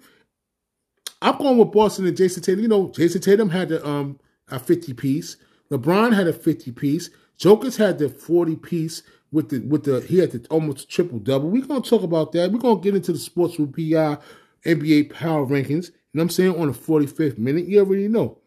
I'm 1.22 1.38
going 1.38 1.60
with 1.60 1.72
Boston 1.72 2.08
and 2.08 2.18
Jayson 2.18 2.42
Tatum. 2.42 2.64
You 2.64 2.70
know, 2.70 2.88
Jayson 2.88 3.22
Tatum 3.22 3.50
had 3.50 3.70
the 3.70 3.88
um 3.88 4.20
a 4.50 4.58
50 4.58 4.94
piece. 4.94 5.38
LeBron 5.70 6.16
had 6.16 6.28
a 6.28 6.34
50 6.34 6.72
piece. 6.72 7.12
Jokic 7.38 7.78
had 7.78 8.00
the 8.00 8.10
40 8.10 8.56
piece 8.56 9.04
with 9.32 9.50
the 9.50 9.60
with 9.60 9.84
the 9.84 10.02
he 10.02 10.18
had 10.18 10.32
the 10.32 10.48
almost 10.50 10.90
triple 10.90 11.20
double. 11.20 11.50
We're 11.50 11.66
gonna 11.68 11.82
talk 11.82 12.02
about 12.02 12.32
that. 12.32 12.52
We're 12.52 12.58
gonna 12.58 12.80
get 12.80 12.96
into 12.96 13.14
the 13.14 13.20
sports 13.20 13.60
with 13.60 13.76
BI 13.76 14.18
NBA 14.66 15.14
power 15.14 15.46
rankings. 15.46 15.88
You 15.88 16.20
know 16.20 16.22
what 16.22 16.24
I'm 16.24 16.30
saying? 16.30 16.56
On 16.60 16.68
the 16.68 16.74
45th 16.74 17.38
minute. 17.38 17.68
You 17.68 17.80
already 17.80 18.08
know. 18.08 18.22
You 18.22 18.26
know 18.26 18.38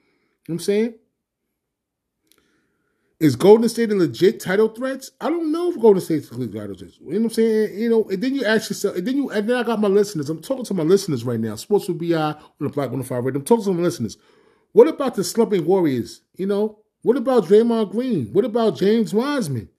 what 0.47 0.55
I'm 0.55 0.59
saying? 0.61 0.95
Is 3.19 3.35
Golden 3.35 3.69
State 3.71 3.91
a 3.91 3.95
legit 3.95 4.41
title 4.41 4.69
threats? 4.69 5.11
I 5.23 5.31
don't 5.31 5.51
know 5.51 5.71
if 5.71 5.81
Golden 5.81 6.03
State's 6.03 6.31
a 6.31 6.37
legit 6.37 6.55
title 6.55 6.77
threats. 6.77 6.99
You 7.01 7.13
know 7.13 7.19
what 7.21 7.25
I'm 7.25 7.31
saying? 7.31 7.79
You 7.79 7.89
know, 7.89 8.05
and 8.05 8.23
then 8.23 8.35
you 8.35 8.45
ask 8.45 8.69
yourself, 8.69 8.97
and 8.97 9.07
then 9.07 9.17
you, 9.17 9.31
and 9.31 9.49
then 9.49 9.57
I 9.57 9.63
got 9.63 9.81
my 9.81 9.89
listeners. 9.89 10.29
I'm 10.29 10.43
talking 10.43 10.67
to 10.67 10.75
my 10.75 10.83
listeners 10.83 11.25
right 11.25 11.41
now. 11.41 11.57
Sports 11.57 11.89
with 11.89 11.99
BI 11.99 12.15
on 12.15 12.37
the 12.61 12.69
Block 12.69 12.93
on 12.93 13.03
Fire 13.03 13.23
Radio. 13.23 13.41
I'm 13.41 13.47
talking 13.47 13.65
to 13.65 13.73
my 13.73 13.83
listeners. 13.83 14.19
What 14.73 14.87
about 14.87 15.15
the 15.15 15.25
slumping 15.25 15.65
Warriors? 15.65 16.21
You 16.37 16.47
know, 16.47 16.81
what 17.03 17.17
about 17.17 17.47
Draymond 17.47 17.91
Green? 17.91 18.27
What 18.35 18.45
about 18.45 18.77
James 18.77 19.15
Wiseman? 19.15 19.71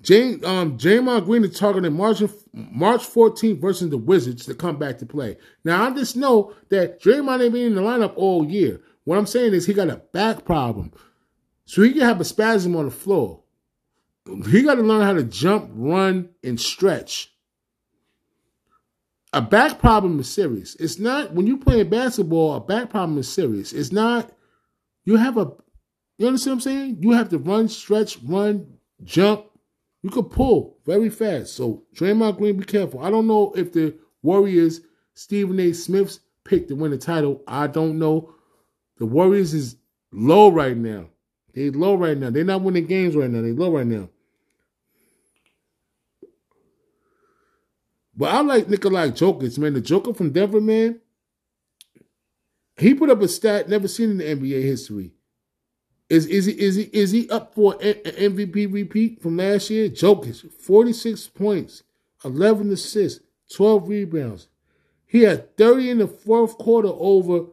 James, 0.00 0.44
um, 0.44 0.78
Draymond 0.78 1.24
Green 1.24 1.44
is 1.44 1.58
targeting 1.58 1.94
March, 1.94 2.22
March 2.52 3.02
14th 3.02 3.60
versus 3.60 3.90
the 3.90 3.98
Wizards 3.98 4.46
to 4.46 4.54
come 4.54 4.78
back 4.78 4.98
to 4.98 5.06
play. 5.06 5.36
Now, 5.64 5.84
I 5.84 5.90
just 5.94 6.16
know 6.16 6.54
that 6.68 7.02
Draymond 7.02 7.42
ain't 7.42 7.52
been 7.52 7.66
in 7.66 7.74
the 7.74 7.80
lineup 7.80 8.12
all 8.14 8.46
year. 8.46 8.80
What 9.04 9.18
I'm 9.18 9.26
saying 9.26 9.54
is 9.54 9.66
he 9.66 9.74
got 9.74 9.90
a 9.90 9.96
back 9.96 10.44
problem. 10.44 10.92
So 11.64 11.82
he 11.82 11.92
can 11.92 12.02
have 12.02 12.20
a 12.20 12.24
spasm 12.24 12.76
on 12.76 12.84
the 12.84 12.90
floor. 12.90 13.42
He 14.50 14.62
got 14.62 14.76
to 14.76 14.82
learn 14.82 15.02
how 15.02 15.14
to 15.14 15.24
jump, 15.24 15.70
run, 15.74 16.30
and 16.44 16.60
stretch. 16.60 17.32
A 19.32 19.42
back 19.42 19.78
problem 19.78 20.20
is 20.20 20.28
serious. 20.28 20.74
It's 20.76 20.98
not, 20.98 21.32
when 21.34 21.46
you're 21.46 21.58
playing 21.58 21.90
basketball, 21.90 22.54
a 22.54 22.60
back 22.60 22.90
problem 22.90 23.18
is 23.18 23.30
serious. 23.30 23.72
It's 23.72 23.92
not, 23.92 24.32
you 25.04 25.16
have 25.16 25.36
a, 25.36 25.52
you 26.18 26.26
understand 26.26 26.56
what 26.56 26.56
I'm 26.56 26.60
saying? 26.60 26.96
You 27.00 27.12
have 27.12 27.28
to 27.30 27.38
run, 27.38 27.68
stretch, 27.68 28.18
run, 28.22 28.78
jump, 29.04 29.47
you 30.02 30.10
could 30.10 30.30
pull 30.30 30.78
very 30.86 31.10
fast. 31.10 31.54
So 31.54 31.84
Draymond 31.94 32.38
Green, 32.38 32.56
be 32.56 32.64
careful. 32.64 33.00
I 33.00 33.10
don't 33.10 33.26
know 33.26 33.52
if 33.56 33.72
the 33.72 33.94
Warriors, 34.22 34.80
Stephen 35.14 35.58
A. 35.60 35.72
Smith's 35.72 36.20
pick 36.44 36.68
to 36.68 36.74
win 36.74 36.90
the 36.90 36.98
title. 36.98 37.42
I 37.46 37.66
don't 37.66 37.98
know. 37.98 38.32
The 38.98 39.06
Warriors 39.06 39.54
is 39.54 39.76
low 40.12 40.50
right 40.50 40.76
now. 40.76 41.06
They 41.54 41.70
low 41.70 41.94
right 41.94 42.16
now. 42.16 42.30
They're 42.30 42.44
not 42.44 42.62
winning 42.62 42.86
games 42.86 43.16
right 43.16 43.30
now. 43.30 43.42
They 43.42 43.52
low 43.52 43.72
right 43.72 43.86
now. 43.86 44.08
But 48.16 48.34
I 48.34 48.40
like 48.40 48.68
Nikolai 48.68 49.10
Jokic, 49.10 49.58
man. 49.58 49.74
The 49.74 49.80
Joker 49.80 50.12
from 50.12 50.32
Denver, 50.32 50.60
man. 50.60 51.00
He 52.76 52.94
put 52.94 53.10
up 53.10 53.22
a 53.22 53.28
stat 53.28 53.68
never 53.68 53.88
seen 53.88 54.10
in 54.10 54.18
the 54.18 54.24
NBA 54.24 54.62
history. 54.62 55.12
Is 56.08 56.26
is 56.26 56.46
he 56.46 56.52
is 56.52 56.76
he 56.76 56.82
is 56.84 57.10
he 57.10 57.28
up 57.28 57.54
for 57.54 57.74
an 57.82 57.94
MVP 58.04 58.72
repeat 58.72 59.20
from 59.20 59.36
last 59.36 59.68
year? 59.68 59.88
Jokic, 59.90 60.50
46 60.52 61.28
points, 61.28 61.82
11 62.24 62.72
assists, 62.72 63.22
12 63.54 63.88
rebounds. 63.88 64.48
He 65.06 65.22
had 65.22 65.56
30 65.56 65.90
in 65.90 65.98
the 65.98 66.08
fourth 66.08 66.56
quarter 66.56 66.88
over 66.88 67.46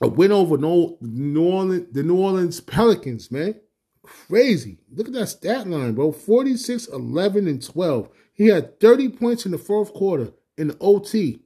a 0.00 0.08
win 0.08 0.32
over 0.32 0.58
New 0.58 1.42
Orleans, 1.42 1.86
the 1.92 2.02
New 2.02 2.16
Orleans 2.16 2.60
Pelicans, 2.60 3.30
man. 3.30 3.54
Crazy. 4.02 4.78
Look 4.92 5.06
at 5.06 5.14
that 5.14 5.28
stat 5.28 5.66
line, 5.66 5.94
bro. 5.94 6.12
46, 6.12 6.88
11, 6.88 7.48
and 7.48 7.62
12. 7.62 8.08
He 8.34 8.48
had 8.48 8.78
30 8.80 9.10
points 9.10 9.46
in 9.46 9.52
the 9.52 9.58
fourth 9.58 9.94
quarter 9.94 10.32
in 10.58 10.68
the 10.68 10.76
OT 10.78 11.40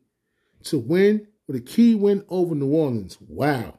to 0.64 0.78
win 0.78 1.28
with 1.46 1.56
a 1.56 1.60
key 1.60 1.94
win 1.94 2.24
over 2.28 2.54
New 2.54 2.74
Orleans. 2.74 3.16
Wow. 3.20 3.78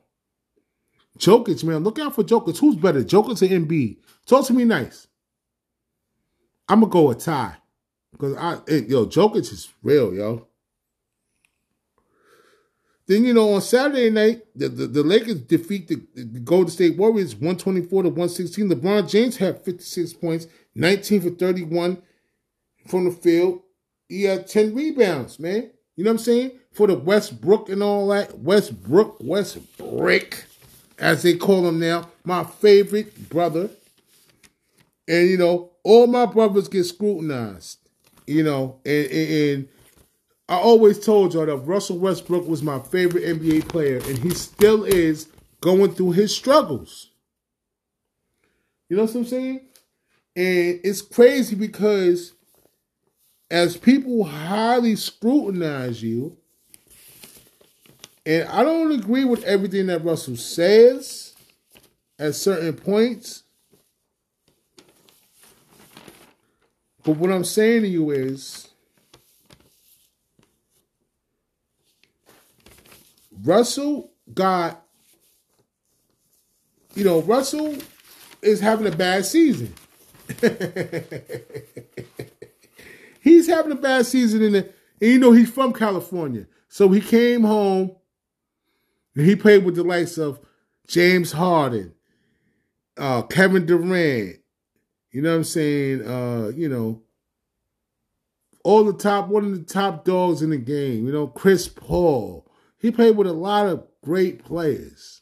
Jokic, 1.18 1.64
man, 1.64 1.84
look 1.84 2.00
out 2.00 2.16
for 2.16 2.24
Jokic. 2.24 2.58
Who's 2.58 2.76
better, 2.76 3.04
Jokic 3.04 3.42
or 3.42 3.48
Embiid? 3.48 3.98
Talk 4.26 4.46
to 4.48 4.54
me 4.54 4.64
nice. 4.64 5.08
I'm 6.68 6.82
gonna 6.82 6.92
go 6.92 7.10
a 7.10 7.16
tie 7.16 7.56
because 8.12 8.36
I, 8.38 8.60
yo, 8.88 9.06
Jokic 9.06 9.52
is 9.52 9.70
real, 9.82 10.14
yo. 10.14 10.48
Then 13.08 13.26
you 13.26 13.34
know 13.34 13.56
on 13.56 13.62
Saturday 13.62 14.12
night, 14.12 14.44
the, 14.56 14.70
the, 14.70 14.86
the 14.86 15.02
Lakers 15.02 15.42
defeat 15.42 15.88
the, 15.88 15.96
the, 16.14 16.40
Golden 16.42 16.70
State 16.70 16.96
Warriors 16.96 17.34
124 17.34 18.04
to 18.04 18.10
116. 18.10 18.70
LeBron 18.70 19.10
James 19.10 19.36
had 19.36 19.66
56 19.66 20.14
points, 20.14 20.46
19 20.76 21.22
for 21.22 21.30
31 21.32 22.04
from 22.88 23.06
the 23.06 23.12
field. 23.12 23.64
He 24.08 24.26
had 24.26 24.46
10 24.46 24.76
rebounds, 24.76 25.40
man. 25.40 25.72
You 25.96 26.04
know 26.04 26.12
what 26.12 26.20
I'm 26.20 26.24
saying? 26.24 26.52
For 26.72 26.86
the 26.86 26.96
Westbrook 26.96 27.70
and 27.70 27.82
all 27.82 28.10
that. 28.10 28.38
Westbrook, 28.38 29.18
Westbrook 29.22 30.46
as 31.00 31.24
they 31.24 31.36
call 31.36 31.68
him 31.68 31.80
now, 31.80 32.10
my 32.24 32.44
favorite 32.44 33.30
brother. 33.30 33.70
And, 35.08 35.30
you 35.30 35.38
know, 35.38 35.72
all 35.84 36.06
my 36.08 36.26
brothers 36.26 36.68
get 36.68 36.84
scrutinized, 36.84 37.80
you 38.28 38.44
know, 38.44 38.80
and, 38.86 39.08
and, 39.08 39.32
and 39.32 39.70
I 40.48 40.56
always 40.56 41.00
told 41.00 41.34
y'all 41.34 41.46
that 41.46 41.56
Russell 41.58 41.98
Westbrook 42.00 42.48
was 42.48 42.62
my 42.62 42.80
favorite 42.80 43.24
NBA 43.24 43.68
player, 43.70 43.98
and 43.98 44.18
he 44.18 44.32
still 44.32 44.84
is 44.84 45.28
going 45.62 45.94
through 45.94 46.12
his 46.12 46.36
struggles. 46.36 47.10
You 48.90 48.98
know 48.98 49.04
what 49.04 49.16
I'm 49.16 49.26
saying? 49.26 49.62
And 50.36 50.80
it's 50.84 51.02
crazy 51.02 51.56
because 51.56 52.34
as 53.52 53.78
people 53.78 54.24
highly 54.24 54.96
scrutinize 54.96 56.02
you, 56.02 56.39
and 58.30 58.48
I 58.50 58.64
don't 58.64 58.92
agree 58.92 59.26
with 59.26 59.44
everything 59.44 59.88
that 59.88 60.06
Russell 60.06 60.36
says 60.36 61.34
at 62.20 62.36
certain 62.36 62.74
points. 62.74 63.42
But 67.04 67.18
what 67.18 67.32
I'm 67.32 67.44
saying 67.44 67.82
to 67.82 67.88
you 67.88 68.12
is 68.12 68.68
Russell 73.42 74.12
got, 74.32 74.86
you 76.94 77.04
know, 77.04 77.24
Russell 77.24 77.78
is 78.44 78.60
having 78.60 78.86
a 78.86 78.96
bad 78.96 79.26
season. 79.26 79.74
he's 83.22 83.48
having 83.48 83.72
a 83.72 83.76
bad 83.76 84.06
season 84.06 84.44
in 84.44 84.52
the, 84.52 84.70
and 85.02 85.12
you 85.14 85.18
know, 85.18 85.32
he's 85.32 85.50
from 85.50 85.74
California. 85.74 86.46
So 86.68 86.90
he 86.90 87.02
came 87.02 87.42
home 87.42 87.96
he 89.16 89.36
played 89.36 89.66
with 89.66 89.76
the 89.76 89.84
likes 89.84 90.18
of 90.18 90.40
James 90.88 91.32
Harden, 91.32 91.94
uh, 92.98 93.24
Kevin 93.24 93.66
Durant, 93.66 94.38
you 95.12 95.22
know 95.22 95.32
what 95.32 95.38
I'm 95.38 95.44
saying? 95.44 96.08
Uh, 96.08 96.52
you 96.56 96.70
know, 96.70 97.02
all 98.64 98.84
the 98.84 98.94
top, 98.94 99.28
one 99.28 99.46
of 99.46 99.52
the 99.52 99.64
top 99.64 100.06
dogs 100.06 100.42
in 100.42 100.52
the 100.52 100.58
game, 100.58 101.06
you 101.06 101.12
know, 101.12 101.28
Chris 101.28 101.68
Paul. 101.68 102.46
He 102.78 102.92
played 102.92 103.18
with 103.18 103.28
a 103.28 103.34
lot 103.34 103.68
of 103.68 103.88
great 104.04 104.44
players. 104.44 105.22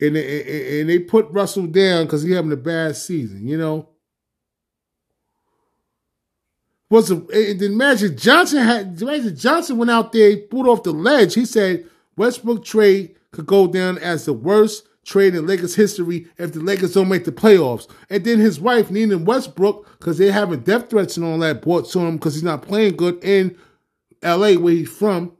And 0.00 0.14
they, 0.14 0.80
and 0.80 0.88
they 0.88 1.00
put 1.00 1.28
Russell 1.30 1.66
down 1.66 2.04
because 2.04 2.22
he 2.22 2.32
having 2.32 2.52
a 2.52 2.56
bad 2.56 2.96
season, 2.96 3.48
you 3.48 3.58
know. 3.58 3.88
Was 6.90 7.10
a, 7.10 7.16
and 7.16 7.60
then 7.60 7.76
Magic 7.76 8.16
Johnson 8.16 8.62
had 8.62 9.00
Magic 9.00 9.36
Johnson 9.36 9.76
went 9.76 9.90
out 9.90 10.12
there, 10.12 10.36
pulled 10.36 10.68
off 10.68 10.84
the 10.84 10.92
ledge. 10.92 11.34
He 11.34 11.44
said, 11.44 11.86
Westbrook 12.18 12.64
trade 12.64 13.14
could 13.30 13.46
go 13.46 13.66
down 13.66 13.98
as 13.98 14.24
the 14.24 14.32
worst 14.32 14.86
trade 15.04 15.34
in 15.34 15.46
Lakers 15.46 15.74
history 15.74 16.26
if 16.36 16.52
the 16.52 16.60
Lakers 16.60 16.92
don't 16.94 17.08
make 17.08 17.24
the 17.24 17.32
playoffs. 17.32 17.88
And 18.10 18.24
then 18.24 18.38
his 18.38 18.60
wife, 18.60 18.90
Nina 18.90 19.18
Westbrook, 19.18 19.98
because 19.98 20.18
they're 20.18 20.32
having 20.32 20.60
death 20.60 20.90
threats 20.90 21.16
and 21.16 21.24
all 21.24 21.38
that 21.38 21.62
brought 21.62 21.88
to 21.90 22.00
him 22.00 22.16
because 22.16 22.34
he's 22.34 22.42
not 22.42 22.62
playing 22.62 22.96
good 22.96 23.22
in 23.24 23.56
LA 24.22 24.52
where 24.54 24.74
he's 24.74 24.88
from. 24.88 25.32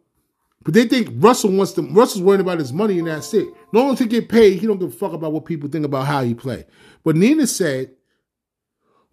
But 0.65 0.75
they 0.75 0.87
think 0.87 1.09
Russell 1.17 1.53
wants 1.53 1.73
to 1.73 1.83
Russell's 1.83 2.23
worried 2.23 2.41
about 2.41 2.59
his 2.59 2.73
money 2.73 2.99
and 2.99 3.09
that's 3.09 3.33
it. 3.33 3.49
No 3.73 3.85
one 3.85 3.97
to 3.97 4.07
get 4.07 4.29
paid, 4.29 4.59
he 4.59 4.67
don't 4.67 4.79
give 4.79 4.93
a 4.93 4.97
fuck 4.97 5.13
about 5.13 5.33
what 5.33 5.45
people 5.45 5.69
think 5.69 5.85
about 5.85 6.07
how 6.07 6.23
he 6.23 6.35
play. 6.35 6.65
But 7.05 7.17
Nina 7.17 7.47
said, 7.47 7.93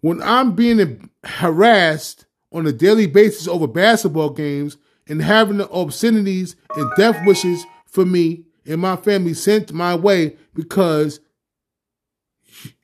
when 0.00 0.22
I'm 0.22 0.54
being 0.54 1.10
harassed 1.24 2.26
on 2.52 2.66
a 2.66 2.72
daily 2.72 3.06
basis 3.06 3.48
over 3.48 3.66
basketball 3.66 4.30
games, 4.30 4.76
and 5.08 5.22
having 5.22 5.58
the 5.58 5.70
obscenities 5.70 6.56
and 6.76 6.90
death 6.96 7.16
wishes 7.26 7.64
for 7.86 8.04
me 8.04 8.44
and 8.66 8.80
my 8.80 8.96
family 8.96 9.34
sent 9.34 9.72
my 9.72 9.94
way 9.94 10.36
because 10.54 11.20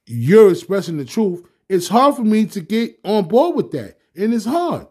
you're 0.07 0.51
expressing 0.51 0.97
the 0.99 1.05
truth, 1.05 1.47
it's 1.69 1.89
hard 1.89 2.17
for 2.17 2.23
me 2.23 2.47
to 2.47 2.61
get 2.61 2.99
on 3.05 3.27
board 3.29 3.57
with 3.57 3.71
that. 3.73 3.99
And 4.15 4.35
it's 4.35 4.45
hard. 4.45 4.87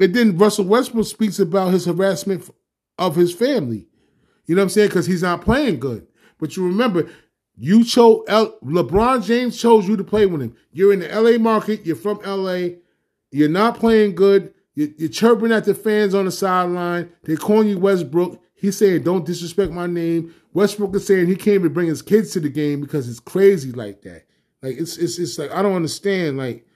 And 0.00 0.14
then 0.14 0.38
Russell 0.38 0.64
Westbrook 0.64 1.06
speaks 1.06 1.38
about 1.38 1.72
his 1.72 1.84
harassment 1.84 2.50
of 2.98 3.16
his 3.16 3.32
family 3.34 3.86
You 4.46 4.54
know 4.54 4.62
what 4.62 4.64
I'm 4.64 4.68
saying? 4.70 4.88
Because 4.88 5.06
he's 5.06 5.22
not 5.22 5.42
playing 5.42 5.80
good. 5.80 6.06
But 6.38 6.56
you 6.56 6.66
remember, 6.66 7.08
you 7.56 7.84
chose 7.84 8.24
LeBron 8.28 9.24
James 9.24 9.58
chose 9.60 9.86
you 9.86 9.96
to 9.96 10.04
play 10.04 10.26
with 10.26 10.42
him. 10.42 10.56
You're 10.72 10.92
in 10.92 11.00
the 11.00 11.08
LA 11.08 11.38
market. 11.38 11.86
You're 11.86 11.96
from 11.96 12.20
LA. 12.24 12.76
You're 13.30 13.48
not 13.48 13.78
playing 13.78 14.14
good. 14.14 14.53
You're, 14.74 15.08
chirping 15.08 15.52
at 15.52 15.64
the 15.64 15.74
fans 15.74 16.14
on 16.14 16.24
the 16.24 16.32
sideline. 16.32 17.10
They're 17.22 17.36
calling 17.36 17.68
you 17.68 17.78
Westbrook. 17.78 18.40
He's 18.54 18.76
saying, 18.76 19.02
"Don't 19.02 19.24
disrespect 19.24 19.72
my 19.72 19.86
name." 19.86 20.34
Westbrook 20.52 20.94
is 20.96 21.06
saying 21.06 21.26
he 21.26 21.36
can't 21.36 21.56
even 21.56 21.72
bring 21.72 21.88
his 21.88 22.02
kids 22.02 22.32
to 22.32 22.40
the 22.40 22.48
game 22.48 22.80
because 22.80 23.08
it's 23.08 23.20
crazy 23.20 23.72
like 23.72 24.02
that. 24.02 24.24
Like 24.62 24.78
it's 24.78 24.96
it's 24.96 25.18
it's 25.18 25.38
like 25.38 25.52
I 25.52 25.62
don't 25.62 25.76
understand. 25.76 26.38
Like 26.38 26.66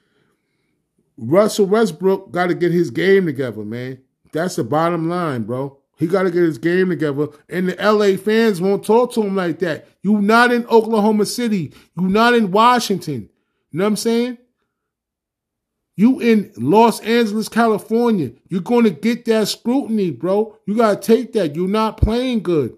Russell 1.16 1.66
Westbrook 1.66 2.30
got 2.30 2.49
to 2.49 2.55
get 2.55 2.70
his 2.70 2.90
game 2.90 3.26
together, 3.26 3.64
man. 3.64 3.99
That's 4.32 4.57
the 4.57 4.64
bottom 4.64 5.09
line, 5.09 5.44
bro. 5.44 5.78
He 5.96 6.07
got 6.07 6.22
to 6.22 6.30
get 6.30 6.42
his 6.42 6.59
game 6.59 6.90
together, 6.90 7.28
and 7.49 7.68
the 7.68 7.74
LA 7.74 8.16
fans 8.16 8.61
won't 8.61 8.84
talk 8.84 9.12
to 9.14 9.22
him 9.22 9.34
like 9.34 9.59
that. 9.59 9.88
You 10.03 10.20
not 10.20 10.53
in 10.53 10.64
Oklahoma 10.66 11.26
City. 11.26 11.74
You 11.99 12.09
not 12.09 12.34
in 12.34 12.53
Washington. 12.53 13.28
You 13.70 13.78
know 13.78 13.84
what 13.84 13.88
I'm 13.88 13.96
saying? 13.96 14.38
You 15.99 16.20
in 16.20 16.53
Los 16.57 17.01
Angeles, 17.01 17.49
California. 17.49 18.30
You're 18.49 18.61
going 18.61 18.84
to 18.84 18.90
get 18.90 19.24
that 19.24 19.49
scrutiny, 19.49 20.12
bro. 20.12 20.57
You 20.64 20.76
got 20.76 21.03
to 21.03 21.07
take 21.07 21.32
that. 21.32 21.57
You're 21.57 21.66
not 21.66 21.96
playing 21.96 22.44
good. 22.44 22.76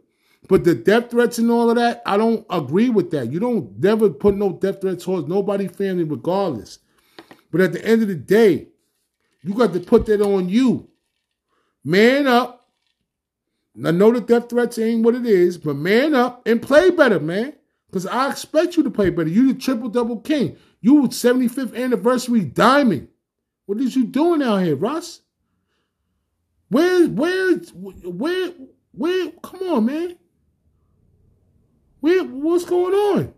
But 0.49 0.65
the 0.65 0.75
death 0.75 1.11
threats 1.11 1.37
and 1.37 1.51
all 1.51 1.69
of 1.69 1.77
that, 1.77 2.01
I 2.07 2.17
don't 2.17 2.47
agree 2.49 2.89
with 2.89 3.11
that. 3.11 3.31
You 3.31 3.39
don't 3.39 3.79
never 3.79 4.09
put 4.09 4.37
no 4.37 4.55
death 4.55 4.81
threats 4.81 5.05
towards 5.05 5.29
nobody 5.29 5.69
family 5.69 6.05
regardless. 6.05 6.79
But 7.51 7.61
at 7.61 7.75
the 7.75 7.85
end 7.85 8.01
of 8.01 8.09
the 8.09 8.15
day, 8.15 8.69
you 9.43 9.53
got 9.53 9.75
to 9.75 9.81
put 9.81 10.07
that 10.07 10.23
on 10.23 10.49
you. 10.49 10.89
Man 11.85 12.27
up 12.27 12.61
I 13.85 13.91
know 13.93 14.13
the 14.13 14.21
death 14.21 14.49
threats 14.49 14.79
ain't 14.79 15.05
what 15.05 15.15
it 15.15 15.27
is, 15.27 15.57
but 15.57 15.77
man 15.77 16.15
up 16.15 16.43
and 16.47 16.61
play 16.61 16.91
better, 16.91 17.21
man. 17.21 17.55
Because 17.87 18.07
I 18.07 18.31
expect 18.31 18.77
you 18.77 18.83
to 18.85 18.91
play 18.91 19.11
better. 19.11 19.29
You 19.29 19.53
the 19.53 19.59
triple 19.59 19.89
double 19.89 20.21
king. 20.21 20.57
You 20.81 21.03
75th 21.03 21.77
anniversary 21.77 22.41
diamond. 22.41 23.09
What 23.71 23.81
is 23.81 23.95
you 23.95 24.03
doing 24.05 24.43
out 24.43 24.65
here, 24.65 24.75
Russ? 24.75 25.21
Where, 26.71 27.07
where, 27.07 27.55
where, 27.55 28.53
where? 28.91 29.31
Come 29.45 29.63
on, 29.63 29.87
man. 29.87 30.17
Where, 32.01 32.25
what's 32.25 32.65
going 32.65 32.93
on? 32.93 33.35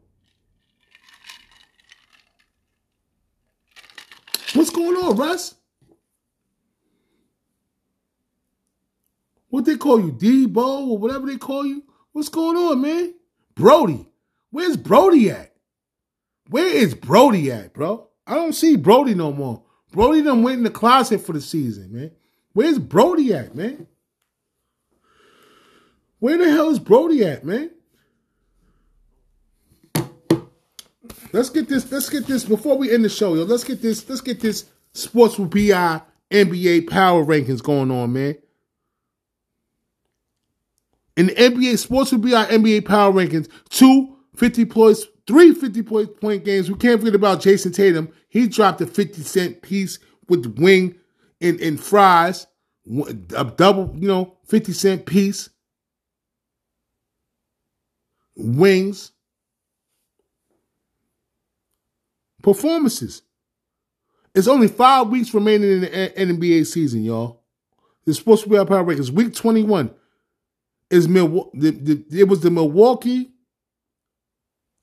What's 4.55 4.71
going 4.71 4.97
on, 4.97 5.17
Russ? 5.19 5.55
what 9.51 9.67
they 9.67 9.77
call 9.77 10.01
you, 10.01 10.13
Debo 10.13 10.89
or 10.89 10.97
whatever 10.97 11.27
they 11.27 11.37
call 11.37 11.67
you. 11.67 11.85
What's 12.13 12.31
going 12.31 12.57
on, 12.57 12.81
man? 12.81 13.13
Brody. 13.55 14.09
Where's 14.49 14.79
Brody 14.79 15.31
at? 15.31 15.53
Where 16.49 16.75
is 16.75 16.95
Brody 16.95 17.53
at, 17.53 17.75
bro? 17.75 18.09
I 18.27 18.37
don't 18.37 18.55
see 18.55 18.77
Brody 18.77 19.15
no 19.15 19.31
more. 19.31 19.65
Brody 19.93 20.23
done 20.23 20.43
went 20.43 20.59
in 20.59 20.65
the 20.65 20.71
closet 20.71 21.21
for 21.21 21.33
the 21.33 21.41
season, 21.41 21.93
man. 21.93 22.11
Where's 22.55 22.79
Brody 22.79 23.33
at, 23.33 23.55
man? 23.55 23.87
Where 26.19 26.39
the 26.39 26.51
hell 26.51 26.71
is 26.71 26.79
Brody 26.79 27.25
at, 27.25 27.45
man? 27.45 27.71
Let's 31.33 31.51
get 31.51 31.69
this. 31.69 31.91
Let's 31.91 32.11
get 32.11 32.27
this 32.27 32.45
before 32.45 32.77
we 32.77 32.93
end 32.93 33.05
the 33.05 33.09
show, 33.09 33.35
yo. 33.35 33.45
Let's 33.45 33.65
get 33.65 33.81
this. 33.81 34.09
Let's 34.09 34.21
get 34.21 34.41
this 34.41 34.67
sports 34.93 35.39
with 35.39 35.51
BI 35.51 36.03
NBA 36.31 36.91
power 36.91 37.25
rankings 37.25 37.63
going 37.63 37.91
on, 37.91 38.13
man. 38.13 38.37
In 41.17 41.27
the 41.27 41.35
NBA, 41.35 41.79
sports 41.79 42.13
with 42.13 42.23
bi 42.23 42.47
NBA 42.47 42.87
power 42.87 43.13
rankings. 43.13 43.49
Two 43.69 44.17
50 44.37 44.65
points, 44.67 45.07
three 45.27 45.55
50 45.55 45.83
point, 45.83 46.45
games. 46.45 46.71
We 46.71 46.77
can't 46.77 47.01
forget 47.01 47.15
about 47.15 47.41
Jayson 47.41 47.73
Tatum. 47.73 48.09
He 48.29 48.49
dropped 48.49 48.81
a 48.81 48.87
50 48.87 49.23
cent 49.23 49.63
piece 49.63 49.99
with 50.29 50.59
wing 50.59 50.97
and, 51.41 51.61
and 51.61 51.81
fries, 51.81 52.47
a 53.37 53.45
double, 53.45 53.95
you 53.97 54.09
know, 54.09 54.37
50 54.47 54.73
cent 54.73 55.07
piece. 55.07 55.51
Wings. 58.37 59.13
Performances. 62.43 63.23
It's 64.35 64.49
only 64.49 64.69
five 64.69 65.09
weeks 65.09 65.33
remaining 65.35 65.71
in 65.71 65.81
the 65.81 65.89
NBA 66.17 66.67
season, 66.67 67.05
y'all. 67.05 67.43
It's 68.07 68.19
supposed 68.19 68.45
to 68.45 68.49
be 68.51 68.57
our 68.57 68.67
Power 68.67 68.85
Rankings, 68.85 69.11
week 69.11 69.35
21 69.35 69.95
is 70.91 71.09
Milwaukee. 71.09 72.05
It 72.11 72.29
was 72.29 72.41
the 72.41 72.51
Milwaukee 72.51 73.32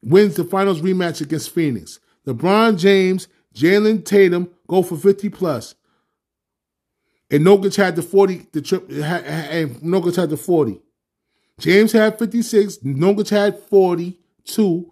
wins 0.02 0.36
the 0.36 0.44
finals 0.44 0.82
rematch 0.82 1.22
against 1.22 1.52
Phoenix. 1.52 2.00
LeBron 2.26 2.78
James, 2.78 3.28
Jalen 3.54 4.06
Tatum 4.06 4.50
go 4.68 4.82
for 4.82 4.98
50 4.98 5.30
plus. 5.30 5.76
And 7.32 7.46
Nurkic 7.46 7.76
had 7.76 7.96
the 7.96 8.02
40, 8.02 8.48
the 8.52 8.62
trip, 8.62 8.90
and 8.90 9.76
Nurkic 9.82 10.16
had 10.16 10.30
the 10.30 10.38
40. 10.38 10.82
James 11.60 11.92
had 11.92 12.18
56, 12.18 12.78
Nurkic 12.80 13.30
had 13.30 13.60
42, 13.60 14.92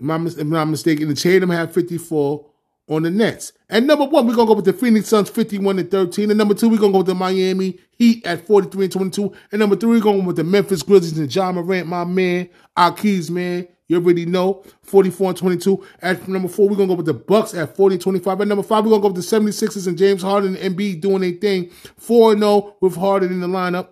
if 0.00 0.10
I'm 0.10 0.50
not 0.50 0.64
mistaken, 0.66 1.08
and 1.08 1.16
Tatum 1.16 1.50
had 1.50 1.72
54 1.72 2.46
on 2.88 3.02
the 3.04 3.10
Nets. 3.10 3.52
And 3.68 3.86
number 3.86 4.04
one, 4.04 4.26
we're 4.26 4.34
gonna 4.34 4.48
go 4.48 4.54
with 4.54 4.64
the 4.64 4.72
Phoenix 4.72 5.08
Suns 5.08 5.30
51 5.30 5.78
and 5.78 5.90
13. 5.90 6.30
And 6.30 6.38
number 6.38 6.54
two, 6.54 6.68
we're 6.68 6.78
gonna 6.78 6.92
go 6.92 6.98
with 6.98 7.06
the 7.06 7.14
Miami 7.14 7.78
Heat 7.96 8.26
at 8.26 8.46
43 8.46 8.84
and 8.84 8.92
22. 8.92 9.32
And 9.52 9.60
number 9.60 9.76
three, 9.76 9.90
we're 9.90 10.00
going 10.00 10.24
with 10.24 10.36
the 10.36 10.44
Memphis 10.44 10.82
Grizzlies 10.82 11.18
and 11.18 11.34
Ja 11.34 11.52
Morant, 11.52 11.86
my 11.86 12.04
man, 12.04 12.48
keys, 12.96 13.30
man. 13.30 13.68
You 13.88 13.96
already 13.96 14.24
know, 14.24 14.64
44 14.82 15.30
and 15.30 15.38
22. 15.38 15.84
At 16.00 16.28
number 16.28 16.48
four, 16.48 16.68
we're 16.68 16.76
gonna 16.76 16.88
go 16.88 16.94
with 16.94 17.06
the 17.06 17.14
Bucks 17.14 17.54
at 17.54 17.76
40 17.76 17.96
and 17.96 18.02
25. 18.02 18.40
At 18.40 18.48
number 18.48 18.62
five, 18.62 18.84
we're 18.84 18.90
gonna 18.90 19.02
go 19.02 19.08
with 19.08 19.16
the 19.16 19.36
76ers 19.36 19.86
and 19.86 19.98
James 19.98 20.22
Harden 20.22 20.56
and 20.56 20.76
Embiid 20.76 21.00
doing 21.00 21.20
their 21.20 21.32
thing. 21.32 21.70
4 21.98 22.38
0 22.38 22.76
with 22.80 22.96
Harden 22.96 23.32
in 23.32 23.40
the 23.40 23.48
lineup. 23.48 23.88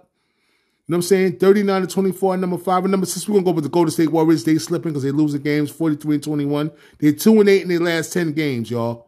You 0.90 0.94
know 0.94 0.98
what 0.98 1.04
I'm 1.04 1.08
saying? 1.08 1.38
39 1.38 1.82
to 1.82 1.86
24 1.86 2.34
at 2.34 2.40
number 2.40 2.58
five. 2.58 2.82
And 2.82 2.90
number 2.90 3.06
six, 3.06 3.28
we're 3.28 3.34
going 3.34 3.44
to 3.44 3.50
go 3.52 3.54
with 3.54 3.62
the 3.62 3.70
Golden 3.70 3.92
State 3.92 4.10
Warriors. 4.10 4.42
They 4.42 4.58
slipping 4.58 4.90
because 4.90 5.04
they 5.04 5.12
lose 5.12 5.32
the 5.32 5.38
games 5.38 5.70
43 5.70 6.16
and 6.16 6.24
21. 6.24 6.72
They're 6.98 7.12
2 7.12 7.38
and 7.38 7.48
8 7.48 7.62
in 7.62 7.68
their 7.68 7.78
last 7.78 8.12
10 8.12 8.32
games, 8.32 8.72
y'all. 8.72 9.06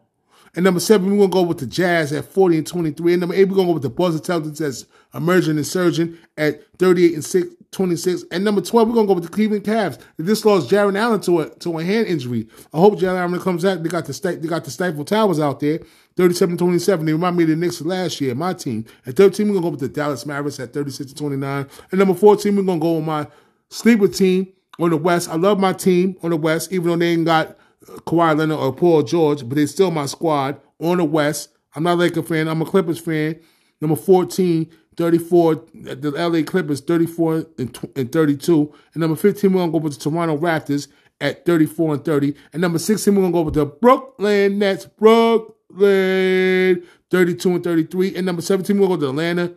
And 0.55 0.62
number 0.62 0.78
seven, 0.78 1.11
we're 1.11 1.16
going 1.16 1.30
to 1.30 1.35
go 1.35 1.43
with 1.43 1.59
the 1.59 1.66
Jazz 1.66 2.12
at 2.12 2.26
40 2.26 2.59
and 2.59 2.66
23. 2.68 3.14
And 3.14 3.20
number 3.20 3.35
eight, 3.35 3.49
we're 3.49 3.57
going 3.57 3.66
to 3.66 3.70
go 3.70 3.74
with 3.74 3.83
the 3.83 3.91
Boston 3.91 4.20
Celtics 4.20 4.61
as 4.61 4.87
emerging 5.12 5.59
insurgent 5.59 6.20
at 6.37 6.62
38 6.78 7.14
and 7.14 7.24
6, 7.24 7.49
26. 7.73 8.25
And 8.31 8.45
number 8.45 8.61
12, 8.61 8.89
we're 8.89 8.95
going 8.95 9.07
to 9.07 9.11
go 9.11 9.14
with 9.14 9.25
the 9.25 9.31
Cleveland 9.31 9.64
Cavs. 9.64 9.99
They 10.16 10.25
just 10.25 10.45
lost 10.45 10.68
Jarrett 10.68 10.95
Allen 10.95 11.20
to 11.23 11.41
a, 11.41 11.51
to 11.57 11.79
a 11.79 11.85
hand 11.85 12.07
injury. 12.07 12.47
I 12.73 12.79
hope 12.79 12.99
Jarrett 12.99 13.18
Allen 13.18 13.41
comes 13.41 13.64
out. 13.64 13.83
They 13.83 13.89
got 13.89 14.05
the, 14.05 14.39
they 14.41 14.49
got 14.49 14.64
the 14.64 14.70
Stifle 14.70 15.05
Towers 15.05 15.41
out 15.41 15.61
there. 15.61 15.81
37-27. 16.16 17.07
They 17.07 17.12
remind 17.12 17.37
me 17.37 17.45
of 17.45 17.49
the 17.49 17.57
Knicks 17.57 17.81
last 17.81 18.20
year, 18.20 18.35
my 18.35 18.53
team. 18.53 18.85
At 19.07 19.16
13, 19.16 19.47
we're 19.49 19.55
going 19.55 19.62
to 19.62 19.66
go 19.66 19.70
with 19.70 19.81
the 19.81 19.89
Dallas 19.89 20.27
Mavericks 20.27 20.61
at 20.61 20.73
36-29. 20.73 21.68
And 21.91 21.99
number 21.99 22.14
14, 22.14 22.55
we're 22.55 22.62
going 22.62 22.79
to 22.79 22.83
go 22.83 22.97
with 22.97 23.05
my 23.05 23.27
sleeper 23.70 24.09
team 24.09 24.53
on 24.79 24.91
the 24.91 24.97
West. 24.99 25.31
I 25.31 25.37
love 25.37 25.59
my 25.59 25.73
team 25.73 26.16
on 26.23 26.31
the 26.31 26.37
West, 26.37 26.73
even 26.73 26.89
though 26.89 26.97
they 26.97 27.12
ain't 27.12 27.25
got 27.25 27.57
uh, 27.89 27.93
Kawhi 28.01 28.37
Leonard 28.37 28.59
or 28.59 28.75
Paul 28.75 29.03
George, 29.03 29.49
but 29.49 29.57
they're 29.57 29.66
still 29.66 29.91
my 29.91 30.07
squad 30.07 30.61
on 30.79 30.99
the 30.99 31.05
West. 31.05 31.49
I'm 31.75 31.85
not 31.85 31.95
a 31.95 31.97
Laker 31.97 32.23
fan. 32.23 32.49
I'm 32.49 32.61
a 32.61 32.66
Clippers 32.66 32.99
fan. 32.99 33.41
Number 33.81 33.97
14, 33.97 34.70
34, 34.97 35.55
the 35.74 36.11
LA 36.11 36.43
Clippers, 36.43 36.80
34 36.80 37.47
and, 37.59 38.12
32. 38.12 38.74
And 38.95 39.01
number 39.01 39.16
15, 39.16 39.53
we're 39.53 39.59
going 39.59 39.72
to 39.72 39.78
go 39.78 39.82
with 39.82 39.95
the 39.95 40.11
Toronto 40.11 40.36
Raptors 40.36 40.88
at 41.20 41.47
34 41.47 41.95
and 41.95 42.05
30. 42.05 42.34
And 42.53 42.61
number 42.61 42.78
16, 42.78 43.14
we're 43.14 43.22
going 43.22 43.32
to 43.32 43.36
go 43.36 43.43
with 43.43 43.55
the 43.55 43.66
Brooklyn 43.66 44.59
Nets, 44.59 44.86
Brooklyn, 44.86 46.82
32 47.11 47.51
and 47.51 47.64
33. 47.64 48.16
And 48.16 48.26
number 48.26 48.43
17, 48.43 48.78
we're 48.78 48.88
going 48.88 49.01
to 49.01 49.07
go 49.07 49.12
to 49.12 49.16
the 49.16 49.22
Atlanta 49.22 49.55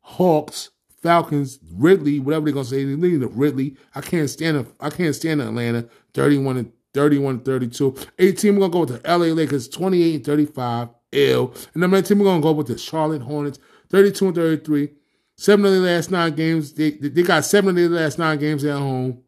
Hawks, 0.00 0.70
Falcons, 1.02 1.58
Ridley, 1.72 2.20
whatever 2.20 2.46
they're 2.46 2.54
going 2.54 2.64
to 2.66 2.70
say. 2.70 2.84
They 2.84 2.96
need 2.96 3.22
Ridley. 3.32 3.76
I 3.94 4.00
can't 4.00 4.28
stand 4.28 4.66
I 4.80 4.90
can't 4.90 5.14
stand 5.14 5.40
Atlanta, 5.40 5.88
31 6.12 6.56
and 6.58 6.72
31 6.92 7.40
32. 7.40 7.96
18, 8.18 8.54
we're 8.54 8.68
going 8.68 8.70
to 8.70 8.72
go 8.72 8.94
with 8.94 9.02
the 9.02 9.08
LA 9.08 9.26
Lakers, 9.34 9.68
28 9.68 10.14
and 10.14 10.24
35. 10.24 10.88
Ill. 11.14 11.54
And 11.72 11.80
number 11.80 11.96
19, 11.96 12.18
we're 12.18 12.24
going 12.24 12.40
to 12.40 12.42
go 12.42 12.52
with 12.52 12.66
the 12.66 12.78
Charlotte 12.78 13.22
Hornets, 13.22 13.58
32 13.90 14.26
and 14.26 14.34
33. 14.34 14.88
Seven 15.36 15.66
of 15.66 15.72
the 15.72 15.80
last 15.80 16.10
nine 16.10 16.34
games. 16.34 16.72
They, 16.72 16.90
they 16.90 17.22
got 17.22 17.44
seven 17.44 17.70
of 17.70 17.76
the 17.76 17.88
last 17.88 18.18
nine 18.18 18.38
games 18.38 18.64
at 18.64 18.78
home. 18.78 19.22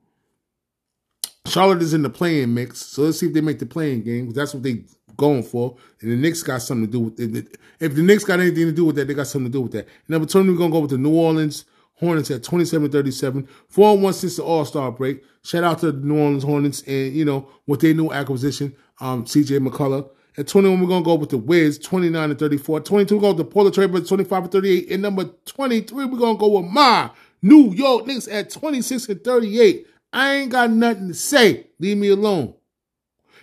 Charlotte 1.46 1.82
is 1.82 1.94
in 1.94 2.02
the 2.02 2.10
playing 2.10 2.54
mix, 2.54 2.80
so 2.84 3.02
let's 3.02 3.20
see 3.20 3.26
if 3.26 3.32
they 3.32 3.40
make 3.40 3.58
the 3.58 3.66
playing 3.66 4.02
game. 4.02 4.30
That's 4.32 4.52
what 4.52 4.62
they 4.62 4.84
going 5.16 5.42
for. 5.42 5.76
And 6.00 6.12
the 6.12 6.16
Knicks 6.16 6.42
got 6.42 6.62
something 6.62 6.86
to 6.86 6.92
do 6.92 7.00
with 7.00 7.36
it. 7.36 7.58
If 7.80 7.94
the 7.94 8.02
Knicks 8.02 8.24
got 8.24 8.40
anything 8.40 8.66
to 8.66 8.72
do 8.72 8.84
with 8.84 8.96
that, 8.96 9.08
they 9.08 9.14
got 9.14 9.26
something 9.26 9.50
to 9.50 9.58
do 9.58 9.62
with 9.62 9.72
that. 9.72 9.88
Number 10.08 10.26
20, 10.26 10.50
we're 10.50 10.56
going 10.56 10.70
to 10.70 10.74
go 10.74 10.80
with 10.80 10.90
the 10.90 10.98
New 10.98 11.14
Orleans 11.14 11.64
Hornets 11.94 12.30
at 12.30 12.42
27-37. 12.42 13.48
4-1 13.72 14.14
since 14.14 14.36
the 14.36 14.42
All-Star 14.42 14.92
break. 14.92 15.22
Shout 15.42 15.64
out 15.64 15.78
to 15.80 15.92
the 15.92 16.06
New 16.06 16.18
Orleans 16.18 16.44
Hornets 16.44 16.82
and, 16.82 17.14
you 17.14 17.24
know, 17.24 17.48
with 17.66 17.80
their 17.80 17.94
new 17.94 18.12
acquisition, 18.12 18.74
um, 19.00 19.24
CJ 19.24 19.66
McCullough. 19.66 20.10
At 20.38 20.48
21, 20.48 20.80
we're 20.80 20.86
going 20.86 21.02
to 21.02 21.06
go 21.06 21.14
with 21.14 21.30
the 21.30 21.38
Wiz, 21.38 21.78
29 21.78 22.30
and 22.30 22.38
34. 22.38 22.80
22, 22.80 23.14
we're 23.14 23.20
going 23.20 23.36
to 23.36 23.42
go 23.42 23.42
with 23.42 23.48
the 23.48 23.52
Portland 23.52 23.76
Trailblazers, 23.76 24.08
25 24.08 24.42
and 24.42 24.52
38. 24.52 24.90
And 24.90 25.02
number 25.02 25.24
23, 25.46 26.04
we're 26.04 26.18
going 26.18 26.36
to 26.36 26.40
go 26.40 26.60
with 26.60 26.70
my 26.70 27.10
New 27.40 27.72
York 27.72 28.06
Knicks 28.06 28.28
at 28.28 28.50
26 28.50 29.08
and 29.08 29.24
38. 29.24 29.86
I 30.12 30.34
ain't 30.34 30.52
got 30.52 30.70
nothing 30.70 31.08
to 31.08 31.14
say. 31.14 31.68
Leave 31.78 31.96
me 31.96 32.08
alone. 32.08 32.54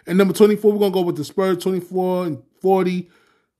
And 0.05 0.17
number 0.17 0.33
24, 0.33 0.71
we're 0.71 0.79
going 0.79 0.91
to 0.91 0.93
go 0.93 1.01
with 1.01 1.17
the 1.17 1.23
Spurs 1.23 1.63
24 1.63 2.25
and 2.27 2.43
40. 2.61 3.09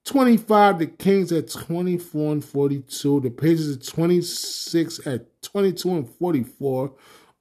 25, 0.05 0.79
the 0.79 0.87
Kings 0.87 1.31
at 1.31 1.49
24 1.49 2.33
and 2.33 2.45
42. 2.45 3.21
The 3.21 3.29
Pacers 3.31 3.77
at 3.77 3.83
26 3.83 5.07
at 5.07 5.41
22 5.41 5.89
and 5.95 6.09
44. 6.09 6.93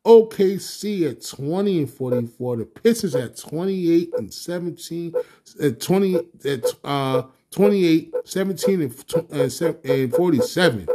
OKC 0.05 1.11
at 1.11 1.25
20 1.25 1.79
and 1.79 1.91
44. 1.91 2.57
The 2.57 2.65
Pistons 2.65 3.15
at 3.15 3.37
28 3.37 4.15
and 4.19 4.33
17. 4.33 5.15
At 5.63 5.81
20 5.81 6.17
at 6.45 6.65
uh 6.85 7.23
28, 7.51 8.15
17 8.25 8.83
and, 8.83 9.85
and 9.85 10.15
47. 10.15 10.89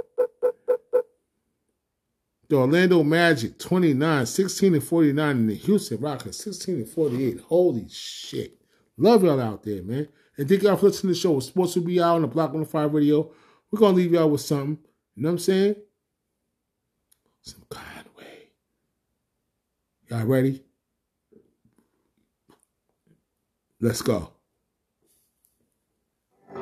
The 2.49 2.55
Orlando 2.55 3.03
Magic 3.03 3.59
29, 3.59 4.25
16 4.25 4.73
and 4.73 4.83
49, 4.83 5.29
and 5.37 5.49
the 5.49 5.55
Houston 5.55 5.99
Rockets 5.99 6.43
16 6.43 6.75
and 6.75 6.89
48. 6.89 7.39
Holy 7.41 7.87
shit. 7.89 8.57
Love 8.97 9.23
y'all 9.23 9.39
out 9.39 9.63
there, 9.63 9.83
man. 9.83 10.07
And 10.37 10.47
thank 10.47 10.63
y'all 10.63 10.77
for 10.77 10.87
listening 10.87 11.13
to 11.13 11.19
the 11.19 11.21
show. 11.21 11.39
Sports 11.39 11.75
will 11.75 11.83
be 11.83 12.01
out 12.01 12.15
on 12.15 12.21
the 12.21 12.27
Block 12.27 12.53
on 12.53 12.61
the 12.61 12.65
Fire 12.65 12.87
Radio. 12.87 13.31
We're 13.69 13.79
gonna 13.79 13.97
leave 13.97 14.13
y'all 14.13 14.29
with 14.29 14.41
something. 14.41 14.79
You 15.15 15.23
know 15.23 15.29
what 15.29 15.33
I'm 15.33 15.39
saying? 15.39 15.75
Some 17.41 17.63
Conway. 17.69 17.96
Y'all 20.09 20.25
ready? 20.25 20.63
Let's 23.81 24.01
go. 24.01 24.31
I 26.55 26.61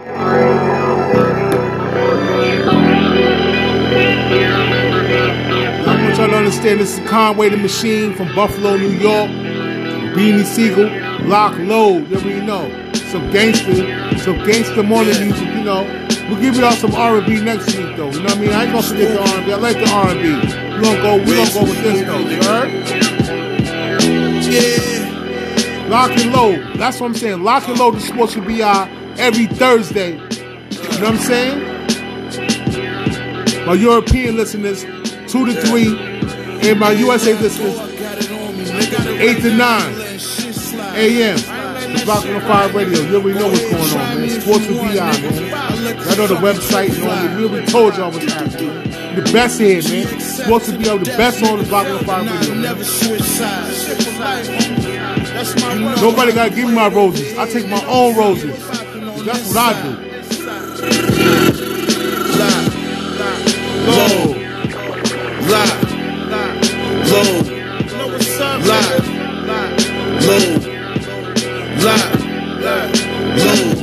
want 5.86 6.18
y'all 6.18 6.28
to 6.28 6.36
understand 6.36 6.80
this 6.80 6.98
is 6.98 7.08
Conway 7.08 7.50
the 7.50 7.58
Machine 7.58 8.16
from 8.16 8.34
Buffalo, 8.34 8.78
New 8.78 8.90
York. 8.90 9.30
Beanie 10.16 10.44
Sigel, 10.44 10.90
Lock 11.28 11.56
Load, 11.60 12.10
you 12.10 12.18
already 12.18 12.42
know. 12.42 12.68
Some 13.12 13.30
gangster, 13.32 13.76
some 14.18 14.44
gangster 14.44 14.82
morning 14.82 15.20
music, 15.22 15.48
you 15.50 15.64
know. 15.64 15.84
We'll 16.30 16.42
give 16.42 16.56
y'all 16.56 16.72
some 16.72 16.96
R&B 16.96 17.42
next 17.42 17.68
week, 17.78 17.96
though. 17.96 18.10
You 18.10 18.20
know 18.20 18.24
what 18.24 18.38
I 18.38 18.40
mean? 18.40 18.50
I 18.50 18.64
ain't 18.64 18.72
gonna 18.72 18.82
forget 18.82 19.10
the 19.10 19.20
R&B. 19.38 19.54
I 19.54 19.58
like 19.58 19.78
the 19.78 19.88
R&B. 19.88 20.65
We 20.76 20.82
gonna 20.82 21.02
go, 21.02 21.18
we 21.18 21.36
gonna 21.36 21.54
go 21.54 21.62
with 21.64 21.82
this, 21.84 22.02
though. 22.06 22.20
You 22.20 22.44
heard? 22.44 22.70
Yeah. 24.46 25.88
Lock 25.90 26.12
and 26.12 26.32
load. 26.34 26.78
That's 26.78 27.00
what 27.00 27.08
I'm 27.08 27.16
saying. 27.16 27.44
Lock 27.44 27.68
and 27.68 27.80
load 27.80 27.96
the 27.96 28.00
sports 28.02 28.36
will 28.36 28.46
be 28.46 28.62
out 28.62 28.90
every 29.18 29.46
Thursday. 29.48 30.12
You 30.12 30.18
know 30.18 30.30
what 30.30 31.04
I'm 31.04 31.18
saying? 31.18 31.76
My 33.66 33.74
European 33.74 34.36
listeners, 34.36 34.84
two 35.32 35.46
to 35.46 35.54
three, 35.62 35.98
and 36.70 36.80
my 36.80 36.92
USA 36.92 37.34
listeners, 37.40 37.78
eight 39.20 39.42
to 39.42 39.56
nine 39.56 39.94
a.m. 40.96 41.38
Block 42.06 42.26
on 42.26 42.42
Fire 42.42 42.72
Radio. 42.72 43.02
You 43.02 43.16
already 43.18 43.40
know 43.40 43.48
what's 43.48 43.62
going 43.62 43.76
on, 43.76 44.22
man. 44.22 44.30
Sports 44.30 44.68
with 44.68 44.78
BI, 44.78 44.94
man. 44.94 45.54
I 45.54 46.16
know 46.16 46.28
the 46.28 46.36
website 46.36 46.90
all 47.02 47.08
that. 47.08 47.38
We 47.38 47.46
already 47.46 47.66
told 47.68 47.96
y'all 47.96 48.12
what's 48.12 48.32
happening. 48.32 48.85
The 49.16 49.22
best 49.32 49.60
here, 49.62 49.82
man. 49.82 50.20
Supposed 50.20 50.66
to 50.66 50.78
be 50.78 50.84
BI, 50.84 50.98
the 50.98 51.06
best 51.06 51.42
on 51.44 51.60
the 51.60 51.64
Block 51.64 51.88
on 51.88 52.04
Fire 52.04 52.24
Radio, 52.24 52.50
man. 52.54 52.62
Never 52.62 52.84
switch 52.84 53.22
sides. 53.22 53.88
That's 55.32 55.56
my 55.62 55.86
word. 55.86 56.02
Nobody 56.02 56.34
gotta 56.34 56.50
give 56.54 56.68
me 56.68 56.74
my 56.76 56.90
roses. 56.90 57.38
I 57.38 57.48
take 57.48 57.70
my 57.70 57.82
own 57.86 58.14
roses. 58.18 58.58
That's 59.26 59.48
what 59.48 59.58
I 59.58 59.82
do. 59.84 60.06
Low. 63.88 64.36
Low. 65.48 65.66
know 67.98 68.08
what's 68.08 68.40
up, 68.42 68.66
Lie. 68.66 68.82
nigga? 69.48 69.76
Low. 70.28 70.76
Lie. 71.86 72.92
Low. 73.38 73.75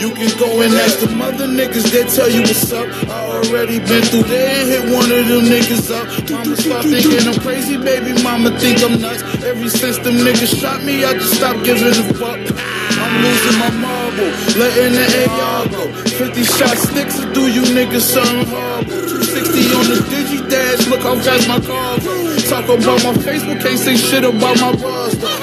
You 0.00 0.08
can 0.16 0.32
go 0.40 0.48
and 0.62 0.72
ask 0.80 1.00
the 1.00 1.12
mother 1.12 1.44
niggas, 1.44 1.92
they 1.92 2.08
tell 2.08 2.30
you 2.32 2.40
what's 2.40 2.72
up. 2.72 2.88
I 3.04 3.20
already 3.36 3.80
been 3.80 4.00
through 4.08 4.24
there 4.32 4.48
and 4.48 4.64
hit 4.64 4.82
one 4.96 5.12
of 5.12 5.28
them 5.28 5.44
niggas 5.44 5.92
up. 5.92 6.08
Mama 6.30 6.56
stop 6.56 6.84
thinking 6.88 7.28
I'm 7.28 7.36
crazy, 7.44 7.76
baby 7.76 8.16
mama 8.24 8.48
think 8.58 8.80
I'm 8.80 8.96
nuts. 8.96 9.20
Ever 9.44 9.68
since 9.68 9.98
them 9.98 10.16
niggas 10.24 10.56
shot 10.58 10.82
me, 10.84 11.04
I 11.04 11.12
just 11.12 11.36
stopped 11.36 11.64
giving 11.64 11.92
a 11.92 12.04
fuck. 12.16 12.40
I'm 12.40 13.12
losing 13.20 13.58
my 13.60 13.70
marble, 13.76 14.32
letting 14.56 14.96
the 14.96 15.04
AR 15.36 15.68
go. 15.68 15.92
50 15.92 16.44
shot 16.44 16.76
sticks 16.80 17.20
will 17.20 17.32
do 17.36 17.52
you 17.52 17.60
niggas 17.68 18.00
something 18.00 18.48
horrible. 18.48 19.04
260 19.04 19.76
on 19.76 19.84
the 19.84 20.00
digi 20.08 20.40
dash, 20.48 20.88
look 20.88 21.04
how 21.04 21.20
fast 21.20 21.44
my 21.44 21.60
car 21.60 22.00
go. 22.00 22.14
Talk 22.48 22.64
about 22.64 23.04
my 23.04 23.12
Facebook, 23.20 23.60
can't 23.60 23.78
say 23.78 23.96
shit 23.96 24.24
about 24.24 24.56
my 24.64 24.72
buzz 24.80 25.39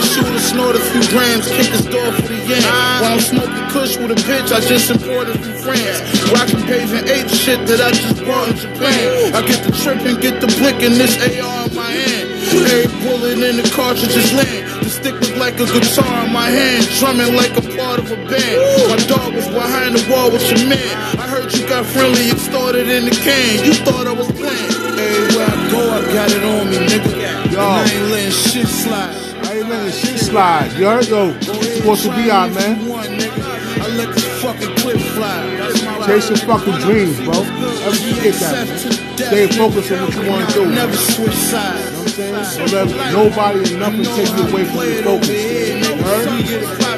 my 0.00 0.06
shooter 0.06 0.38
snort 0.40 0.76
a 0.76 0.80
few 0.80 1.04
grams, 1.12 1.46
kick 1.48 1.68
his 1.68 1.84
door 1.84 2.08
for 2.16 2.28
the 2.32 2.40
yen. 2.48 2.62
While 2.64 3.12
I'm 3.12 3.20
smoking 3.20 3.68
kush 3.68 3.98
with 3.98 4.16
a 4.16 4.20
bitch 4.24 4.48
I 4.48 4.60
just 4.64 4.88
imported 4.90 5.36
from 5.36 5.54
France. 5.60 6.00
Rockin' 6.32 6.64
paving 6.64 7.04
eight 7.04 7.28
shit 7.28 7.60
that 7.68 7.80
I 7.84 7.92
just 7.92 8.24
bought 8.24 8.48
in 8.48 8.56
Japan. 8.56 9.36
I 9.36 9.44
get 9.44 9.60
the 9.60 9.72
trip 9.76 10.00
and 10.08 10.16
get 10.20 10.40
the 10.40 10.48
blick 10.56 10.80
and 10.80 10.96
this 10.96 11.20
AR 11.20 11.68
in 11.68 11.74
my 11.76 11.90
hand. 11.92 12.32
Every 12.72 12.88
bullet 13.04 13.44
in 13.44 13.60
the 13.60 13.66
cartridges 13.76 14.32
land. 14.32 14.80
The 14.80 14.88
stick 14.88 15.16
was 15.20 15.36
like 15.36 15.60
a 15.60 15.68
guitar 15.68 16.24
in 16.24 16.32
my 16.32 16.48
hand, 16.48 16.88
drumming 16.96 17.36
like 17.36 17.52
a 17.60 17.64
part 17.76 18.00
of 18.00 18.08
a 18.08 18.16
band. 18.24 18.58
My 18.88 18.96
dog 19.04 19.36
was 19.36 19.48
behind 19.52 20.00
the 20.00 20.02
wall 20.08 20.32
with 20.32 20.48
your 20.48 20.64
man. 20.64 20.92
I 21.20 21.28
heard 21.28 21.52
you 21.52 21.68
got 21.68 21.84
friendly 21.84 22.30
and 22.30 22.40
started 22.40 22.88
in 22.88 23.04
the 23.04 23.12
can. 23.20 23.68
You 23.68 23.74
thought 23.84 24.08
I 24.08 24.16
was 24.16 24.32
playing. 24.32 24.72
Everywhere 24.96 25.44
I 25.44 25.56
go, 25.68 25.80
I 25.92 26.00
got 26.08 26.30
it 26.32 26.44
on 26.44 26.64
me, 26.72 26.78
nigga. 26.88 27.12
Yo. 27.52 27.60
And 27.60 27.60
I 27.60 27.84
ain't 27.84 28.10
letting 28.10 28.32
shit 28.32 28.66
slide. 28.66 29.29
I 29.70 29.74
ain't 29.74 29.84
letting 29.84 30.00
shit 30.00 30.18
slide. 30.18 30.72
You 30.72 30.86
heard? 30.86 31.06
Yo, 31.06 31.38
supposed 31.40 32.02
to 32.02 32.10
be 32.16 32.30
out, 32.30 32.52
man. 32.52 32.80
I 32.90 33.86
let 33.94 34.14
this 34.14 34.42
fucking 34.42 34.74
clip 34.76 34.98
fly. 34.98 35.46
That's 35.56 35.84
my 35.84 36.06
Chase 36.06 36.28
your 36.28 36.38
fucking 36.38 36.74
dreams, 36.80 37.16
bro. 37.20 37.42
Never 37.42 37.94
forget 37.94 38.34
that, 38.34 38.66
man. 38.66 39.16
Stay 39.16 39.46
focused 39.46 39.92
on 39.92 40.00
what 40.00 40.14
you 40.16 40.28
want 40.28 40.48
to 40.50 40.54
do. 40.54 40.66
Never 40.74 40.96
switch 40.96 41.34
sides. 41.34 41.92
what 41.92 42.02
I'm 42.02 42.08
saying? 42.08 42.34
Don't 42.34 42.72
let 42.72 43.12
nobody 43.12 43.58
and 43.70 43.78
nothing 43.78 44.02
take 44.02 44.34
you 44.34 44.42
away 44.50 44.64
from 44.64 44.82
your 44.82 45.02
focus. 45.06 45.28
You 45.30 46.02
heard? 46.02 46.28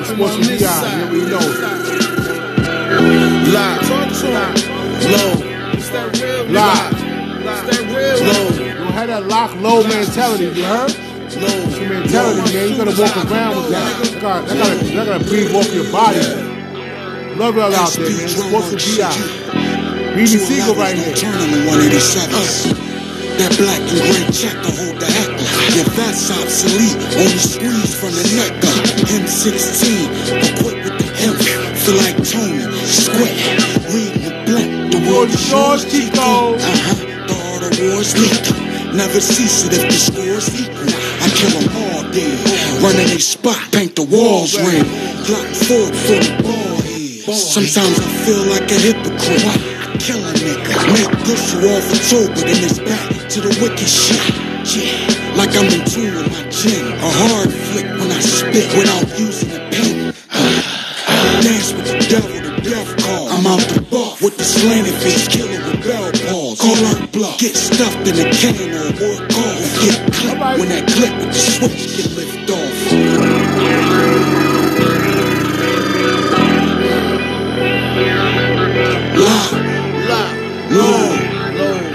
It's 0.01 0.09
supposed 0.09 0.43
to 0.43 0.49
be 0.49 0.65
out. 0.65 1.13
You 1.13 1.29
know. 1.29 1.45
Lie. 3.53 3.79
Talk. 3.85 4.09
Low. 5.13 5.33
It's 5.77 5.91
that 5.91 6.09
real 6.17 6.47
nigga. 6.47 6.53
Lie. 6.53 6.91
It's 7.45 7.77
that 7.77 7.85
real 7.93 8.17
Low. 8.33 8.65
You 8.65 8.93
have 8.93 9.09
that 9.09 9.27
lock 9.27 9.55
low 9.57 9.83
mentality, 9.83 10.45
you 10.45 10.65
heard? 10.65 11.12
It's 11.35 11.81
mentality, 11.81 12.45
man. 12.53 12.69
You 12.69 12.77
gotta 12.77 12.93
walk 12.93 13.17
around 13.25 13.57
with 13.57 13.73
that. 13.73 13.89
That 14.05 14.21
gotta, 14.21 14.53
that 14.53 14.57
gotta, 14.61 14.85
that 14.85 15.07
gotta 15.09 15.25
breathe 15.25 15.55
off 15.57 15.73
your 15.73 15.89
body. 15.89 16.21
Love 17.41 17.57
y'all 17.57 17.73
out 17.73 17.89
there, 17.97 18.05
man. 18.05 18.29
Supposed 18.29 18.69
to 18.69 18.77
be 18.77 19.01
out. 19.01 19.17
BB 20.13 20.29
Sigel 20.29 20.77
right 20.77 20.93
here. 20.93 21.17
Tournament 21.17 21.65
187. 21.73 22.77
That 23.41 23.49
black 23.57 23.81
and 23.81 23.97
gray 24.05 24.29
checker 24.29 24.77
hold 24.77 25.01
the 25.01 25.09
heckler. 25.09 25.49
Your 25.73 25.89
vest 25.97 26.29
obsolete, 26.37 27.01
only 27.17 27.41
squeeze 27.41 27.97
from 27.97 28.13
the 28.13 28.29
neck 28.37 28.53
up. 28.69 28.85
M16, 29.09 29.89
equipped 30.37 30.85
with 30.85 31.01
the 31.01 31.09
hemp. 31.17 31.41
Feel 31.81 31.97
like 31.97 32.21
Tony, 32.29 32.61
square, 32.85 33.33
reading 33.89 34.21
the 34.21 34.37
black. 34.45 34.69
The 34.93 35.01
world 35.09 35.33
is 35.33 35.49
yours, 35.49 35.89
Chico. 35.89 36.61
Uh-huh, 36.61 37.25
the 37.25 37.37
art 37.57 37.65
of 37.65 37.81
war 37.81 38.05
is 38.05 38.13
lethal. 38.21 38.63
Never 38.93 39.19
cease 39.19 39.65
it 39.65 39.73
if 39.73 39.89
the 39.89 39.97
score's 39.97 40.53
equal. 40.61 41.02
I 41.23 41.29
kill 41.31 41.55
them 41.55 41.71
all 41.71 42.03
day. 42.11 42.35
Running 42.83 43.15
a 43.15 43.21
spot, 43.23 43.63
paint 43.71 43.95
the 43.95 44.03
walls 44.03 44.59
red. 44.59 44.83
Glock 45.23 45.47
forward 45.55 45.95
for 45.95 46.19
the 46.19 46.35
ball 46.43 46.83
head. 46.83 47.39
Sometimes 47.39 47.95
I 47.95 48.09
feel 48.27 48.43
like 48.51 48.67
a 48.67 48.79
hypocrite. 48.83 49.47
I 49.47 49.97
kill 50.03 50.19
a 50.19 50.33
nigga, 50.35 50.75
make 50.91 51.15
all 51.63 51.81
for 51.81 51.99
two, 52.11 52.27
but 52.35 52.43
then 52.43 52.59
it's 52.67 52.81
back 52.83 53.07
to 53.31 53.41
the 53.41 53.55
wicked 53.63 53.87
shit. 53.87 54.19
Yeah, 54.75 55.39
like 55.39 55.55
I'm 55.55 55.71
in 55.71 55.87
tune 55.87 56.15
with 56.15 56.33
my 56.35 56.43
gin. 56.51 56.91
A 56.91 57.11
hard 57.23 57.51
flick 57.55 57.87
when 57.87 58.11
I 58.11 58.19
spit 58.19 58.67
without 58.75 59.07
using 59.19 59.51
a 59.55 59.63
pen. 59.71 60.15
Dance 61.47 61.73
with 61.73 61.87
the 61.87 61.99
devil, 62.11 62.35
the 62.35 62.63
death 62.67 62.91
call. 62.99 63.29
I'm 63.31 63.47
out 63.47 63.63
the 63.71 63.83
bar 63.83 64.17
with 64.21 64.37
the 64.39 64.45
slanted 64.45 64.95
face 65.03 65.29
killer 65.29 65.63
with 65.71 65.87
bell 65.87 66.11
balls. 66.57 66.61
Call 66.61 66.77
her 66.77 67.07
bluff, 67.09 67.39
get 67.39 67.57
stuffed 67.57 68.09
in 68.09 68.15
a 68.19 68.31
can 68.33 68.71
or 68.73 68.91
work 69.01 69.31
off. 69.33 69.81
Get 69.81 70.13
clipped 70.13 70.59
when 70.59 70.69
that 70.69 70.87
clip 70.89 71.17
with 71.19 71.29
the 71.29 71.35
switch 71.35 71.97
get 71.97 72.11
lift 72.17 72.51
off. 72.51 72.93
Lie, 80.09 80.33
low, 80.71 81.09
low. 81.59 81.89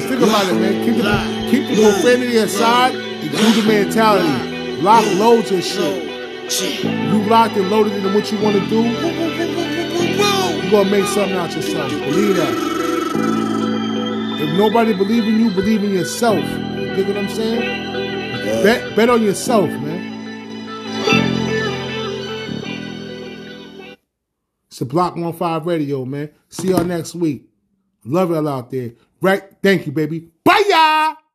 Think 0.00 0.22
about 0.22 0.46
it, 0.48 0.54
man. 0.54 0.84
Keep 0.84 0.96
the, 1.02 1.50
keep 1.50 1.68
the 1.68 1.82
profanity 1.82 2.36
aside 2.36 2.94
and 2.94 3.30
do 3.30 3.60
the 3.60 3.66
mentality. 3.66 4.82
Lock 4.82 5.04
loads 5.14 5.50
and 5.50 5.62
shit. 5.64 6.84
You 6.84 7.24
locked 7.28 7.56
and 7.56 7.70
loaded 7.70 7.92
into 7.94 8.12
what 8.12 8.30
you 8.30 8.38
want 8.40 8.56
to 8.56 8.68
do. 8.68 9.51
You 10.72 10.78
gonna 10.78 10.90
make 10.90 11.04
something 11.04 11.36
out 11.36 11.54
yourself. 11.54 11.90
Believe 11.90 12.36
that. 12.36 12.54
If 14.40 14.56
nobody 14.56 14.94
believe 14.94 15.24
in 15.24 15.38
you, 15.38 15.50
believe 15.50 15.84
in 15.84 15.92
yourself. 15.92 16.42
You 16.42 16.94
dig 16.94 17.08
what 17.08 17.18
I'm 17.18 17.28
saying? 17.28 17.60
Bet, 18.62 18.96
bet 18.96 19.10
on 19.10 19.22
yourself, 19.22 19.68
man. 19.68 20.00
It's 24.68 24.80
a 24.80 24.86
Block 24.86 25.16
15 25.16 25.64
radio, 25.64 26.06
man. 26.06 26.30
See 26.48 26.68
y'all 26.68 26.84
next 26.84 27.16
week. 27.16 27.50
Love 28.06 28.30
y'all 28.30 28.48
out 28.48 28.70
there. 28.70 28.92
Right? 29.20 29.42
Thank 29.62 29.84
you, 29.84 29.92
baby. 29.92 30.30
Bye, 30.42 30.64
y'all. 30.70 31.21